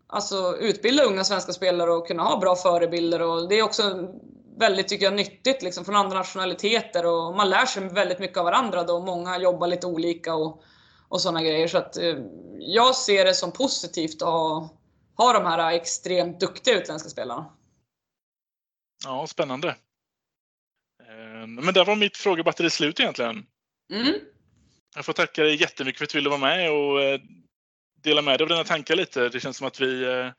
alltså, 0.07 0.57
utbilda 0.57 1.03
unga 1.03 1.23
svenska 1.23 1.53
spelare 1.53 1.91
och 1.91 2.07
kunna 2.07 2.23
ha 2.23 2.39
bra 2.39 2.55
förebilder. 2.55 3.21
Och 3.21 3.49
det 3.49 3.59
är 3.59 3.63
också 3.63 4.09
väldigt, 4.57 4.87
tycker 4.87 5.05
jag, 5.05 5.13
nyttigt 5.13 5.63
liksom, 5.63 5.85
från 5.85 5.95
andra 5.95 6.17
nationaliteter 6.17 7.05
och 7.05 7.35
man 7.35 7.49
lär 7.49 7.65
sig 7.65 7.89
väldigt 7.89 8.19
mycket 8.19 8.37
av 8.37 8.45
varandra 8.45 8.83
då 8.83 8.99
många 8.99 9.39
jobbar 9.39 9.67
lite 9.67 9.87
olika 9.87 10.35
och, 10.35 10.63
och 11.09 11.21
sådana 11.21 11.43
grejer. 11.43 11.67
Så 11.67 11.77
att 11.77 11.97
eh, 11.97 12.17
jag 12.59 12.95
ser 12.95 13.25
det 13.25 13.33
som 13.33 13.51
positivt 13.51 14.21
att 14.21 14.29
ha, 14.29 14.69
ha 15.17 15.33
de 15.33 15.45
här 15.45 15.73
extremt 15.73 16.39
duktiga 16.39 16.81
utländska 16.81 17.09
spelarna. 17.09 17.53
Ja, 19.03 19.27
spännande. 19.27 19.69
Eh, 21.01 21.47
men 21.47 21.73
där 21.73 21.85
var 21.85 21.95
mitt 21.95 22.17
frågebatteri 22.17 22.69
slut 22.69 22.99
egentligen. 22.99 23.45
Mm. 23.93 24.13
Jag 24.95 25.05
får 25.05 25.13
tacka 25.13 25.43
dig 25.43 25.61
jättemycket 25.61 25.97
för 25.97 26.05
att 26.05 26.09
du 26.09 26.17
ville 26.17 26.29
vara 26.29 26.39
med 26.39 26.71
och 26.71 27.01
eh, 27.01 27.19
dela 28.03 28.21
med 28.21 28.39
dig 28.39 28.43
av 28.43 28.49
dina 28.49 28.63
tankar 28.63 28.95
lite. 28.95 29.29
Det 29.29 29.39
känns 29.39 29.57
som 29.57 29.67
att 29.67 29.81
vi, 29.81 30.03
eh, 30.03 30.31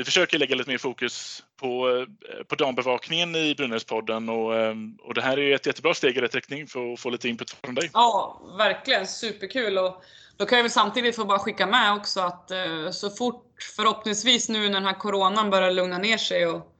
vi 0.00 0.04
försöker 0.04 0.38
lägga 0.38 0.54
lite 0.54 0.70
mer 0.70 0.78
fokus 0.78 1.42
på, 1.56 1.88
eh, 1.88 2.44
på 2.44 2.54
dambevakningen 2.54 3.36
i 3.36 3.54
Brynäspodden 3.54 4.28
och, 4.28 4.56
eh, 4.56 4.74
och 5.02 5.14
det 5.14 5.22
här 5.22 5.38
är 5.38 5.54
ett 5.54 5.66
jättebra 5.66 5.94
steg 5.94 6.16
i 6.16 6.20
rätt 6.20 6.34
riktning 6.34 6.66
för 6.66 6.92
att 6.92 7.00
få 7.00 7.10
lite 7.10 7.28
input 7.28 7.50
från 7.50 7.74
dig. 7.74 7.90
Ja, 7.92 8.40
verkligen. 8.58 9.06
Superkul. 9.06 9.78
Och 9.78 10.04
då 10.36 10.46
kan 10.46 10.58
jag 10.58 10.62
väl 10.62 10.70
samtidigt 10.70 11.16
få 11.16 11.24
bara 11.24 11.38
skicka 11.38 11.66
med 11.66 11.94
också 11.94 12.20
att 12.20 12.50
eh, 12.50 12.90
så 12.90 13.10
fort, 13.10 13.54
förhoppningsvis 13.76 14.48
nu 14.48 14.58
när 14.58 14.72
den 14.74 14.84
här 14.84 14.98
coronan 14.98 15.50
börjar 15.50 15.70
lugna 15.70 15.98
ner 15.98 16.18
sig 16.18 16.46
och 16.46 16.76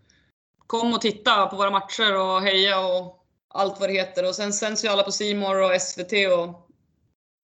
kom 0.66 0.94
och 0.94 1.01
titta 1.01 1.47
på 1.47 1.56
våra 1.56 1.70
matcher 1.70 2.16
och 2.16 2.42
heja 2.42 2.80
och 2.80 3.26
allt 3.48 3.80
vad 3.80 3.88
det 3.88 3.94
heter. 3.94 4.28
Och 4.28 4.34
sen 4.34 4.52
sänds 4.52 4.84
ju 4.84 4.88
alla 4.88 5.02
på 5.02 5.12
Simor 5.12 5.62
och 5.62 5.80
SVT 5.80 6.12
och 6.12 6.68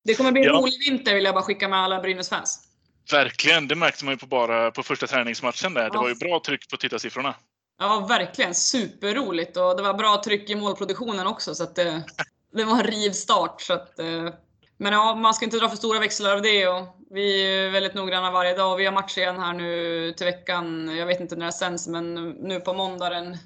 det 0.05 0.15
kommer 0.15 0.33
bli 0.33 0.41
en 0.41 0.47
Ja. 0.47 0.53
rolig 0.53 0.91
vinter 0.91 1.15
vill 1.15 1.25
jag 1.25 1.35
bara 1.35 1.45
skicka 1.45 1.69
med 1.69 1.79
alla 1.79 2.01
Brynäs-fans. 2.01 2.66
Verkligen, 3.13 3.69
det 3.69 3.75
märkte 3.75 4.05
man 4.05 4.15
ju 4.15 4.19
på 4.19 4.27
bara 4.27 4.71
på 4.71 4.83
första 4.83 5.07
träningsmatchen 5.07 5.75
där. 5.75 5.91
Det 5.91 5.99
var 5.99 6.09
ju 6.09 6.15
bra 6.15 6.41
tryck 6.41 6.71
på 6.71 6.77
tittarsiffrorna. 6.77 7.35
Ja, 7.79 8.07
verkligen. 8.09 8.55
Superroligt. 8.55 9.57
Och 9.57 9.77
det 9.77 9.83
var 9.83 9.95
bra 9.95 10.23
tryck 10.25 10.51
i 10.51 10.55
målproduktionen 10.55 11.27
också. 11.27 11.55
Så 11.55 11.63
att 11.63 11.75
det, 11.75 12.03
det 12.53 12.65
var 12.65 12.73
en 12.73 12.85
rivstart. 12.85 13.61
Så 13.61 13.73
att, 13.73 13.99
eh, 13.99 14.29
men 14.77 14.93
ja, 14.93 15.15
man 15.15 15.35
ska 15.35 15.45
inte 15.45 15.59
dra 15.59 15.69
för 15.69 15.77
stora 15.77 15.99
växlar 15.99 16.33
av 16.33 16.43
det. 16.43 16.69
Och 16.69 16.97
vi 17.11 17.57
är 17.57 17.71
väldigt 17.71 17.95
noggranna 17.95 18.31
varje 18.31 18.57
dag. 18.57 18.77
Vi 18.77 18.85
har 18.85 18.93
match 18.93 19.19
igen 19.19 19.39
här 19.39 19.53
nu 19.53 20.13
till 20.13 20.27
veckan. 20.27 20.97
Jag 20.97 21.07
vet 21.07 21.21
inte 21.21 21.37
när 21.37 21.47
det 21.47 21.53
sänds, 21.53 21.89
men 21.89 22.31
nu 22.31 22.61
på 22.61 22.73
måndag 22.73 23.11
den 23.11 23.37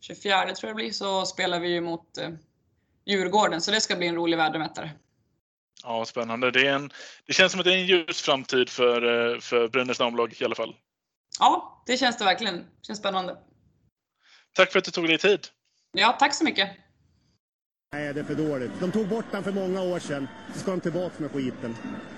24 0.00 0.42
tror 0.42 0.54
jag 0.60 0.70
det 0.70 0.74
blir, 0.74 0.92
så 0.92 1.26
spelar 1.26 1.60
vi 1.60 1.68
ju 1.68 1.80
mot 1.80 2.18
eh, 2.18 2.30
Djurgården. 3.06 3.60
Så 3.60 3.70
det 3.70 3.80
ska 3.80 3.96
bli 3.96 4.06
en 4.06 4.14
rolig 4.14 4.36
värdemätare. 4.36 4.90
Ja, 5.86 6.04
spännande. 6.04 6.50
Det, 6.50 6.66
är 6.66 6.74
en, 6.74 6.90
det 7.26 7.32
känns 7.32 7.52
som 7.52 7.60
att 7.60 7.64
det 7.64 7.72
är 7.72 7.78
en 7.78 7.86
ljus 7.86 8.22
framtid 8.22 8.68
för, 8.68 9.02
eh, 9.34 9.40
för 9.40 9.68
Brynäs 9.68 9.98
damlag 9.98 10.34
i 10.40 10.44
alla 10.44 10.54
fall. 10.54 10.74
Ja, 11.38 11.82
det 11.86 11.96
känns 11.96 12.18
det 12.18 12.24
verkligen. 12.24 12.56
Det 12.56 12.86
känns 12.86 12.98
spännande. 12.98 13.36
Tack 14.56 14.72
för 14.72 14.78
att 14.78 14.84
du 14.84 14.90
tog 14.90 15.08
dig 15.08 15.18
tid. 15.18 15.40
Ja, 15.92 16.16
tack 16.18 16.34
så 16.34 16.44
mycket. 16.44 16.70
Nej, 17.92 18.14
det 18.14 18.20
är 18.20 18.24
för 18.24 18.34
dåligt. 18.34 18.70
De 18.80 18.92
tog 18.92 19.08
bort 19.08 19.24
den 19.30 19.44
för 19.44 19.52
många 19.52 19.82
år 19.82 19.98
sedan. 19.98 20.28
Så 20.52 20.58
ska 20.58 20.70
de 20.70 20.80
tillbaka 20.80 21.14
med 21.18 21.30
skiten. 21.30 21.76